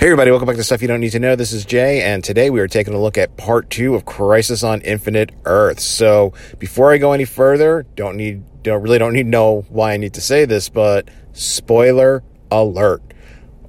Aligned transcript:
Hey, 0.00 0.06
everybody, 0.06 0.30
welcome 0.30 0.46
back 0.46 0.54
to 0.54 0.62
Stuff 0.62 0.80
You 0.80 0.86
Don't 0.86 1.00
Need 1.00 1.10
to 1.10 1.18
Know. 1.18 1.34
This 1.34 1.50
is 1.50 1.64
Jay, 1.64 2.02
and 2.02 2.22
today 2.22 2.50
we 2.50 2.60
are 2.60 2.68
taking 2.68 2.94
a 2.94 3.00
look 3.00 3.18
at 3.18 3.36
part 3.36 3.68
two 3.68 3.96
of 3.96 4.04
Crisis 4.04 4.62
on 4.62 4.80
Infinite 4.82 5.32
Earth. 5.44 5.80
So, 5.80 6.34
before 6.60 6.92
I 6.92 6.98
go 6.98 7.10
any 7.10 7.24
further, 7.24 7.84
don't 7.96 8.16
need, 8.16 8.44
don't 8.62 8.80
really 8.80 8.98
don't 8.98 9.12
need 9.12 9.24
to 9.24 9.28
know 9.28 9.62
why 9.68 9.94
I 9.94 9.96
need 9.96 10.14
to 10.14 10.20
say 10.20 10.44
this, 10.44 10.68
but 10.68 11.08
spoiler 11.32 12.22
alert. 12.48 13.02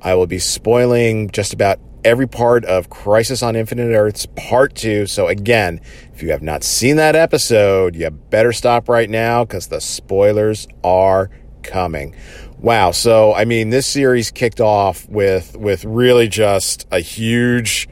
I 0.04 0.14
will 0.14 0.28
be 0.28 0.38
spoiling 0.38 1.32
just 1.32 1.52
about 1.52 1.80
every 2.06 2.28
part 2.28 2.64
of 2.64 2.92
Crisis 2.92 3.42
on 3.42 3.56
Infinite 3.56 3.96
Earth's 3.96 4.28
part 4.36 4.76
two. 4.76 5.08
So, 5.08 5.28
again, 5.30 5.82
if 6.14 6.22
you 6.22 6.30
have 6.30 6.44
not 6.44 6.64
seen 6.64 6.98
that 6.98 7.16
episode, 7.16 7.96
you 7.96 8.08
better 8.12 8.54
stop 8.54 8.88
right 8.88 9.10
now 9.10 9.46
because 9.46 9.70
the 9.70 9.82
spoilers 9.82 10.68
are 10.84 11.32
coming. 11.64 12.16
Wow. 12.62 12.92
So, 12.92 13.34
I 13.34 13.46
mean, 13.46 13.70
this 13.70 13.88
series 13.88 14.32
kicked 14.32 14.60
off 14.60 15.08
with, 15.08 15.56
with 15.56 15.86
really 15.86 16.28
just 16.28 16.86
a 16.92 17.00
huge, 17.00 17.88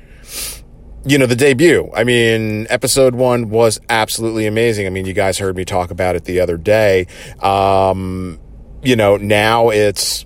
you 1.06 1.18
know, 1.18 1.26
the 1.26 1.38
debut. 1.38 1.90
I 1.96 2.04
mean, 2.04 2.68
episode 2.70 3.16
one 3.16 3.50
was 3.50 3.80
absolutely 3.90 4.46
amazing. 4.46 4.86
I 4.86 4.90
mean, 4.90 5.06
you 5.06 5.14
guys 5.14 5.38
heard 5.38 5.56
me 5.56 5.64
talk 5.64 5.90
about 5.90 6.18
it 6.18 6.26
the 6.26 6.42
other 6.42 6.58
day. 6.58 7.08
Um, 7.40 8.40
you 8.84 8.98
know, 8.98 9.16
now 9.16 9.70
it's, 9.70 10.26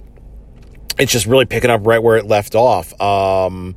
it's 0.98 1.12
just 1.12 1.28
really 1.28 1.45
picking 1.45 1.70
up 1.70 1.86
right 1.86 2.02
where 2.02 2.17
it 2.17 2.26
left 2.26 2.55
off. 2.55 3.00
Um, 3.00 3.76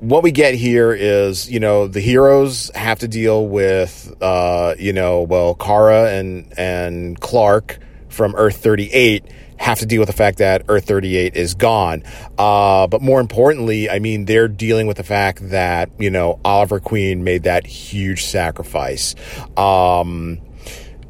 what 0.00 0.24
we 0.24 0.32
get 0.32 0.54
here 0.54 0.92
is, 0.92 1.48
you 1.48 1.60
know, 1.60 1.86
the 1.86 2.00
heroes 2.00 2.68
have 2.74 2.98
to 2.98 3.08
deal 3.08 3.46
with, 3.46 4.12
uh, 4.20 4.74
you 4.76 4.92
know, 4.92 5.22
well, 5.22 5.54
Kara 5.54 6.12
and, 6.12 6.52
and 6.58 7.20
Clark 7.20 7.78
from 8.08 8.34
Earth 8.36 8.56
38 8.56 9.24
have 9.58 9.78
to 9.78 9.86
deal 9.86 10.00
with 10.00 10.08
the 10.08 10.14
fact 10.14 10.38
that 10.38 10.62
Earth 10.68 10.84
38 10.86 11.36
is 11.36 11.54
gone. 11.54 12.02
Uh, 12.36 12.86
but 12.86 13.00
more 13.02 13.20
importantly, 13.20 13.88
I 13.88 13.98
mean, 13.98 14.24
they're 14.24 14.48
dealing 14.48 14.86
with 14.86 14.96
the 14.96 15.04
fact 15.04 15.50
that, 15.50 15.90
you 15.98 16.10
know, 16.10 16.40
Oliver 16.44 16.80
Queen 16.80 17.24
made 17.24 17.44
that 17.44 17.66
huge 17.66 18.24
sacrifice. 18.24 19.14
Um, 19.56 20.40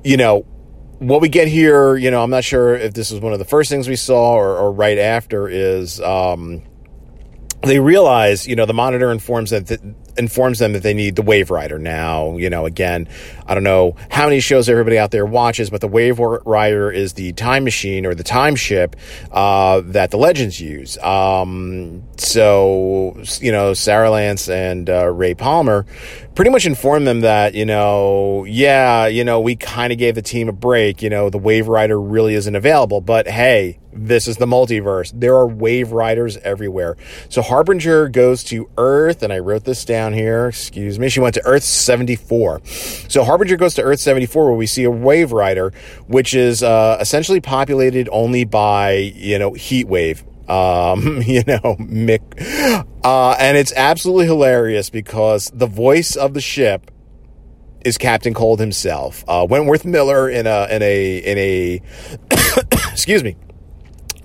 you 0.04 0.16
know, 0.16 0.42
what 0.98 1.20
we 1.20 1.28
get 1.28 1.48
here, 1.48 1.96
you 1.96 2.10
know, 2.10 2.22
I'm 2.22 2.30
not 2.30 2.44
sure 2.44 2.74
if 2.74 2.94
this 2.94 3.10
was 3.10 3.20
one 3.20 3.32
of 3.32 3.38
the 3.38 3.44
first 3.44 3.70
things 3.70 3.88
we 3.88 3.96
saw 3.96 4.34
or, 4.34 4.56
or 4.56 4.72
right 4.72 4.98
after 4.98 5.48
is, 5.48 6.00
um, 6.00 6.62
they 7.62 7.80
realize, 7.80 8.46
you 8.46 8.56
know, 8.56 8.66
the 8.66 8.74
monitor 8.74 9.10
informs 9.10 9.50
that 9.50 9.66
th- 9.66 9.80
informs 10.16 10.58
them 10.58 10.72
that 10.72 10.82
they 10.82 10.94
need 10.94 11.16
the 11.16 11.22
Wave 11.22 11.50
Rider 11.50 11.78
now. 11.78 12.36
You 12.36 12.50
know, 12.50 12.66
again, 12.66 13.08
I 13.46 13.54
don't 13.54 13.64
know 13.64 13.96
how 14.10 14.24
many 14.24 14.40
shows 14.40 14.68
everybody 14.68 14.98
out 14.98 15.10
there 15.10 15.26
watches, 15.26 15.70
but 15.70 15.80
the 15.80 15.88
Wave 15.88 16.18
Rider 16.18 16.90
is 16.90 17.14
the 17.14 17.32
time 17.32 17.64
machine 17.64 18.06
or 18.06 18.14
the 18.14 18.24
time 18.24 18.56
ship 18.56 18.96
uh, 19.32 19.82
that 19.86 20.10
the 20.10 20.16
Legends 20.16 20.60
use. 20.60 20.98
Um, 20.98 22.04
so, 22.16 23.20
you 23.40 23.52
know, 23.52 23.74
Sara 23.74 24.10
Lance 24.10 24.48
and 24.48 24.88
uh, 24.88 25.06
Ray 25.06 25.34
Palmer 25.34 25.86
pretty 26.34 26.50
much 26.50 26.66
informed 26.66 27.06
them 27.06 27.20
that, 27.20 27.54
you 27.54 27.64
know, 27.64 28.44
yeah, 28.44 29.06
you 29.06 29.24
know, 29.24 29.40
we 29.40 29.56
kind 29.56 29.92
of 29.92 29.98
gave 29.98 30.14
the 30.14 30.22
team 30.22 30.48
a 30.48 30.52
break. 30.52 31.02
You 31.02 31.10
know, 31.10 31.30
the 31.30 31.38
Wave 31.38 31.68
Rider 31.68 32.00
really 32.00 32.34
isn't 32.34 32.54
available, 32.54 33.00
but 33.00 33.28
hey, 33.28 33.78
this 33.94 34.28
is 34.28 34.36
the 34.36 34.46
multiverse. 34.46 35.12
There 35.14 35.34
are 35.36 35.46
Wave 35.46 35.92
Riders 35.92 36.36
everywhere. 36.38 36.96
So 37.28 37.42
Harbinger 37.42 38.08
goes 38.08 38.44
to 38.44 38.68
Earth, 38.76 39.22
and 39.22 39.32
I 39.32 39.38
wrote 39.38 39.64
this 39.64 39.84
down 39.84 40.12
here. 40.12 40.48
Excuse 40.48 40.98
me. 40.98 41.08
She 41.08 41.20
went 41.20 41.34
to 41.34 41.46
Earth 41.46 41.64
74. 41.64 42.62
So 43.08 43.24
Harbinger 43.24 43.56
goes 43.56 43.74
to 43.74 43.82
Earth 43.82 44.00
74, 44.00 44.44
where 44.44 44.54
we 44.54 44.66
see 44.66 44.84
a 44.84 44.90
Wave 44.90 45.32
Rider, 45.32 45.72
which 46.06 46.34
is 46.34 46.62
uh, 46.62 46.98
essentially 47.00 47.40
populated 47.40 48.08
only 48.12 48.44
by, 48.44 48.92
you 48.92 49.38
know, 49.38 49.52
heat 49.52 49.88
wave 49.88 50.24
um, 50.48 51.22
you 51.26 51.42
know, 51.46 51.76
Mick. 51.78 52.84
Uh, 53.02 53.36
and 53.38 53.56
it's 53.56 53.72
absolutely 53.74 54.26
hilarious 54.26 54.90
because 54.90 55.50
the 55.54 55.66
voice 55.66 56.16
of 56.16 56.34
the 56.34 56.40
ship 56.40 56.90
is 57.84 57.98
Captain 57.98 58.32
Cold 58.32 58.60
himself. 58.60 59.24
Uh, 59.28 59.46
Wentworth 59.48 59.84
Miller 59.84 60.28
in 60.28 60.46
a, 60.46 60.66
in 60.70 60.82
a, 60.82 61.18
in 61.18 61.38
a, 61.38 61.80
excuse 62.92 63.22
me. 63.22 63.36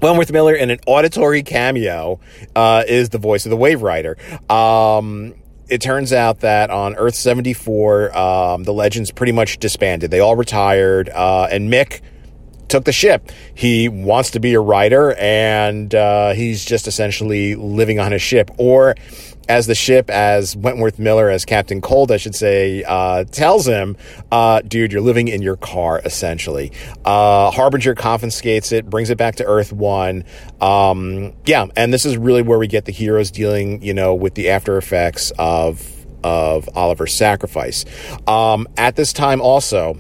Wentworth 0.02 0.32
Miller 0.32 0.56
in 0.56 0.70
an 0.70 0.80
auditory 0.88 1.44
cameo, 1.44 2.20
uh, 2.56 2.84
is 2.88 3.10
the 3.10 3.18
voice 3.18 3.46
of 3.46 3.50
the 3.50 3.58
Wave 3.58 3.82
Rider. 3.82 4.18
Um, 4.50 5.36
it 5.70 5.82
turns 5.82 6.14
out 6.14 6.40
that 6.40 6.70
on 6.70 6.96
Earth 6.96 7.16
74, 7.16 8.18
um, 8.18 8.64
the 8.64 8.74
legends 8.74 9.12
pretty 9.12 9.34
much 9.34 9.60
disbanded. 9.60 10.10
They 10.10 10.20
all 10.20 10.36
retired, 10.36 11.10
uh, 11.10 11.48
and 11.52 11.72
Mick, 11.72 12.02
took 12.70 12.86
the 12.86 12.92
ship. 12.92 13.32
He 13.54 13.90
wants 13.90 14.32
to 14.32 14.40
be 14.40 14.54
a 14.54 14.60
writer, 14.60 15.14
and 15.16 15.94
uh, 15.94 16.34
he's 16.34 16.64
just 16.64 16.88
essentially 16.88 17.56
living 17.56 18.00
on 18.00 18.14
a 18.14 18.20
ship. 18.20 18.52
Or, 18.58 18.96
as 19.50 19.66
the 19.66 19.76
ship, 19.76 20.10
as 20.12 20.56
Wentworth 20.56 21.00
Miller, 21.00 21.30
as 21.30 21.44
Captain 21.44 21.82
Cold, 21.82 22.12
I 22.12 22.18
should 22.18 22.36
say, 22.36 22.84
uh, 22.84 23.24
tells 23.26 23.68
him, 23.68 23.98
uh, 24.32 24.62
dude, 24.62 24.94
you're 24.94 25.02
living 25.02 25.28
in 25.28 25.42
your 25.42 25.58
car, 25.58 26.02
essentially. 26.06 26.72
Uh, 27.04 27.50
Harbinger 27.50 27.96
confiscates 27.96 28.72
it, 28.72 28.88
brings 28.90 29.10
it 29.10 29.18
back 29.18 29.36
to 29.38 29.46
Earth 29.46 29.74
One. 29.74 30.24
Um, 30.62 31.34
yeah, 31.46 31.66
and 31.76 31.92
this 31.92 32.06
is 32.06 32.16
really 32.16 32.44
where 32.44 32.60
we 32.60 32.68
get 32.68 32.86
the 32.86 32.92
heroes 32.92 33.32
dealing, 33.32 33.82
you 33.82 33.94
know, 33.94 34.14
with 34.14 34.36
the 34.36 34.50
after 34.50 34.78
effects 34.78 35.32
of 35.40 35.96
of 36.22 36.70
Oliver's 36.76 37.14
sacrifice. 37.14 37.86
Um, 38.28 38.68
at 38.78 38.98
this 38.98 39.14
time, 39.14 39.42
also, 39.42 39.98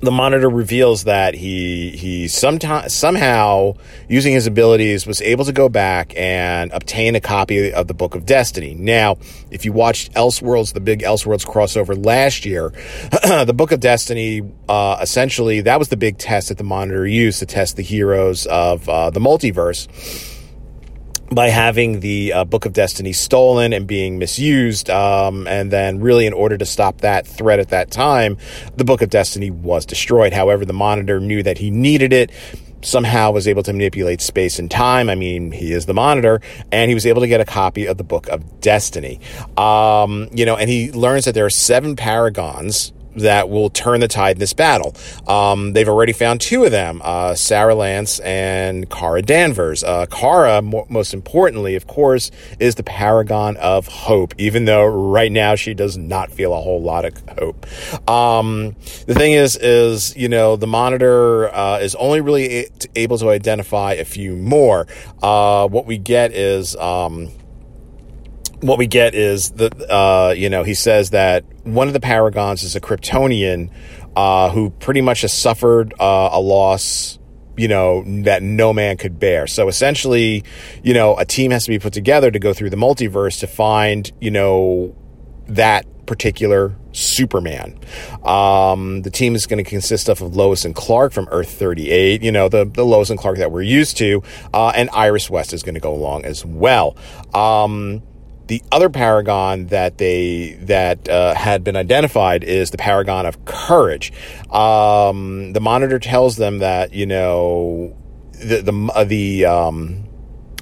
the 0.00 0.10
monitor 0.10 0.50
reveals 0.50 1.04
that 1.04 1.34
he 1.34 1.90
he 1.90 2.28
sometime, 2.28 2.88
somehow 2.88 3.74
using 4.08 4.34
his 4.34 4.46
abilities 4.46 5.06
was 5.06 5.22
able 5.22 5.44
to 5.44 5.52
go 5.52 5.68
back 5.68 6.12
and 6.16 6.70
obtain 6.72 7.14
a 7.14 7.20
copy 7.20 7.72
of 7.72 7.86
the 7.86 7.94
Book 7.94 8.14
of 8.14 8.26
Destiny. 8.26 8.74
Now, 8.74 9.16
if 9.50 9.64
you 9.64 9.72
watched 9.72 10.12
Elseworlds, 10.12 10.74
the 10.74 10.80
big 10.80 11.00
Elseworlds 11.00 11.46
crossover 11.46 12.04
last 12.04 12.44
year, 12.44 12.70
the 13.10 13.54
Book 13.54 13.72
of 13.72 13.80
Destiny 13.80 14.42
uh, 14.68 14.98
essentially 15.00 15.62
that 15.62 15.78
was 15.78 15.88
the 15.88 15.96
big 15.96 16.18
test 16.18 16.48
that 16.48 16.58
the 16.58 16.64
monitor 16.64 17.06
used 17.06 17.38
to 17.38 17.46
test 17.46 17.76
the 17.76 17.82
heroes 17.82 18.46
of 18.46 18.88
uh, 18.88 19.10
the 19.10 19.20
multiverse 19.20 19.88
by 21.30 21.48
having 21.48 22.00
the 22.00 22.32
uh, 22.32 22.44
Book 22.44 22.66
of 22.66 22.72
Destiny 22.72 23.12
stolen 23.12 23.72
and 23.72 23.86
being 23.86 24.18
misused. 24.18 24.90
Um, 24.90 25.46
and 25.46 25.70
then, 25.70 26.00
really, 26.00 26.26
in 26.26 26.32
order 26.32 26.56
to 26.56 26.64
stop 26.64 27.00
that 27.00 27.26
threat 27.26 27.58
at 27.58 27.70
that 27.70 27.90
time, 27.90 28.36
the 28.76 28.84
Book 28.84 29.02
of 29.02 29.10
Destiny 29.10 29.50
was 29.50 29.86
destroyed. 29.86 30.32
However, 30.32 30.64
the 30.64 30.72
Monitor 30.72 31.20
knew 31.20 31.42
that 31.42 31.58
he 31.58 31.70
needed 31.70 32.12
it. 32.12 32.30
Somehow 32.82 33.32
was 33.32 33.48
able 33.48 33.64
to 33.64 33.72
manipulate 33.72 34.20
space 34.20 34.58
and 34.60 34.70
time. 34.70 35.10
I 35.10 35.16
mean, 35.16 35.50
he 35.50 35.72
is 35.72 35.86
the 35.86 35.94
monitor, 35.94 36.40
and 36.70 36.88
he 36.88 36.94
was 36.94 37.06
able 37.06 37.20
to 37.22 37.26
get 37.26 37.40
a 37.40 37.44
copy 37.44 37.86
of 37.86 37.96
the 37.96 38.04
Book 38.04 38.28
of 38.28 38.60
Destiny. 38.60 39.18
Um, 39.56 40.28
you 40.32 40.46
know, 40.46 40.56
and 40.56 40.70
he 40.70 40.92
learns 40.92 41.24
that 41.24 41.34
there 41.34 41.46
are 41.46 41.50
seven 41.50 41.96
paragons 41.96 42.92
that 43.16 43.48
will 43.48 43.70
turn 43.70 44.00
the 44.00 44.08
tide 44.08 44.36
in 44.36 44.40
this 44.40 44.52
battle. 44.52 44.94
Um, 45.26 45.72
they've 45.72 45.88
already 45.88 46.12
found 46.12 46.40
two 46.40 46.64
of 46.64 46.70
them, 46.70 47.00
uh, 47.04 47.34
Sara 47.34 47.74
Lance 47.74 48.18
and 48.20 48.88
Kara 48.90 49.22
Danvers. 49.22 49.82
Uh, 49.84 50.06
Kara, 50.06 50.62
mo- 50.62 50.86
most 50.88 51.14
importantly, 51.14 51.74
of 51.74 51.86
course, 51.86 52.30
is 52.58 52.74
the 52.74 52.82
paragon 52.82 53.56
of 53.56 53.86
hope, 53.88 54.34
even 54.38 54.64
though 54.64 54.84
right 54.84 55.32
now 55.32 55.54
she 55.54 55.74
does 55.74 55.96
not 55.96 56.30
feel 56.30 56.52
a 56.52 56.60
whole 56.60 56.82
lot 56.82 57.04
of 57.04 57.14
hope. 57.38 57.66
Um, 58.08 58.76
the 59.06 59.14
thing 59.14 59.32
is, 59.32 59.56
is, 59.56 60.16
you 60.16 60.28
know, 60.28 60.56
the 60.56 60.66
monitor, 60.66 61.54
uh, 61.54 61.78
is 61.78 61.94
only 61.96 62.20
really 62.20 62.68
able 62.94 63.18
to 63.18 63.30
identify 63.30 63.94
a 63.94 64.04
few 64.04 64.36
more. 64.36 64.86
Uh, 65.22 65.68
what 65.68 65.86
we 65.86 65.98
get 65.98 66.32
is, 66.32 66.76
um, 66.76 67.30
what 68.60 68.78
we 68.78 68.86
get 68.86 69.14
is 69.14 69.50
that 69.52 69.90
uh, 69.90 70.32
you 70.36 70.48
know 70.48 70.62
he 70.62 70.74
says 70.74 71.10
that 71.10 71.44
one 71.64 71.88
of 71.88 71.94
the 71.94 72.00
paragons 72.00 72.62
is 72.62 72.76
a 72.76 72.80
Kryptonian 72.80 73.70
uh, 74.14 74.50
who 74.50 74.70
pretty 74.70 75.00
much 75.00 75.22
has 75.22 75.32
suffered 75.32 75.94
uh, 76.00 76.30
a 76.32 76.40
loss 76.40 77.18
you 77.56 77.68
know 77.68 78.02
that 78.24 78.42
no 78.42 78.72
man 78.72 78.96
could 78.96 79.18
bear 79.18 79.46
so 79.46 79.68
essentially 79.68 80.44
you 80.82 80.92
know 80.92 81.16
a 81.16 81.24
team 81.24 81.50
has 81.50 81.64
to 81.64 81.70
be 81.70 81.78
put 81.78 81.92
together 81.92 82.30
to 82.30 82.38
go 82.38 82.52
through 82.52 82.70
the 82.70 82.76
multiverse 82.76 83.40
to 83.40 83.46
find 83.46 84.12
you 84.20 84.30
know 84.30 84.94
that 85.48 85.86
particular 86.06 86.76
Superman. 86.92 87.78
Um, 88.24 89.02
the 89.02 89.10
team 89.10 89.34
is 89.34 89.46
going 89.46 89.62
to 89.62 89.68
consist 89.68 90.08
of 90.08 90.20
Lois 90.20 90.64
and 90.64 90.74
Clark 90.74 91.12
from 91.12 91.28
Earth 91.30 91.50
38, 91.50 92.22
you 92.22 92.32
know, 92.32 92.48
the, 92.48 92.64
the 92.64 92.84
Lois 92.84 93.10
and 93.10 93.18
Clark 93.18 93.38
that 93.38 93.52
we're 93.52 93.62
used 93.62 93.98
to, 93.98 94.22
uh, 94.54 94.72
and 94.74 94.88
Iris 94.90 95.28
West 95.28 95.52
is 95.52 95.62
going 95.62 95.74
to 95.74 95.80
go 95.80 95.92
along 95.92 96.24
as 96.24 96.44
well. 96.44 96.96
Um, 97.34 98.02
the 98.46 98.62
other 98.70 98.88
paragon 98.88 99.66
that 99.66 99.98
they 99.98 100.52
that 100.62 101.08
uh, 101.08 101.34
had 101.34 101.64
been 101.64 101.76
identified 101.76 102.44
is 102.44 102.70
the 102.70 102.78
paragon 102.78 103.26
of 103.26 103.44
courage. 103.44 104.12
Um, 104.50 105.52
the 105.52 105.60
monitor 105.60 105.98
tells 105.98 106.36
them 106.36 106.58
that 106.58 106.92
you 106.92 107.06
know 107.06 107.96
the 108.32 108.62
the 108.62 108.92
uh, 108.94 109.04
the 109.04 109.44
um, 109.46 110.05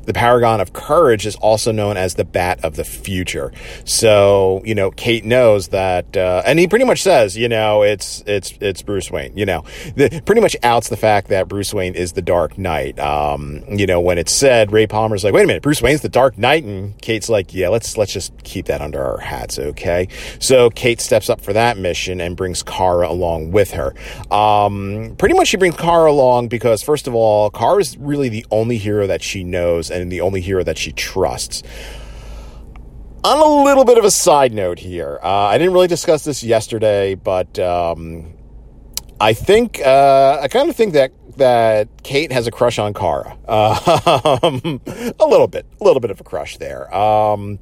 the 0.05 0.13
Paragon 0.13 0.61
of 0.61 0.73
Courage 0.73 1.27
is 1.27 1.37
also 1.37 1.73
known 1.73 1.97
as 1.97 2.15
the 2.15 2.25
Bat 2.25 2.65
of 2.65 2.77
the 2.77 2.85
Future. 2.85 3.53
So, 3.85 4.63
you 4.65 4.75
know, 4.75 4.91
Kate 4.91 5.25
knows 5.25 5.69
that, 5.69 6.17
uh, 6.17 6.43
and 6.45 6.59
he 6.59 6.69
pretty 6.69 6.85
much 6.85 7.03
says, 7.03 7.37
you 7.37 7.49
know, 7.49 7.83
it's, 7.83 8.23
it's, 8.27 8.55
it's 8.61 8.83
Bruce 8.83 9.11
Wayne, 9.11 9.37
you 9.37 9.47
know, 9.47 9.65
the, 9.97 10.23
pretty 10.25 10.41
much 10.41 10.57
outs 10.63 10.89
the 10.89 10.97
fact 10.97 11.29
that 11.29 11.49
Bruce 11.49 11.73
Wayne 11.75 11.95
is 11.95 12.13
the 12.13 12.23
Dark 12.23 12.59
Knight. 12.59 12.99
Um, 12.99 13.65
you 13.69 13.87
know, 13.87 14.01
when 14.01 14.19
it's 14.19 14.33
said, 14.33 14.73
Ray 14.73 14.87
Palmer's 14.87 15.25
like, 15.25 15.35
wait 15.35 15.45
a 15.45 15.47
minute, 15.47 15.63
Bruce 15.63 15.83
Wayne's 15.83 16.03
the 16.03 16.09
Dark 16.09 16.39
Knight. 16.39 16.65
And 16.65 17.01
Kate's 17.01 17.29
like, 17.29 17.55
yeah, 17.55 17.69
let's, 17.69 17.97
let's 17.97 18.13
just 18.13 18.33
keep 18.45 18.67
that 18.67 18.81
under 18.81 19.03
our 19.03 19.19
hats. 19.19 19.59
Okay. 19.59 20.09
So 20.39 20.71
Kate 20.71 21.01
steps 21.01 21.31
up 21.31 21.41
for 21.41 21.53
that 21.53 21.79
mission 21.79 22.21
and 22.21 22.37
brings 22.37 22.63
Kara 22.63 23.09
along 23.09 23.53
with 23.53 23.73
her. 23.73 23.95
Um, 24.31 25.15
pretty 25.19 25.35
much 25.35 25.49
she 25.49 25.57
brings 25.57 25.77
Kara 25.77 26.11
along 26.11 26.49
because 26.49 26.83
first 26.83 27.07
of 27.07 27.15
all, 27.15 27.51
Kara 27.51 27.79
is 27.79 27.97
really 27.97 28.29
the 28.29 28.47
only 28.51 28.79
hero 28.79 29.07
that 29.07 29.23
she 29.23 29.45
knows 29.45 29.91
and 29.95 30.11
the 30.11 30.21
only 30.21 30.41
hero 30.41 30.63
that 30.65 30.79
she 30.79 30.93
trusts. 30.93 31.63
On 33.25 33.39
a 33.39 33.65
little 33.65 33.85
bit 33.85 33.97
of 33.97 34.05
a 34.05 34.11
side 34.11 34.53
note 34.53 34.79
here, 34.79 35.19
uh, 35.23 35.47
I 35.47 35.57
didn't 35.57 35.73
really 35.73 35.89
discuss 35.89 36.25
this 36.25 36.45
yesterday, 36.45 37.15
but 37.15 37.59
um, 37.59 38.35
I 39.19 39.33
think 39.33 39.81
uh, 39.81 40.41
I 40.43 40.49
kind 40.49 40.69
of 40.69 40.77
think 40.77 40.93
that 40.93 41.13
that 41.37 41.89
Kate 42.03 42.31
has 42.33 42.47
a 42.47 42.51
crush 42.51 42.79
on 42.79 42.93
Kara. 42.93 43.37
Uh, 43.49 44.39
a 45.19 45.27
little 45.27 45.49
bit, 45.49 45.67
a 45.81 45.85
little 45.85 46.01
bit 46.01 46.11
of 46.11 46.21
a 46.21 46.25
crush 46.25 46.59
there. 46.59 46.95
Um, 46.95 47.59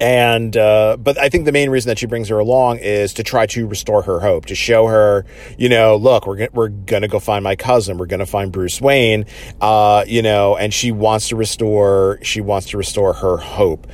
and 0.00 0.56
uh, 0.56 0.96
but 0.98 1.18
I 1.18 1.28
think 1.28 1.44
the 1.44 1.52
main 1.52 1.70
reason 1.70 1.88
that 1.88 1.98
she 1.98 2.06
brings 2.06 2.28
her 2.28 2.38
along 2.38 2.78
is 2.78 3.14
to 3.14 3.22
try 3.22 3.46
to 3.46 3.66
restore 3.66 4.02
her 4.02 4.18
hope, 4.20 4.46
to 4.46 4.54
show 4.54 4.86
her, 4.86 5.26
you 5.58 5.68
know, 5.68 5.96
look, 5.96 6.26
we're 6.26 6.48
we're 6.52 6.68
gonna 6.68 7.08
go 7.08 7.20
find 7.20 7.44
my 7.44 7.54
cousin, 7.56 7.98
we're 7.98 8.06
gonna 8.06 8.26
find 8.26 8.50
Bruce 8.50 8.80
Wayne, 8.80 9.26
uh, 9.60 10.04
you 10.06 10.22
know, 10.22 10.56
and 10.56 10.72
she 10.72 10.90
wants 10.90 11.28
to 11.28 11.36
restore 11.36 12.18
she 12.22 12.40
wants 12.40 12.68
to 12.70 12.78
restore 12.78 13.12
her 13.12 13.36
hope. 13.36 13.86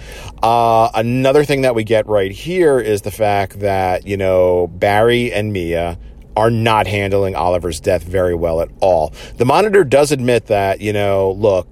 Uh, 0.43 0.91
another 0.95 1.45
thing 1.45 1.63
that 1.63 1.75
we 1.75 1.83
get 1.83 2.07
right 2.07 2.31
here 2.31 2.79
is 2.79 3.03
the 3.03 3.11
fact 3.11 3.61
that 3.61 4.07
you 4.07 4.17
know 4.17 4.69
Barry 4.69 5.33
and 5.33 5.53
Mia 5.53 5.99
are 6.37 6.51
not 6.51 6.87
handling 6.87 7.35
Oliver's 7.35 7.81
death 7.81 8.03
very 8.03 8.35
well 8.35 8.61
at 8.61 8.69
all. 8.81 9.13
The 9.39 9.47
monitor 9.47 9.85
does 9.85 10.13
admit 10.13 10.47
that, 10.47 10.83
you 10.83 10.93
know, 10.93 11.33
look, 11.33 11.67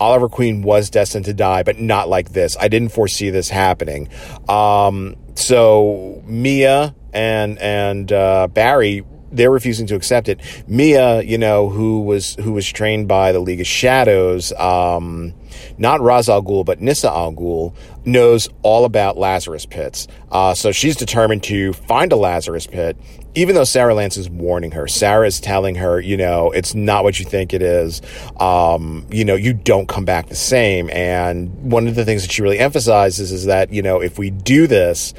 Oliver 0.00 0.28
Queen 0.28 0.62
was 0.62 0.90
destined 0.90 1.24
to 1.26 1.34
die, 1.34 1.62
but 1.62 1.78
not 1.78 2.08
like 2.08 2.32
this. 2.32 2.56
I 2.58 2.68
didn't 2.68 2.90
foresee 2.90 3.30
this 3.30 3.48
happening. 3.48 4.08
Um, 4.48 5.16
so 5.34 6.22
Mia 6.26 6.94
and 7.12 7.58
and 7.58 8.12
uh, 8.12 8.48
Barry 8.48 9.04
they're 9.30 9.50
refusing 9.50 9.86
to 9.88 9.94
accept 9.94 10.28
it. 10.28 10.40
Mia, 10.66 11.22
you 11.22 11.38
know, 11.38 11.68
who 11.68 12.00
was 12.00 12.34
who 12.36 12.52
was 12.52 12.66
trained 12.66 13.08
by 13.08 13.32
the 13.32 13.40
League 13.40 13.60
of 13.60 13.66
Shadows, 13.66 14.52
um, 14.54 15.34
not 15.76 16.00
Ra's 16.00 16.28
al 16.28 16.42
Ghul, 16.42 16.64
but 16.64 16.80
Nissa 16.80 17.10
al 17.10 17.32
Ghul, 17.32 17.74
knows 18.04 18.48
all 18.62 18.84
about 18.84 19.18
Lazarus 19.18 19.66
pits. 19.66 20.08
Uh, 20.30 20.54
so 20.54 20.72
she's 20.72 20.96
determined 20.96 21.42
to 21.44 21.72
find 21.72 22.12
a 22.12 22.16
Lazarus 22.16 22.66
pit, 22.66 22.96
even 23.38 23.54
though 23.54 23.64
Sara 23.64 23.94
Lance 23.94 24.16
is 24.16 24.28
warning 24.28 24.72
her. 24.72 24.88
Sara 24.88 25.24
is 25.24 25.38
telling 25.38 25.76
her, 25.76 26.00
you 26.00 26.16
know, 26.16 26.50
it's 26.50 26.74
not 26.74 27.04
what 27.04 27.20
you 27.20 27.24
think 27.24 27.54
it 27.54 27.62
is. 27.62 28.02
Um, 28.40 29.06
you 29.10 29.24
know, 29.24 29.36
you 29.36 29.54
don't 29.54 29.88
come 29.88 30.04
back 30.04 30.28
the 30.28 30.34
same. 30.34 30.90
And 30.90 31.70
one 31.70 31.86
of 31.86 31.94
the 31.94 32.04
things 32.04 32.22
that 32.22 32.32
she 32.32 32.42
really 32.42 32.58
emphasizes 32.58 33.30
is 33.30 33.44
that, 33.44 33.72
you 33.72 33.80
know, 33.80 34.00
if 34.00 34.18
we 34.18 34.30
do 34.30 34.66
this, 34.66 35.14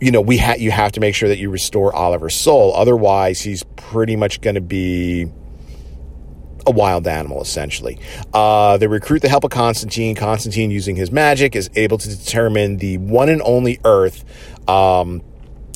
you 0.00 0.10
know, 0.10 0.20
we 0.20 0.36
ha- 0.36 0.56
you 0.58 0.72
have 0.72 0.90
to 0.92 1.00
make 1.00 1.14
sure 1.14 1.28
that 1.28 1.38
you 1.38 1.48
restore 1.48 1.94
Oliver's 1.94 2.34
soul. 2.34 2.74
Otherwise, 2.74 3.40
he's 3.40 3.62
pretty 3.76 4.16
much 4.16 4.40
going 4.40 4.56
to 4.56 4.60
be 4.60 5.26
a 6.66 6.72
wild 6.72 7.06
animal, 7.06 7.40
essentially. 7.40 8.00
Uh, 8.34 8.78
they 8.78 8.88
recruit 8.88 9.22
the 9.22 9.28
help 9.28 9.44
of 9.44 9.50
Constantine. 9.50 10.16
Constantine, 10.16 10.72
using 10.72 10.96
his 10.96 11.12
magic, 11.12 11.54
is 11.54 11.70
able 11.76 11.98
to 11.98 12.08
determine 12.08 12.78
the 12.78 12.98
one 12.98 13.28
and 13.28 13.40
only 13.42 13.78
Earth 13.84 14.24
um, 14.68 15.22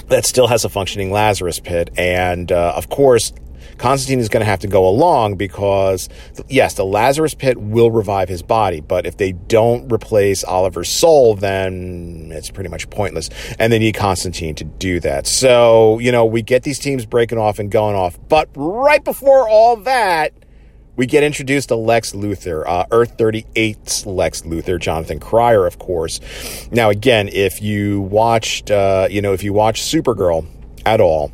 that 0.09 0.25
still 0.25 0.47
has 0.47 0.65
a 0.65 0.69
functioning 0.69 1.11
Lazarus 1.11 1.61
pit. 1.61 1.91
And 1.97 2.51
uh, 2.51 2.75
of 2.77 2.89
course, 2.89 3.33
Constantine 3.79 4.21
is 4.21 4.29
going 4.29 4.43
to 4.43 4.47
have 4.47 4.61
to 4.61 4.69
go 4.69 4.87
along 4.87 5.37
because, 5.37 6.09
yes, 6.49 6.75
the 6.75 6.85
Lazarus 6.85 7.35
pit 7.35 7.59
will 7.59 7.91
revive 7.91 8.29
his 8.29 8.43
body, 8.43 8.81
but 8.81 9.07
if 9.07 9.17
they 9.17 9.33
don't 9.33 9.93
replace 9.93 10.45
Oliver's 10.45 10.89
soul, 10.89 11.35
then 11.35 12.31
it's 12.33 12.51
pretty 12.51 12.71
much 12.71 12.89
pointless. 12.91 13.31
And 13.59 13.73
they 13.73 13.79
need 13.79 13.95
Constantine 13.95 14.55
to 14.57 14.65
do 14.65 15.01
that. 15.01 15.27
So, 15.27 15.99
you 15.99 16.13
know, 16.13 16.25
we 16.25 16.43
get 16.43 16.63
these 16.63 16.79
teams 16.79 17.07
breaking 17.07 17.39
off 17.39 17.59
and 17.59 17.71
going 17.71 17.97
off. 17.97 18.19
But 18.29 18.49
right 18.55 19.03
before 19.03 19.49
all 19.49 19.77
that, 19.77 20.33
we 20.97 21.07
get 21.07 21.23
introduced 21.23 21.69
to 21.69 21.77
Lex 21.77 22.13
Luthor, 22.13 22.65
uh, 22.67 22.85
Earth 22.91 23.17
38's 23.17 24.05
Lex 24.07 24.43
Luthor, 24.43 24.79
Jonathan 24.79 25.19
Cryer, 25.19 25.67
of 25.67 25.79
course. 25.79 26.21
Now, 26.71 26.91
again, 26.91 27.29
if 27.29 27.63
you 27.63 28.03
watched, 28.03 28.71
uh, 28.71 29.09
you 29.11 29.23
know, 29.23 29.33
if 29.33 29.43
you 29.43 29.53
watched 29.53 29.85
Supergirl 29.85 30.47
at 30.85 31.01
all, 31.01 31.33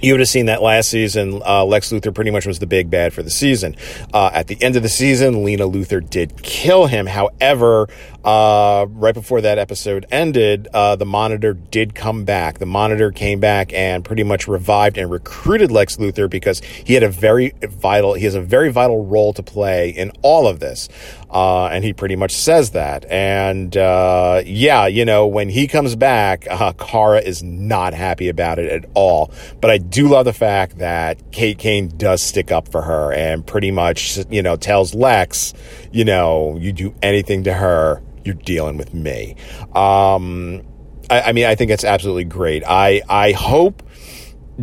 you 0.00 0.12
would 0.12 0.20
have 0.20 0.28
seen 0.28 0.46
that 0.46 0.60
last 0.60 0.88
season. 0.88 1.40
Uh, 1.46 1.64
Lex 1.64 1.90
Luthor 1.92 2.12
pretty 2.12 2.32
much 2.32 2.44
was 2.44 2.58
the 2.58 2.66
big 2.66 2.90
bad 2.90 3.12
for 3.12 3.22
the 3.22 3.30
season. 3.30 3.76
Uh, 4.12 4.30
at 4.34 4.48
the 4.48 4.60
end 4.60 4.74
of 4.74 4.82
the 4.82 4.88
season, 4.88 5.44
Lena 5.44 5.64
Luthor 5.64 6.08
did 6.08 6.42
kill 6.42 6.86
him. 6.86 7.06
However, 7.06 7.86
uh, 8.24 8.86
right 8.90 9.14
before 9.14 9.40
that 9.40 9.58
episode 9.58 10.06
ended, 10.10 10.68
uh, 10.72 10.96
the 10.96 11.06
Monitor 11.06 11.54
did 11.54 11.94
come 11.94 12.24
back. 12.24 12.58
The 12.58 12.66
Monitor 12.66 13.10
came 13.10 13.40
back 13.40 13.72
and 13.72 14.04
pretty 14.04 14.22
much 14.22 14.46
revived 14.46 14.96
and 14.98 15.10
recruited 15.10 15.70
Lex 15.70 15.96
Luthor 15.96 16.30
because 16.30 16.60
he 16.60 16.94
had 16.94 17.02
a 17.02 17.08
very 17.08 17.52
vital, 17.62 18.14
he 18.14 18.24
has 18.24 18.34
a 18.34 18.40
very 18.40 18.70
vital 18.70 19.04
role 19.04 19.32
to 19.32 19.42
play 19.42 19.90
in 19.90 20.12
all 20.22 20.46
of 20.46 20.60
this. 20.60 20.88
Uh, 21.30 21.66
and 21.68 21.82
he 21.82 21.92
pretty 21.94 22.14
much 22.14 22.32
says 22.32 22.72
that. 22.72 23.06
And 23.10 23.74
uh, 23.76 24.42
yeah, 24.44 24.86
you 24.86 25.04
know, 25.04 25.26
when 25.26 25.48
he 25.48 25.66
comes 25.66 25.96
back, 25.96 26.46
uh, 26.50 26.72
Kara 26.74 27.20
is 27.20 27.42
not 27.42 27.94
happy 27.94 28.28
about 28.28 28.58
it 28.58 28.70
at 28.70 28.90
all. 28.94 29.32
But 29.60 29.70
I 29.70 29.78
do 29.78 30.08
love 30.08 30.26
the 30.26 30.32
fact 30.32 30.78
that 30.78 31.32
Kate 31.32 31.58
Kane 31.58 31.88
does 31.96 32.22
stick 32.22 32.52
up 32.52 32.68
for 32.68 32.82
her 32.82 33.12
and 33.12 33.46
pretty 33.46 33.70
much, 33.70 34.18
you 34.30 34.42
know, 34.42 34.56
tells 34.56 34.94
Lex, 34.94 35.54
you 35.90 36.04
know, 36.04 36.56
you 36.58 36.72
do 36.72 36.94
anything 37.02 37.44
to 37.44 37.54
her, 37.54 38.02
you're 38.24 38.34
dealing 38.34 38.76
with 38.76 38.94
me. 38.94 39.36
Um, 39.74 40.62
I, 41.10 41.22
I 41.26 41.32
mean, 41.32 41.46
I 41.46 41.54
think 41.54 41.70
it's 41.70 41.84
absolutely 41.84 42.24
great. 42.24 42.62
I 42.66 43.02
I 43.08 43.32
hope 43.32 43.82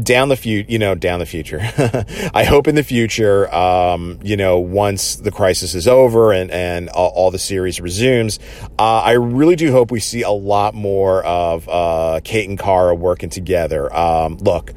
down 0.02 0.30
the 0.30 0.36
future, 0.36 0.72
you 0.72 0.80
know, 0.80 0.96
down 0.96 1.20
the 1.20 1.26
future. 1.26 1.60
I 2.34 2.44
hope 2.44 2.68
in 2.68 2.76
the 2.76 2.84
future, 2.84 3.54
um, 3.54 4.20
you 4.24 4.38
know, 4.38 4.60
once 4.60 5.16
the 5.16 5.32
crisis 5.32 5.76
is 5.76 5.88
over 5.88 6.32
and 6.32 6.52
and 6.52 6.90
all, 6.90 7.10
all 7.10 7.32
the 7.32 7.40
series 7.40 7.82
resumes, 7.82 8.40
uh, 8.78 9.02
I 9.02 9.14
really 9.14 9.56
do 9.56 9.72
hope 9.72 9.92
we 9.92 10.00
see 10.00 10.22
a 10.22 10.32
lot 10.32 10.74
more 10.74 11.24
of 11.24 11.68
uh, 11.68 12.20
Kate 12.24 12.48
and 12.48 12.60
Kara 12.60 12.96
working 12.96 13.30
together. 13.30 13.94
Um, 13.96 14.38
look. 14.38 14.74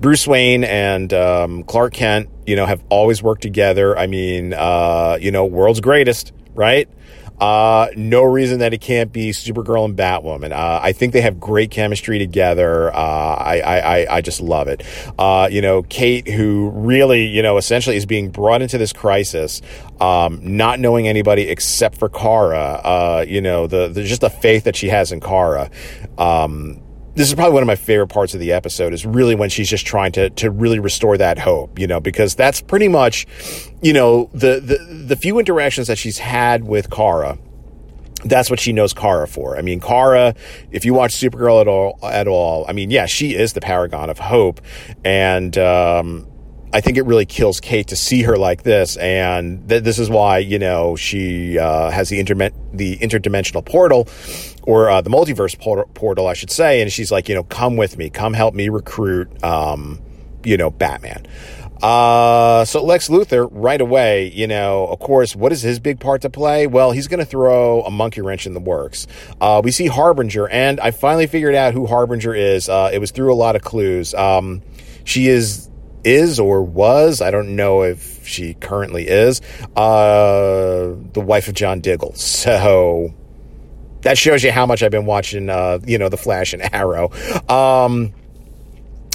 Bruce 0.00 0.26
Wayne 0.26 0.64
and 0.64 1.14
um, 1.14 1.62
Clark 1.62 1.94
Kent, 1.94 2.28
you 2.44 2.56
know, 2.56 2.66
have 2.66 2.82
always 2.88 3.22
worked 3.22 3.40
together. 3.40 3.96
I 3.96 4.08
mean, 4.08 4.52
uh, 4.52 5.16
you 5.20 5.30
know, 5.30 5.44
world's 5.44 5.80
greatest, 5.80 6.32
right? 6.56 6.88
Uh, 7.40 7.88
no 7.96 8.22
reason 8.22 8.60
that 8.60 8.72
it 8.72 8.80
can't 8.80 9.12
be 9.12 9.30
Supergirl 9.30 9.84
and 9.84 9.96
Batwoman. 9.96 10.52
Uh, 10.52 10.80
I 10.82 10.92
think 10.92 11.12
they 11.12 11.20
have 11.22 11.40
great 11.40 11.70
chemistry 11.70 12.18
together. 12.18 12.94
Uh, 12.94 12.98
I, 12.98 13.60
I, 13.60 14.16
I 14.16 14.20
just 14.20 14.40
love 14.40 14.68
it. 14.68 14.82
Uh, 15.18 15.48
you 15.50 15.60
know, 15.60 15.82
Kate, 15.82 16.28
who 16.28 16.70
really, 16.70 17.26
you 17.26 17.42
know, 17.42 17.56
essentially 17.56 17.96
is 17.96 18.06
being 18.06 18.30
brought 18.30 18.62
into 18.62 18.78
this 18.78 18.92
crisis, 18.92 19.60
um, 20.00 20.40
not 20.42 20.78
knowing 20.78 21.08
anybody 21.08 21.48
except 21.48 21.98
for 21.98 22.08
Kara. 22.08 22.80
Uh, 22.84 23.24
you 23.26 23.40
know, 23.40 23.66
the, 23.66 23.88
the 23.88 24.04
just 24.04 24.20
the 24.20 24.30
faith 24.30 24.64
that 24.64 24.76
she 24.76 24.88
has 24.88 25.12
in 25.12 25.20
Kara. 25.20 25.70
Um, 26.18 26.80
this 27.14 27.28
is 27.28 27.34
probably 27.34 27.52
one 27.54 27.62
of 27.62 27.66
my 27.66 27.76
favorite 27.76 28.08
parts 28.08 28.34
of 28.34 28.40
the 28.40 28.52
episode 28.52 28.92
is 28.94 29.04
really 29.04 29.34
when 29.34 29.50
she's 29.50 29.68
just 29.68 29.86
trying 29.86 30.12
to 30.12 30.30
to 30.30 30.50
really 30.50 30.78
restore 30.78 31.16
that 31.18 31.38
hope, 31.38 31.78
you 31.78 31.86
know, 31.86 32.00
because 32.00 32.34
that's 32.34 32.60
pretty 32.60 32.88
much, 32.88 33.26
you 33.82 33.92
know, 33.92 34.30
the 34.32 34.60
the, 34.60 35.04
the 35.06 35.16
few 35.16 35.38
interactions 35.38 35.88
that 35.88 35.98
she's 35.98 36.18
had 36.18 36.64
with 36.64 36.90
Kara 36.90 37.38
that's 38.24 38.50
what 38.50 38.60
she 38.60 38.72
knows 38.72 38.92
Kara 38.92 39.26
for. 39.26 39.56
I 39.56 39.62
mean, 39.62 39.80
Kara, 39.80 40.34
if 40.70 40.84
you 40.84 40.94
watch 40.94 41.12
Supergirl 41.12 41.60
at 41.60 41.68
all, 41.68 41.98
at 42.02 42.28
all, 42.28 42.64
I 42.68 42.72
mean, 42.72 42.90
yeah, 42.90 43.06
she 43.06 43.34
is 43.34 43.52
the 43.52 43.60
paragon 43.60 44.10
of 44.10 44.18
hope, 44.18 44.60
and 45.04 45.56
um, 45.58 46.26
I 46.72 46.80
think 46.80 46.96
it 46.96 47.02
really 47.02 47.26
kills 47.26 47.60
Kate 47.60 47.88
to 47.88 47.96
see 47.96 48.22
her 48.22 48.36
like 48.36 48.62
this, 48.62 48.96
and 48.96 49.68
th- 49.68 49.82
this 49.82 49.98
is 49.98 50.08
why 50.08 50.38
you 50.38 50.58
know 50.58 50.96
she 50.96 51.58
uh, 51.58 51.90
has 51.90 52.08
the 52.08 52.18
internet 52.18 52.54
the 52.72 52.96
interdimensional 52.98 53.64
portal 53.64 54.08
or 54.64 54.88
uh, 54.88 55.00
the 55.00 55.10
multiverse 55.10 55.58
portal, 55.94 56.26
I 56.26 56.34
should 56.34 56.50
say, 56.50 56.82
and 56.82 56.92
she's 56.92 57.10
like, 57.10 57.28
you 57.28 57.34
know, 57.34 57.42
come 57.42 57.76
with 57.76 57.98
me, 57.98 58.10
come 58.10 58.32
help 58.32 58.54
me 58.54 58.68
recruit, 58.68 59.42
um, 59.42 60.00
you 60.44 60.56
know, 60.56 60.70
Batman. 60.70 61.26
Uh, 61.82 62.64
so 62.64 62.84
Lex 62.84 63.08
Luthor, 63.08 63.48
right 63.50 63.80
away, 63.80 64.30
you 64.30 64.46
know, 64.46 64.86
of 64.86 65.00
course, 65.00 65.34
what 65.34 65.50
is 65.50 65.62
his 65.62 65.80
big 65.80 65.98
part 65.98 66.22
to 66.22 66.30
play? 66.30 66.68
Well, 66.68 66.92
he's 66.92 67.08
going 67.08 67.18
to 67.18 67.26
throw 67.26 67.82
a 67.82 67.90
monkey 67.90 68.20
wrench 68.20 68.46
in 68.46 68.54
the 68.54 68.60
works. 68.60 69.08
Uh, 69.40 69.60
we 69.64 69.72
see 69.72 69.88
Harbinger, 69.88 70.48
and 70.48 70.78
I 70.78 70.92
finally 70.92 71.26
figured 71.26 71.56
out 71.56 71.74
who 71.74 71.86
Harbinger 71.86 72.36
is. 72.36 72.68
Uh, 72.68 72.90
it 72.92 73.00
was 73.00 73.10
through 73.10 73.32
a 73.32 73.34
lot 73.34 73.56
of 73.56 73.62
clues. 73.62 74.14
Um, 74.14 74.62
she 75.02 75.26
is 75.26 75.68
is 76.04 76.40
or 76.40 76.62
was, 76.62 77.20
I 77.20 77.30
don't 77.30 77.56
know 77.56 77.82
if 77.82 78.26
she 78.26 78.54
currently 78.54 79.08
is, 79.08 79.40
uh, 79.76 80.94
the 81.12 81.20
wife 81.20 81.48
of 81.48 81.54
John 81.54 81.80
Diggle. 81.80 82.14
So 82.14 83.12
that 84.02 84.18
shows 84.18 84.42
you 84.42 84.52
how 84.52 84.66
much 84.66 84.82
I've 84.82 84.90
been 84.90 85.06
watching, 85.06 85.48
uh, 85.48 85.78
you 85.84 85.98
know, 85.98 86.08
The 86.08 86.16
Flash 86.16 86.52
and 86.52 86.74
Arrow. 86.74 87.10
Um, 87.48 88.12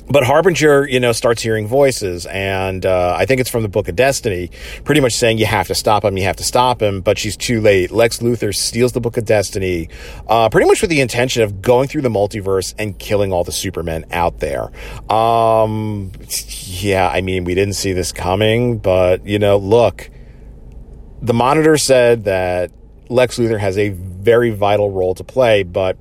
but 0.10 0.24
Harbinger, 0.24 0.88
you 0.88 1.00
know, 1.00 1.12
starts 1.12 1.42
hearing 1.42 1.68
voices, 1.68 2.26
and 2.28 2.86
uh, 2.86 3.16
I 3.18 3.26
think 3.26 3.42
it's 3.42 3.50
from 3.50 3.64
the 3.64 3.70
Book 3.70 3.88
of 3.88 3.96
Destiny, 3.96 4.52
pretty 4.86 5.02
much 5.02 5.14
saying 5.14 5.38
you 5.38 5.46
have 5.46 5.68
to 5.68 5.76
stop 5.76 6.06
him, 6.06 6.18
you 6.18 6.24
have 6.24 6.38
to 6.38 6.44
stop 6.44 6.82
him, 6.82 7.02
but 7.02 7.18
she's 7.18 7.36
too 7.36 7.60
late. 7.60 7.92
Lex 7.92 8.20
Luthor 8.20 8.56
steals 8.56 8.94
the 8.94 9.02
Book 9.02 9.18
of 9.18 9.26
Destiny, 9.26 9.90
uh, 10.28 10.50
pretty 10.50 10.68
much 10.68 10.82
with 10.82 10.90
the 10.90 11.02
intention 11.02 11.44
of 11.44 11.62
going 11.62 11.88
through 11.88 12.02
the 12.02 12.10
multiverse 12.10 12.74
and 12.80 12.98
killing 12.98 13.34
all 13.34 13.44
the 13.44 13.52
Supermen 13.52 14.06
out 14.12 14.40
there. 14.40 14.72
Um, 15.12 16.12
yeah, 16.64 17.10
I 17.10 17.22
mean, 17.22 17.44
we 17.44 17.54
didn't 17.54 17.76
see 17.76 17.94
this 17.94 18.12
coming, 18.12 18.78
but 18.78 19.26
you 19.26 19.40
know, 19.40 19.58
look, 19.58 20.10
the 21.22 21.34
Monitor 21.34 21.78
said 21.78 22.24
that 22.26 22.72
Lex 23.10 23.38
Luthor 23.38 23.60
has 23.60 23.78
a 23.78 23.90
very 23.90 24.52
vital 24.52 24.90
role 24.92 25.16
to 25.16 25.24
play, 25.24 25.64
but 25.64 25.98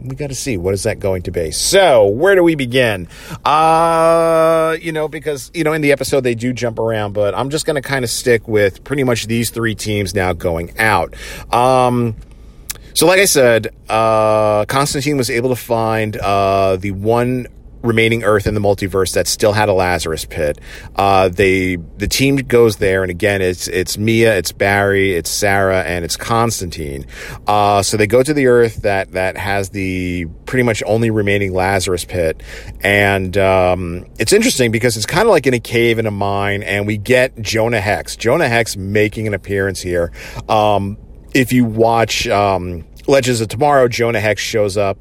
we 0.00 0.14
got 0.14 0.28
to 0.28 0.34
see 0.34 0.56
what 0.56 0.74
is 0.74 0.84
that 0.84 1.00
going 1.00 1.22
to 1.22 1.30
be. 1.30 1.50
So, 1.50 2.06
where 2.06 2.34
do 2.34 2.42
we 2.42 2.54
begin? 2.54 3.08
Uh, 3.44 4.76
you 4.80 4.92
know, 4.92 5.08
because 5.08 5.50
you 5.54 5.64
know, 5.64 5.72
in 5.72 5.82
the 5.82 5.92
episode 5.92 6.20
they 6.20 6.34
do 6.34 6.52
jump 6.52 6.78
around, 6.78 7.12
but 7.12 7.34
I'm 7.34 7.50
just 7.50 7.66
going 7.66 7.80
to 7.80 7.86
kind 7.86 8.04
of 8.04 8.10
stick 8.10 8.46
with 8.46 8.84
pretty 8.84 9.04
much 9.04 9.26
these 9.26 9.50
three 9.50 9.74
teams 9.74 10.14
now 10.14 10.32
going 10.32 10.78
out. 10.78 11.14
Um, 11.52 12.16
so, 12.94 13.06
like 13.06 13.20
I 13.20 13.26
said, 13.26 13.68
uh, 13.88 14.64
Constantine 14.66 15.16
was 15.16 15.30
able 15.30 15.50
to 15.50 15.56
find 15.56 16.16
uh, 16.16 16.76
the 16.76 16.92
one 16.92 17.46
remaining 17.88 18.22
Earth 18.22 18.46
in 18.46 18.54
the 18.54 18.60
multiverse 18.60 19.14
that 19.14 19.26
still 19.26 19.52
had 19.52 19.68
a 19.68 19.72
Lazarus 19.72 20.24
pit. 20.24 20.60
Uh, 20.94 21.28
they 21.28 21.76
the 21.96 22.06
team 22.06 22.36
goes 22.36 22.76
there, 22.76 23.02
and 23.02 23.10
again, 23.10 23.42
it's 23.42 23.66
it's 23.66 23.98
Mia, 23.98 24.36
it's 24.36 24.52
Barry, 24.52 25.14
it's 25.14 25.30
Sara, 25.30 25.82
and 25.82 26.04
it's 26.04 26.16
Constantine. 26.16 27.06
Uh, 27.46 27.82
so 27.82 27.96
they 27.96 28.06
go 28.06 28.22
to 28.22 28.32
the 28.32 28.46
Earth 28.46 28.82
that 28.82 29.12
that 29.12 29.36
has 29.36 29.70
the 29.70 30.26
pretty 30.46 30.62
much 30.62 30.82
only 30.86 31.10
remaining 31.10 31.52
Lazarus 31.52 32.04
pit, 32.04 32.42
and 32.82 33.36
um, 33.36 34.06
it's 34.18 34.32
interesting 34.32 34.70
because 34.70 34.96
it's 34.96 35.06
kind 35.06 35.26
of 35.26 35.32
like 35.32 35.46
in 35.46 35.54
a 35.54 35.60
cave 35.60 35.98
in 35.98 36.06
a 36.06 36.10
mine, 36.10 36.62
and 36.62 36.86
we 36.86 36.98
get 36.98 37.40
Jonah 37.40 37.80
Hex. 37.80 38.14
Jonah 38.14 38.48
Hex 38.48 38.76
making 38.76 39.26
an 39.26 39.34
appearance 39.34 39.80
here. 39.80 40.12
Um, 40.48 40.98
if 41.34 41.52
you 41.52 41.64
watch 41.64 42.26
um, 42.28 42.86
Legends 43.06 43.40
of 43.40 43.48
Tomorrow, 43.48 43.88
Jonah 43.88 44.20
Hex 44.20 44.42
shows 44.42 44.76
up 44.76 44.98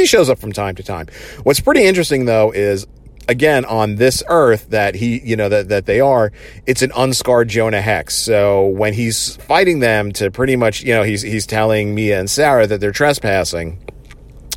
he 0.00 0.06
shows 0.06 0.28
up 0.28 0.38
from 0.38 0.52
time 0.52 0.74
to 0.76 0.82
time. 0.82 1.06
What's 1.42 1.60
pretty 1.60 1.84
interesting 1.84 2.24
though 2.24 2.50
is 2.50 2.86
again 3.28 3.64
on 3.64 3.94
this 3.96 4.22
earth 4.28 4.70
that 4.70 4.94
he 4.94 5.20
you 5.20 5.36
know 5.36 5.48
that 5.48 5.68
that 5.68 5.86
they 5.86 6.00
are 6.00 6.32
it's 6.66 6.82
an 6.82 6.90
unscarred 6.96 7.48
jonah 7.48 7.80
hex 7.80 8.16
so 8.16 8.66
when 8.66 8.92
he's 8.92 9.36
fighting 9.36 9.78
them 9.78 10.10
to 10.10 10.30
pretty 10.30 10.56
much 10.56 10.82
you 10.82 10.92
know 10.92 11.04
he's 11.04 11.22
he's 11.22 11.46
telling 11.46 11.94
mia 11.94 12.18
and 12.18 12.28
sara 12.28 12.66
that 12.66 12.80
they're 12.80 12.90
trespassing 12.90 13.78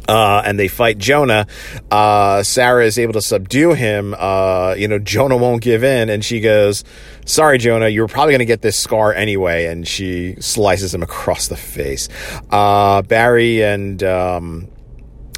uh, 0.07 0.41
and 0.45 0.59
they 0.59 0.67
fight 0.67 0.97
Jonah. 0.97 1.47
Uh, 1.89 2.43
Sara 2.43 2.85
is 2.85 2.99
able 2.99 3.13
to 3.13 3.21
subdue 3.21 3.73
him. 3.73 4.13
Uh, 4.17 4.75
you 4.77 4.87
know, 4.87 4.99
Jonah 4.99 5.37
won't 5.37 5.61
give 5.61 5.83
in, 5.83 6.09
and 6.09 6.23
she 6.23 6.41
goes, 6.41 6.83
"Sorry, 7.25 7.57
Jonah, 7.57 7.87
you're 7.87 8.07
probably 8.07 8.33
going 8.33 8.39
to 8.39 8.45
get 8.45 8.61
this 8.61 8.77
scar 8.77 9.13
anyway." 9.13 9.67
And 9.67 9.87
she 9.87 10.35
slices 10.41 10.93
him 10.93 11.03
across 11.03 11.47
the 11.47 11.55
face. 11.55 12.09
Uh, 12.49 13.01
Barry 13.03 13.63
and 13.63 14.03
um, 14.03 14.67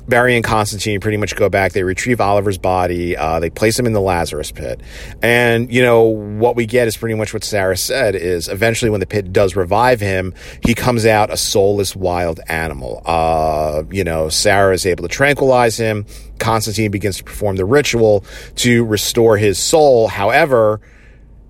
Barry 0.07 0.35
and 0.35 0.43
Constantine 0.43 0.99
pretty 0.99 1.17
much 1.17 1.35
go 1.35 1.49
back. 1.49 1.73
They 1.73 1.83
retrieve 1.83 2.21
Oliver's 2.21 2.57
body. 2.57 3.17
Uh, 3.17 3.39
they 3.39 3.49
place 3.49 3.77
him 3.79 3.85
in 3.85 3.93
the 3.93 4.01
Lazarus 4.01 4.51
pit. 4.51 4.81
And, 5.21 5.71
you 5.73 5.81
know, 5.81 6.03
what 6.03 6.55
we 6.55 6.65
get 6.65 6.87
is 6.87 6.95
pretty 6.95 7.15
much 7.15 7.33
what 7.33 7.43
Sara 7.43 7.75
said 7.75 8.15
is 8.15 8.47
eventually 8.47 8.91
when 8.91 8.99
the 8.99 9.07
pit 9.07 9.33
does 9.33 9.55
revive 9.55 9.99
him, 9.99 10.33
he 10.63 10.75
comes 10.75 11.05
out 11.05 11.31
a 11.31 11.37
soulless 11.37 11.95
wild 11.95 12.39
animal. 12.47 13.01
Uh, 13.05 13.83
you 13.89 14.03
know, 14.03 14.29
Sara 14.29 14.73
is 14.73 14.85
able 14.85 15.03
to 15.03 15.09
tranquilize 15.09 15.77
him. 15.77 16.05
Constantine 16.37 16.91
begins 16.91 17.17
to 17.17 17.23
perform 17.23 17.55
the 17.55 17.65
ritual 17.65 18.23
to 18.57 18.85
restore 18.85 19.37
his 19.37 19.57
soul. 19.57 20.07
However, 20.07 20.81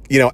you 0.10 0.20
know, 0.20 0.32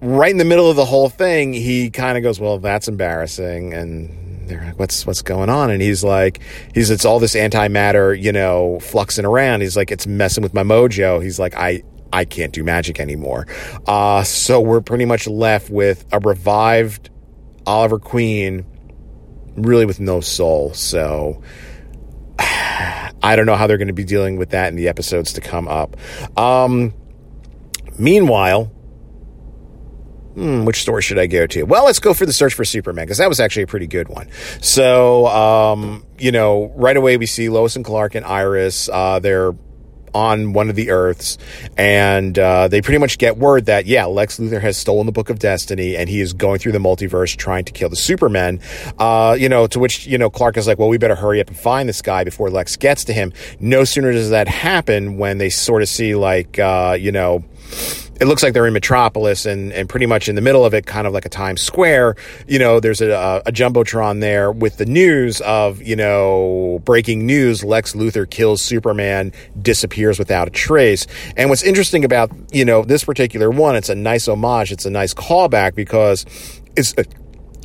right 0.00 0.30
in 0.30 0.38
the 0.38 0.44
middle 0.44 0.70
of 0.70 0.76
the 0.76 0.84
whole 0.84 1.08
thing, 1.08 1.52
he 1.52 1.90
kind 1.90 2.16
of 2.16 2.22
goes, 2.22 2.40
well, 2.40 2.58
that's 2.58 2.88
embarrassing. 2.88 3.74
And 3.74 4.29
they're 4.46 4.64
like, 4.64 4.78
what's, 4.78 5.06
what's 5.06 5.22
going 5.22 5.48
on? 5.48 5.70
And 5.70 5.80
he's 5.82 6.02
like, 6.02 6.40
he's, 6.74 6.90
it's 6.90 7.04
all 7.04 7.18
this 7.18 7.34
antimatter, 7.34 8.20
you 8.20 8.32
know, 8.32 8.78
fluxing 8.80 9.24
around. 9.24 9.60
He's 9.60 9.76
like, 9.76 9.90
it's 9.90 10.06
messing 10.06 10.42
with 10.42 10.54
my 10.54 10.62
mojo. 10.62 11.22
He's 11.22 11.38
like, 11.38 11.54
I, 11.54 11.82
I 12.12 12.24
can't 12.24 12.52
do 12.52 12.64
magic 12.64 13.00
anymore. 13.00 13.46
Uh, 13.86 14.22
so 14.24 14.60
we're 14.60 14.80
pretty 14.80 15.04
much 15.04 15.26
left 15.26 15.70
with 15.70 16.04
a 16.12 16.18
revived 16.18 17.10
Oliver 17.66 17.98
Queen, 17.98 18.66
really 19.56 19.86
with 19.86 20.00
no 20.00 20.20
soul. 20.20 20.74
So 20.74 21.42
I 22.38 23.34
don't 23.36 23.46
know 23.46 23.56
how 23.56 23.66
they're 23.66 23.78
going 23.78 23.88
to 23.88 23.94
be 23.94 24.04
dealing 24.04 24.38
with 24.38 24.50
that 24.50 24.68
in 24.68 24.76
the 24.76 24.88
episodes 24.88 25.34
to 25.34 25.40
come 25.40 25.68
up. 25.68 25.96
Um, 26.38 26.94
meanwhile, 27.98 28.72
Hmm, 30.34 30.64
which 30.64 30.80
story 30.80 31.02
should 31.02 31.18
I 31.18 31.26
go 31.26 31.46
to? 31.48 31.64
Well, 31.64 31.84
let's 31.84 31.98
go 31.98 32.14
for 32.14 32.24
the 32.24 32.32
search 32.32 32.54
for 32.54 32.64
Superman 32.64 33.04
because 33.04 33.18
that 33.18 33.28
was 33.28 33.40
actually 33.40 33.64
a 33.64 33.66
pretty 33.66 33.88
good 33.88 34.08
one. 34.08 34.28
So, 34.60 35.26
um, 35.26 36.04
you 36.18 36.30
know, 36.30 36.72
right 36.76 36.96
away 36.96 37.16
we 37.16 37.26
see 37.26 37.48
Lois 37.48 37.74
and 37.74 37.84
Clark 37.84 38.14
and 38.14 38.24
Iris. 38.24 38.88
Uh, 38.88 39.18
they're 39.18 39.54
on 40.14 40.52
one 40.52 40.68
of 40.68 40.76
the 40.76 40.90
Earths, 40.90 41.38
and 41.76 42.38
uh, 42.38 42.68
they 42.68 42.80
pretty 42.80 42.98
much 42.98 43.18
get 43.18 43.36
word 43.36 43.66
that 43.66 43.86
yeah, 43.86 44.04
Lex 44.06 44.38
Luthor 44.38 44.60
has 44.60 44.76
stolen 44.76 45.06
the 45.06 45.12
Book 45.12 45.30
of 45.30 45.38
Destiny, 45.38 45.96
and 45.96 46.08
he 46.08 46.20
is 46.20 46.32
going 46.32 46.58
through 46.58 46.72
the 46.72 46.78
multiverse 46.78 47.36
trying 47.36 47.64
to 47.64 47.72
kill 47.72 47.88
the 47.88 47.96
Supermen. 47.96 48.60
Uh, 48.98 49.36
you 49.38 49.48
know, 49.48 49.66
to 49.68 49.78
which 49.78 50.06
you 50.06 50.18
know 50.18 50.30
Clark 50.30 50.56
is 50.56 50.66
like, 50.66 50.78
well, 50.78 50.88
we 50.88 50.98
better 50.98 51.14
hurry 51.14 51.40
up 51.40 51.48
and 51.48 51.56
find 51.56 51.88
this 51.88 52.02
guy 52.02 52.24
before 52.24 52.50
Lex 52.50 52.76
gets 52.76 53.04
to 53.04 53.12
him. 53.12 53.32
No 53.58 53.84
sooner 53.84 54.12
does 54.12 54.30
that 54.30 54.48
happen 54.48 55.18
when 55.18 55.38
they 55.38 55.50
sort 55.50 55.82
of 55.82 55.88
see 55.88 56.14
like 56.14 56.58
uh, 56.58 56.96
you 56.98 57.12
know 57.12 57.44
it 58.20 58.26
looks 58.26 58.42
like 58.42 58.52
they're 58.52 58.66
in 58.66 58.74
Metropolis 58.74 59.46
and, 59.46 59.72
and 59.72 59.88
pretty 59.88 60.04
much 60.06 60.28
in 60.28 60.34
the 60.34 60.42
middle 60.42 60.64
of 60.64 60.74
it, 60.74 60.84
kind 60.86 61.06
of 61.06 61.14
like 61.14 61.24
a 61.24 61.30
Times 61.30 61.62
Square. 61.62 62.16
You 62.46 62.58
know, 62.58 62.78
there's 62.78 63.00
a, 63.00 63.42
a 63.46 63.50
Jumbotron 63.50 64.20
there 64.20 64.52
with 64.52 64.76
the 64.76 64.84
news 64.84 65.40
of, 65.40 65.80
you 65.80 65.96
know, 65.96 66.82
breaking 66.84 67.24
news 67.24 67.64
Lex 67.64 67.94
Luthor 67.94 68.28
kills 68.28 68.60
Superman, 68.60 69.32
disappears 69.60 70.18
without 70.18 70.48
a 70.48 70.50
trace. 70.50 71.06
And 71.36 71.48
what's 71.48 71.62
interesting 71.62 72.04
about, 72.04 72.30
you 72.52 72.64
know, 72.64 72.84
this 72.84 73.04
particular 73.04 73.50
one, 73.50 73.74
it's 73.74 73.88
a 73.88 73.94
nice 73.94 74.28
homage, 74.28 74.70
it's 74.70 74.84
a 74.84 74.90
nice 74.90 75.14
callback 75.14 75.74
because 75.74 76.26
it's 76.76 76.94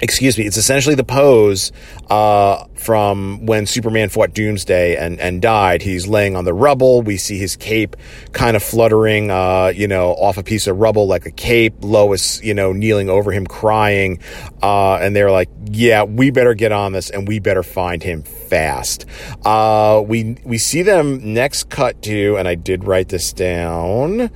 excuse 0.01 0.37
me, 0.37 0.45
it's 0.45 0.57
essentially 0.57 0.95
the 0.95 1.03
pose 1.03 1.71
uh, 2.09 2.65
from 2.75 3.45
when 3.45 3.65
Superman 3.65 4.09
fought 4.09 4.33
Doomsday 4.33 4.97
and, 4.97 5.19
and 5.19 5.41
died. 5.41 5.81
He's 5.81 6.07
laying 6.07 6.35
on 6.35 6.43
the 6.45 6.53
rubble. 6.53 7.01
We 7.01 7.17
see 7.17 7.37
his 7.37 7.55
cape 7.55 7.95
kind 8.33 8.55
of 8.55 8.63
fluttering, 8.63 9.31
uh, 9.31 9.71
you 9.75 9.87
know, 9.87 10.11
off 10.11 10.37
a 10.37 10.43
piece 10.43 10.67
of 10.67 10.77
rubble 10.77 11.07
like 11.07 11.25
a 11.25 11.31
cape. 11.31 11.75
Lois, 11.81 12.43
you 12.43 12.53
know, 12.53 12.73
kneeling 12.73 13.09
over 13.09 13.31
him 13.31 13.47
crying. 13.47 14.19
Uh, 14.61 14.95
and 14.95 15.15
they're 15.15 15.31
like, 15.31 15.49
yeah, 15.65 16.03
we 16.03 16.29
better 16.29 16.53
get 16.53 16.71
on 16.71 16.91
this 16.91 17.09
and 17.09 17.27
we 17.27 17.39
better 17.39 17.63
find 17.63 18.03
him 18.03 18.23
fast. 18.23 19.05
Uh, 19.45 20.03
we, 20.05 20.37
we 20.43 20.57
see 20.57 20.81
them 20.81 21.33
next 21.33 21.69
cut 21.69 22.01
to, 22.03 22.35
and 22.37 22.47
I 22.47 22.55
did 22.55 22.83
write 22.83 23.09
this 23.09 23.31
down. 23.31 24.29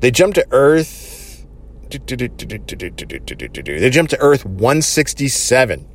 They 0.00 0.10
jump 0.10 0.34
to 0.34 0.46
Earth 0.50 1.07
they 3.80 3.90
jump 3.90 4.10
to 4.10 4.18
Earth 4.18 4.44
167 4.44 5.86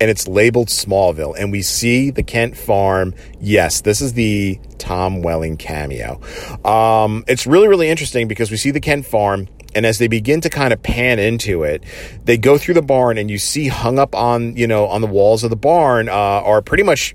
and 0.00 0.10
it's 0.10 0.28
labeled 0.28 0.68
Smallville. 0.68 1.34
And 1.38 1.50
we 1.50 1.62
see 1.62 2.10
the 2.10 2.22
Kent 2.22 2.56
farm. 2.56 3.14
Yes, 3.40 3.80
this 3.80 4.00
is 4.00 4.12
the 4.12 4.58
Tom 4.78 5.22
Welling 5.22 5.56
cameo. 5.56 6.20
Um, 6.64 7.24
it's 7.26 7.46
really, 7.46 7.68
really 7.68 7.88
interesting 7.88 8.28
because 8.28 8.50
we 8.50 8.56
see 8.56 8.70
the 8.70 8.80
Kent 8.80 9.06
farm. 9.06 9.48
And 9.74 9.84
as 9.84 9.98
they 9.98 10.08
begin 10.08 10.40
to 10.42 10.50
kind 10.50 10.72
of 10.72 10.82
pan 10.82 11.18
into 11.18 11.62
it, 11.62 11.84
they 12.24 12.38
go 12.38 12.58
through 12.58 12.74
the 12.74 12.82
barn 12.82 13.18
and 13.18 13.30
you 13.30 13.38
see 13.38 13.68
hung 13.68 13.98
up 13.98 14.14
on, 14.14 14.56
you 14.56 14.66
know, 14.66 14.86
on 14.86 15.02
the 15.02 15.06
walls 15.06 15.44
of 15.44 15.50
the 15.50 15.56
barn, 15.56 16.08
uh, 16.08 16.12
are 16.12 16.62
pretty 16.62 16.82
much 16.82 17.14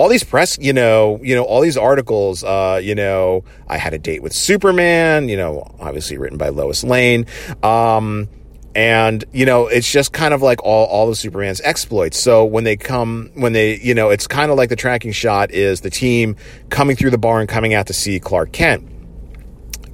all 0.00 0.08
these 0.08 0.24
press, 0.24 0.56
you 0.58 0.72
know, 0.72 1.20
you 1.22 1.34
know, 1.34 1.44
all 1.44 1.60
these 1.60 1.76
articles, 1.76 2.42
uh, 2.42 2.80
you 2.82 2.94
know, 2.94 3.44
I 3.68 3.76
had 3.76 3.92
a 3.92 3.98
date 3.98 4.22
with 4.22 4.32
Superman, 4.32 5.28
you 5.28 5.36
know, 5.36 5.70
obviously 5.78 6.16
written 6.16 6.38
by 6.38 6.48
Lois 6.48 6.82
Lane. 6.82 7.26
Um, 7.62 8.26
and 8.72 9.24
you 9.32 9.44
know 9.44 9.66
it's 9.66 9.90
just 9.90 10.12
kind 10.12 10.32
of 10.32 10.42
like 10.42 10.62
all, 10.62 10.86
all 10.86 11.08
of 11.08 11.18
superman's 11.18 11.60
exploits 11.62 12.16
so 12.16 12.44
when 12.44 12.62
they 12.62 12.76
come 12.76 13.28
when 13.34 13.52
they 13.52 13.76
you 13.80 13.92
know 13.92 14.10
it's 14.10 14.28
kind 14.28 14.52
of 14.52 14.56
like 14.56 14.68
the 14.68 14.76
tracking 14.76 15.10
shot 15.10 15.50
is 15.50 15.80
the 15.80 15.90
team 15.90 16.36
coming 16.68 16.94
through 16.94 17.10
the 17.10 17.18
barn 17.18 17.48
coming 17.48 17.74
out 17.74 17.88
to 17.88 17.92
see 17.92 18.20
clark 18.20 18.52
kent 18.52 18.88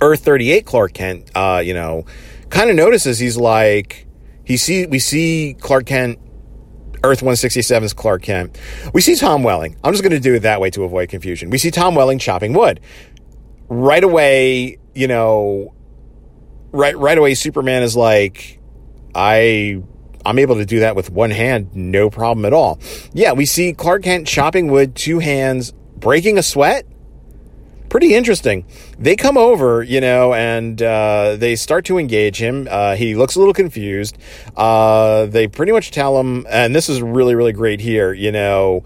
earth 0.02 0.22
38 0.22 0.66
clark 0.66 0.92
kent 0.92 1.30
uh 1.34 1.62
you 1.64 1.72
know 1.72 2.04
kind 2.50 2.68
of 2.68 2.76
notices 2.76 3.18
he's 3.18 3.38
like 3.38 4.06
he 4.44 4.58
see 4.58 4.84
we 4.84 4.98
see 4.98 5.56
clark 5.58 5.86
kent 5.86 6.18
Earth 7.06 7.20
167's 7.20 7.92
Clark 7.92 8.22
Kent. 8.22 8.58
We 8.92 9.00
see 9.00 9.14
Tom 9.14 9.42
Welling. 9.42 9.76
I'm 9.84 9.92
just 9.92 10.02
going 10.02 10.12
to 10.12 10.20
do 10.20 10.34
it 10.34 10.40
that 10.40 10.60
way 10.60 10.70
to 10.70 10.84
avoid 10.84 11.08
confusion. 11.08 11.50
We 11.50 11.58
see 11.58 11.70
Tom 11.70 11.94
Welling 11.94 12.18
chopping 12.18 12.52
wood. 12.52 12.80
right 13.68 14.02
away, 14.04 14.78
you 14.94 15.08
know, 15.08 15.74
right 16.72 16.96
right 16.96 17.16
away 17.16 17.34
Superman 17.34 17.82
is 17.82 17.96
like 17.96 18.60
I 19.14 19.82
I'm 20.24 20.38
able 20.38 20.56
to 20.56 20.66
do 20.66 20.80
that 20.80 20.96
with 20.96 21.10
one 21.10 21.30
hand, 21.30 21.74
no 21.74 22.10
problem 22.10 22.44
at 22.44 22.52
all. 22.52 22.80
Yeah, 23.12 23.32
we 23.32 23.46
see 23.46 23.72
Clark 23.72 24.02
Kent 24.02 24.26
chopping 24.26 24.68
wood, 24.70 24.94
two 24.96 25.20
hands, 25.20 25.72
breaking 25.96 26.38
a 26.38 26.42
sweat. 26.42 26.84
Pretty 27.96 28.14
interesting. 28.14 28.66
They 28.98 29.16
come 29.16 29.38
over, 29.38 29.82
you 29.82 30.02
know, 30.02 30.34
and 30.34 30.82
uh, 30.82 31.36
they 31.36 31.56
start 31.56 31.86
to 31.86 31.96
engage 31.96 32.38
him. 32.38 32.68
Uh, 32.70 32.94
he 32.94 33.14
looks 33.14 33.36
a 33.36 33.38
little 33.38 33.54
confused. 33.54 34.18
Uh, 34.54 35.24
they 35.24 35.48
pretty 35.48 35.72
much 35.72 35.92
tell 35.92 36.20
him, 36.20 36.46
and 36.50 36.76
this 36.76 36.90
is 36.90 37.00
really, 37.00 37.34
really 37.34 37.54
great 37.54 37.80
here, 37.80 38.12
you 38.12 38.30
know, 38.30 38.84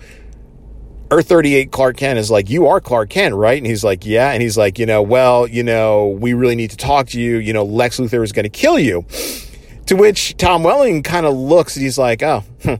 Earth 1.10 1.26
38 1.26 1.72
Clark 1.72 1.96
Kent 1.96 2.20
is 2.20 2.30
like, 2.30 2.48
You 2.48 2.68
are 2.68 2.80
Clark 2.80 3.10
Kent, 3.10 3.34
right? 3.34 3.58
And 3.58 3.66
he's 3.66 3.82
like, 3.82 4.06
Yeah. 4.06 4.30
And 4.30 4.40
he's 4.40 4.56
like, 4.56 4.78
You 4.78 4.86
know, 4.86 5.02
well, 5.02 5.44
you 5.44 5.64
know, 5.64 6.06
we 6.06 6.32
really 6.32 6.54
need 6.54 6.70
to 6.70 6.76
talk 6.76 7.08
to 7.08 7.20
you. 7.20 7.38
You 7.38 7.52
know, 7.52 7.64
Lex 7.64 7.98
Luthor 7.98 8.22
is 8.22 8.30
going 8.30 8.44
to 8.44 8.48
kill 8.48 8.78
you. 8.78 9.04
To 9.86 9.96
which 9.96 10.36
Tom 10.36 10.62
Welling 10.62 11.02
kind 11.02 11.26
of 11.26 11.34
looks 11.34 11.74
and 11.74 11.82
he's 11.82 11.98
like, 11.98 12.22
Oh, 12.22 12.44
hmm, 12.62 12.74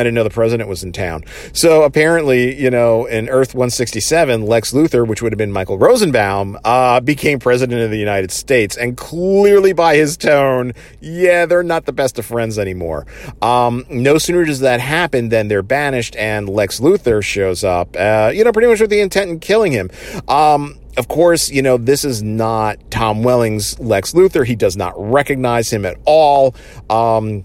I 0.00 0.02
didn't 0.02 0.14
know 0.14 0.24
the 0.24 0.30
president 0.30 0.68
was 0.68 0.82
in 0.82 0.92
town. 0.92 1.24
So 1.52 1.82
apparently, 1.82 2.60
you 2.60 2.70
know, 2.70 3.04
in 3.04 3.28
Earth 3.28 3.54
167, 3.54 4.46
Lex 4.46 4.72
Luthor, 4.72 5.06
which 5.06 5.20
would 5.20 5.32
have 5.32 5.38
been 5.38 5.52
Michael 5.52 5.78
Rosenbaum, 5.78 6.58
uh, 6.64 7.00
became 7.00 7.38
president 7.38 7.82
of 7.82 7.90
the 7.90 7.98
United 7.98 8.30
States. 8.30 8.76
And 8.76 8.96
clearly 8.96 9.72
by 9.72 9.96
his 9.96 10.16
tone, 10.16 10.72
yeah, 11.00 11.44
they're 11.44 11.62
not 11.62 11.84
the 11.84 11.92
best 11.92 12.18
of 12.18 12.24
friends 12.24 12.58
anymore. 12.58 13.06
Um, 13.42 13.84
no 13.90 14.16
sooner 14.18 14.44
does 14.44 14.60
that 14.60 14.80
happen 14.80 15.28
than 15.28 15.48
they're 15.48 15.62
banished 15.62 16.16
and 16.16 16.48
Lex 16.48 16.80
Luthor 16.80 17.22
shows 17.22 17.62
up, 17.62 17.94
uh, 17.98 18.32
you 18.34 18.42
know, 18.42 18.52
pretty 18.52 18.68
much 18.68 18.80
with 18.80 18.90
the 18.90 19.00
intent 19.00 19.30
in 19.30 19.40
killing 19.40 19.72
him. 19.72 19.90
Um, 20.28 20.78
of 20.96 21.08
course, 21.08 21.50
you 21.50 21.62
know, 21.62 21.76
this 21.76 22.04
is 22.04 22.22
not 22.22 22.78
Tom 22.90 23.22
Welling's 23.22 23.78
Lex 23.78 24.12
Luthor. 24.12 24.46
He 24.46 24.56
does 24.56 24.76
not 24.76 24.92
recognize 24.96 25.72
him 25.72 25.86
at 25.86 25.96
all. 26.04 26.54
Um, 26.88 27.44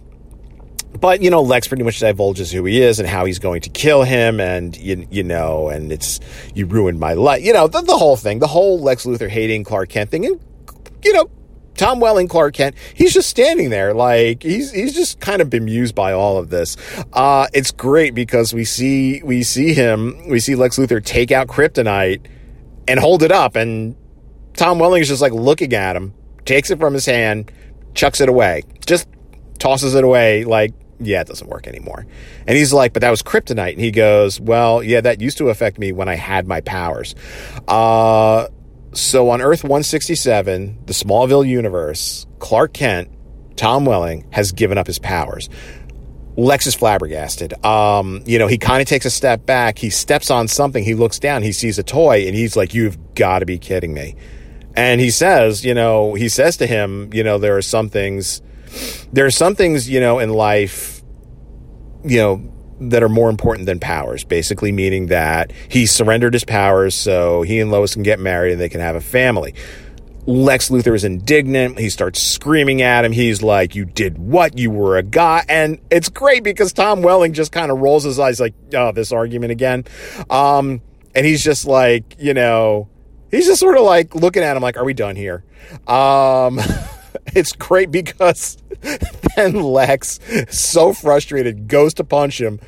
but 0.99 1.21
you 1.21 1.29
know 1.29 1.41
lex 1.41 1.67
pretty 1.67 1.83
much 1.83 1.99
divulges 1.99 2.51
who 2.51 2.65
he 2.65 2.81
is 2.81 2.99
and 2.99 3.07
how 3.07 3.25
he's 3.25 3.39
going 3.39 3.61
to 3.61 3.69
kill 3.69 4.03
him 4.03 4.39
and 4.39 4.77
you, 4.77 5.07
you 5.09 5.23
know 5.23 5.69
and 5.69 5.91
it's 5.91 6.19
you 6.53 6.65
ruined 6.65 6.99
my 6.99 7.13
life 7.13 7.43
you 7.43 7.53
know 7.53 7.67
the, 7.67 7.81
the 7.81 7.97
whole 7.97 8.15
thing 8.15 8.39
the 8.39 8.47
whole 8.47 8.79
lex 8.79 9.05
luthor 9.05 9.29
hating 9.29 9.63
clark 9.63 9.89
kent 9.89 10.09
thing 10.09 10.25
and 10.25 10.39
you 11.03 11.13
know 11.13 11.29
Tom 11.75 11.99
Welling, 11.99 12.27
Clark 12.27 12.53
Kent, 12.53 12.75
he's 12.93 13.13
just 13.13 13.29
standing 13.29 13.69
there 13.69 13.93
like 13.93 14.43
he's 14.43 14.71
he's 14.71 14.95
just 14.95 15.19
kind 15.19 15.41
of 15.41 15.49
bemused 15.49 15.93
by 15.93 16.13
all 16.13 16.37
of 16.37 16.49
this. 16.49 16.77
Uh, 17.11 17.47
it's 17.53 17.71
great 17.71 18.15
because 18.15 18.53
we 18.53 18.63
see 18.63 19.21
we 19.23 19.43
see 19.43 19.73
him, 19.73 20.29
we 20.29 20.39
see 20.39 20.55
Lex 20.55 20.77
Luthor 20.77 21.03
take 21.03 21.31
out 21.31 21.47
kryptonite 21.47 22.25
and 22.87 22.99
hold 22.99 23.23
it 23.23 23.31
up, 23.31 23.55
and 23.55 23.95
Tom 24.53 24.79
Welling 24.79 25.01
is 25.01 25.09
just 25.09 25.21
like 25.21 25.33
looking 25.33 25.73
at 25.73 25.95
him, 25.95 26.13
takes 26.45 26.71
it 26.71 26.79
from 26.79 26.93
his 26.93 27.05
hand, 27.05 27.51
chucks 27.93 28.21
it 28.21 28.29
away, 28.29 28.63
just 28.85 29.09
tosses 29.59 29.95
it 29.95 30.03
away 30.03 30.45
like 30.45 30.73
yeah, 30.99 31.21
it 31.21 31.27
doesn't 31.27 31.49
work 31.49 31.67
anymore. 31.67 32.05
And 32.47 32.57
he's 32.57 32.73
like, 32.73 32.93
but 32.93 33.01
that 33.01 33.09
was 33.09 33.21
kryptonite. 33.21 33.73
And 33.73 33.81
he 33.81 33.91
goes, 33.91 34.39
well, 34.39 34.81
yeah, 34.81 35.01
that 35.01 35.21
used 35.21 35.37
to 35.39 35.49
affect 35.49 35.77
me 35.77 35.91
when 35.91 36.07
I 36.07 36.15
had 36.15 36.47
my 36.47 36.61
powers. 36.61 37.15
Uh, 37.67 38.47
so 38.93 39.29
on 39.29 39.41
Earth 39.41 39.63
167, 39.63 40.79
the 40.85 40.93
Smallville 40.93 41.47
universe, 41.47 42.25
Clark 42.39 42.73
Kent, 42.73 43.09
Tom 43.57 43.85
Welling, 43.85 44.27
has 44.31 44.51
given 44.51 44.77
up 44.77 44.87
his 44.87 44.99
powers. 44.99 45.49
Lex 46.37 46.67
is 46.67 46.75
flabbergasted. 46.75 47.53
Um, 47.65 48.21
you 48.25 48.37
know, 48.39 48.47
he 48.47 48.57
kind 48.57 48.81
of 48.81 48.87
takes 48.87 49.05
a 49.05 49.09
step 49.09 49.45
back. 49.45 49.77
He 49.77 49.89
steps 49.89 50.29
on 50.29 50.49
something. 50.49 50.83
He 50.83 50.93
looks 50.93 51.17
down. 51.17 51.43
He 51.43 51.53
sees 51.53 51.79
a 51.79 51.83
toy, 51.83 52.27
and 52.27 52.35
he's 52.35 52.57
like, 52.57 52.73
"You've 52.73 52.97
got 53.15 53.39
to 53.39 53.45
be 53.45 53.57
kidding 53.57 53.93
me!" 53.93 54.17
And 54.75 54.99
he 54.99 55.09
says, 55.09 55.63
you 55.63 55.73
know, 55.73 56.13
he 56.13 56.27
says 56.27 56.57
to 56.57 56.67
him, 56.67 57.09
you 57.13 57.23
know, 57.23 57.37
there 57.37 57.55
are 57.55 57.61
some 57.61 57.89
things 57.89 58.41
there 59.13 59.25
are 59.25 59.31
some 59.31 59.55
things, 59.55 59.89
you 59.89 59.99
know, 59.99 60.19
in 60.19 60.29
life, 60.29 61.01
you 62.03 62.17
know, 62.17 62.51
that 62.79 63.03
are 63.03 63.09
more 63.09 63.29
important 63.29 63.65
than 63.65 63.79
powers, 63.79 64.23
basically 64.23 64.71
meaning 64.71 65.07
that 65.07 65.51
he 65.69 65.85
surrendered 65.85 66.33
his 66.33 66.43
powers 66.43 66.93
so 66.93 67.41
he 67.41 67.59
and 67.59 67.71
Lois 67.71 67.93
can 67.93 68.03
get 68.03 68.19
married 68.19 68.51
and 68.51 68.61
they 68.61 68.69
can 68.69 68.81
have 68.81 68.95
a 68.95 69.01
family. 69.01 69.53
Lex 70.27 70.69
Luthor 70.69 70.95
is 70.95 71.03
indignant. 71.03 71.77
He 71.77 71.89
starts 71.89 72.19
screaming 72.19 72.81
at 72.81 73.05
him. 73.05 73.11
He's 73.11 73.43
like, 73.43 73.75
You 73.75 73.85
did 73.85 74.17
what? 74.17 74.57
You 74.57 74.71
were 74.71 74.97
a 74.97 75.03
guy. 75.03 75.45
And 75.47 75.79
it's 75.91 76.09
great 76.09 76.43
because 76.43 76.73
Tom 76.73 77.03
Welling 77.03 77.33
just 77.33 77.51
kind 77.51 77.71
of 77.71 77.77
rolls 77.79 78.03
his 78.03 78.19
eyes 78.19 78.39
like, 78.39 78.55
Oh, 78.73 78.91
this 78.91 79.11
argument 79.11 79.51
again. 79.51 79.85
Um, 80.29 80.81
and 81.13 81.25
he's 81.25 81.43
just 81.43 81.65
like, 81.65 82.15
you 82.17 82.33
know, 82.33 82.89
he's 83.29 83.45
just 83.45 83.59
sort 83.59 83.77
of 83.77 83.83
like 83.83 84.15
looking 84.15 84.41
at 84.41 84.57
him 84.57 84.63
like, 84.63 84.77
Are 84.77 84.83
we 84.83 84.93
done 84.95 85.15
here? 85.15 85.45
Um, 85.87 86.59
it's 87.27 87.53
great 87.53 87.91
because 87.91 88.57
then 89.35 89.53
Lex, 89.53 90.19
so 90.49 90.93
frustrated, 90.93 91.67
goes 91.67 91.93
to 91.95 92.03
punch 92.03 92.39
him. 92.39 92.59